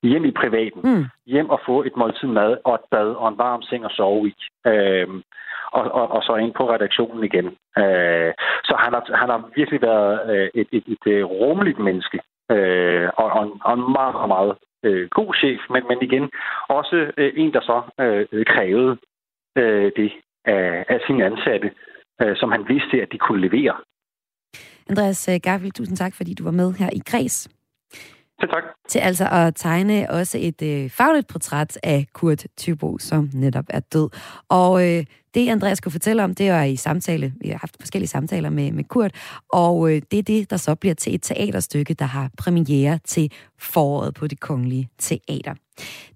De, 0.02 0.08
hjem 0.08 0.24
i 0.24 0.30
privaten. 0.30 0.80
Mm. 0.84 1.04
Hjem 1.26 1.50
og 1.50 1.60
få 1.66 1.82
et 1.82 1.96
måltid 1.96 2.28
mad 2.28 2.56
og 2.64 2.74
et 2.74 2.86
bad 2.90 3.08
og 3.20 3.28
en 3.28 3.38
varm 3.38 3.62
seng 3.62 3.84
at 3.84 3.90
sove 3.90 4.28
i. 4.28 4.34
Øh, 4.66 5.08
og, 5.72 5.82
og, 5.98 6.10
og 6.10 6.22
så 6.22 6.36
ind 6.36 6.54
på 6.54 6.70
redaktionen 6.74 7.24
igen. 7.24 7.46
Øh, 7.82 8.32
så 8.68 8.74
han 8.78 8.92
har, 8.96 9.16
han 9.20 9.28
har 9.28 9.50
virkelig 9.56 9.82
været 9.82 10.14
øh, 10.32 10.48
et, 10.54 10.68
et, 10.72 10.84
et, 10.86 11.12
et 11.12 11.24
rummeligt 11.24 11.78
menneske, 11.78 12.18
øh, 12.50 13.08
og, 13.16 13.28
og, 13.36 13.42
en, 13.46 13.52
og 13.64 13.74
en 13.74 13.92
meget, 13.98 14.28
meget 14.28 14.54
øh, 14.82 15.08
god 15.10 15.34
chef, 15.34 15.60
men, 15.70 15.82
men 15.90 15.98
igen 16.02 16.30
også 16.68 17.12
øh, 17.16 17.32
en, 17.36 17.52
der 17.52 17.60
så 17.60 17.78
øh, 18.00 18.46
krævede 18.46 18.96
øh, 19.56 19.92
det 19.96 20.12
af, 20.44 20.84
af 20.88 20.98
sine 21.06 21.24
ansatte, 21.24 21.70
øh, 22.22 22.36
som 22.36 22.52
han 22.52 22.64
vidste, 22.68 23.02
at 23.02 23.12
de 23.12 23.18
kunne 23.18 23.40
levere. 23.40 23.74
Andreas 24.90 25.28
øh, 25.28 25.40
Garfield, 25.42 25.72
tusind 25.72 25.96
tak, 25.96 26.14
fordi 26.14 26.34
du 26.34 26.44
var 26.44 26.50
med 26.50 26.72
her 26.72 26.90
i 26.92 27.00
Kreds. 27.06 27.48
Til 28.40 28.48
tak. 28.48 28.64
Til 28.88 28.98
altså 28.98 29.24
at 29.32 29.54
tegne 29.54 30.10
også 30.10 30.38
et 30.40 30.62
øh, 30.62 30.90
fagligt 30.90 31.28
portræt 31.28 31.78
af 31.82 32.06
Kurt 32.12 32.46
Thybo, 32.58 32.98
som 32.98 33.30
netop 33.34 33.64
er 33.70 33.80
død. 33.80 34.08
Og 34.48 34.72
øh, 34.86 35.04
det, 35.36 35.48
Andreas 35.48 35.80
kunne 35.80 35.92
fortælle 35.92 36.24
om, 36.24 36.34
det 36.34 36.48
er 36.48 36.62
i 36.62 36.76
samtale. 36.76 37.32
Vi 37.40 37.48
har 37.48 37.58
haft 37.58 37.76
forskellige 37.80 38.08
samtaler 38.08 38.50
med, 38.50 38.72
med 38.72 38.84
Kurt, 38.84 39.14
og 39.52 39.90
øh, 39.90 40.02
det 40.10 40.18
er 40.18 40.22
det, 40.22 40.50
der 40.50 40.56
så 40.56 40.74
bliver 40.74 40.94
til 40.94 41.14
et 41.14 41.22
teaterstykke, 41.22 41.94
der 41.94 42.04
har 42.04 42.30
premiere 42.38 42.98
til 43.04 43.32
foråret 43.58 44.14
på 44.14 44.26
det 44.26 44.40
kongelige 44.40 44.88
teater. 44.98 45.54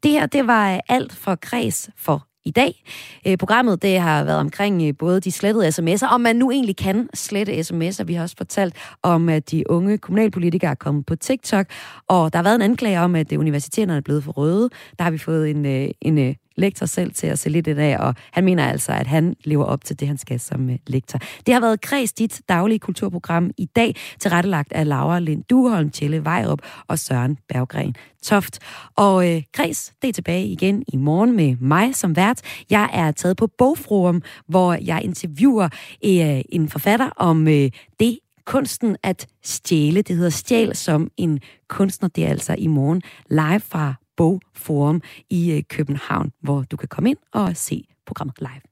Det 0.03 0.11
her, 0.11 0.27
det 0.27 0.47
var 0.47 0.75
øh, 0.75 0.81
alt 0.89 1.13
for 1.13 1.35
Kreds 1.35 1.91
for 1.97 2.27
i 2.45 2.51
dag. 2.51 2.85
Eh, 3.25 3.39
programmet 3.39 3.83
det 3.83 4.01
har 4.01 4.25
været 4.25 4.39
omkring 4.39 4.83
eh, 4.83 4.95
både 4.99 5.21
de 5.21 5.33
slettede 5.33 5.69
sms'er, 5.69 6.07
om 6.07 6.21
man 6.21 6.37
nu 6.37 6.51
egentlig 6.51 6.77
kan 6.77 7.09
slette 7.15 7.53
sms'er. 7.53 8.05
Vi 8.05 8.15
har 8.15 8.23
også 8.23 8.37
fortalt 8.37 8.75
om, 9.03 9.29
at 9.29 9.51
de 9.51 9.71
unge 9.71 9.99
kommunalpolitikere 9.99 10.71
er 10.71 10.75
kommet 10.75 11.07
på 11.07 11.17
TikTok, 11.17 11.67
og 12.09 12.33
der 12.33 12.39
har 12.39 12.43
været 12.43 12.55
en 12.55 12.63
anklage 12.63 13.01
om, 13.01 13.15
at 13.15 13.33
universiteterne 13.33 13.97
er 13.97 14.01
blevet 14.01 14.25
for 14.25 14.33
røde. 14.33 14.71
Der 14.99 15.05
har 15.05 15.11
vi 15.11 15.19
fået 15.19 15.51
en, 15.51 15.67
en 16.01 16.37
lektor 16.61 16.87
selv 16.87 17.13
til 17.13 17.27
at 17.27 17.39
se 17.39 17.49
lidt 17.49 17.69
af, 17.69 17.97
og 17.99 18.15
han 18.33 18.45
mener 18.45 18.69
altså, 18.69 18.93
at 18.93 19.07
han 19.07 19.37
lever 19.45 19.65
op 19.65 19.85
til 19.85 20.01
det, 20.01 20.09
han 20.09 20.19
skal 20.19 20.41
som 20.41 20.71
øh, 20.71 20.77
lektor. 20.87 21.19
Det 21.47 21.55
har 21.55 21.61
været 21.61 21.81
Kreds 21.81 22.13
dit 22.13 22.43
daglige 22.49 22.79
kulturprogram 22.79 23.51
i 23.59 23.65
dag, 23.65 23.97
tilrettelagt 24.19 24.73
af 24.73 24.89
Laura 24.89 25.19
Lind 25.19 25.45
Duholm, 25.51 25.91
Tjelle 25.91 26.25
Vejrup 26.25 26.59
og 26.89 26.99
Søren 26.99 27.39
Berggren 27.49 27.95
Toft. 28.23 28.59
Og 28.97 29.31
øh, 29.31 29.43
Kreds, 29.55 29.93
det 30.03 30.09
er 30.09 30.13
tilbage 30.13 30.47
igen 30.47 30.85
i 30.89 30.97
morgen 30.97 31.37
med 31.37 31.57
mig 31.61 31.95
som 31.95 32.17
vært. 32.17 32.41
Jeg 32.71 32.91
er 32.93 33.11
taget 33.11 33.37
på 33.37 33.47
Bogforum, 33.47 34.23
hvor 34.49 34.77
jeg 34.85 35.01
interviewer 35.05 35.69
øh, 36.05 36.41
en 36.49 36.69
forfatter 36.69 37.11
om 37.17 37.49
øh, 37.49 37.71
det, 38.01 38.19
kunsten 38.51 38.97
at 39.03 39.27
stjæle. 39.43 40.03
Det 40.03 40.17
hedder 40.17 40.31
Stjæl 40.31 40.77
som 40.77 41.11
en 41.17 41.41
kunstner. 41.69 42.09
Det 42.09 42.25
er 42.25 42.29
altså 42.29 42.55
i 42.59 42.67
morgen 42.67 43.03
live 43.31 43.61
fra 43.61 43.95
Bogforum 44.21 45.03
i 45.31 45.53
øh, 45.53 45.63
København, 45.69 46.33
hvor 46.41 46.63
du 46.63 46.77
kan 46.77 46.89
komme 46.89 47.11
ind 47.11 47.19
og 47.33 47.57
se 47.57 47.85
programmet 48.07 48.41
live. 48.41 48.70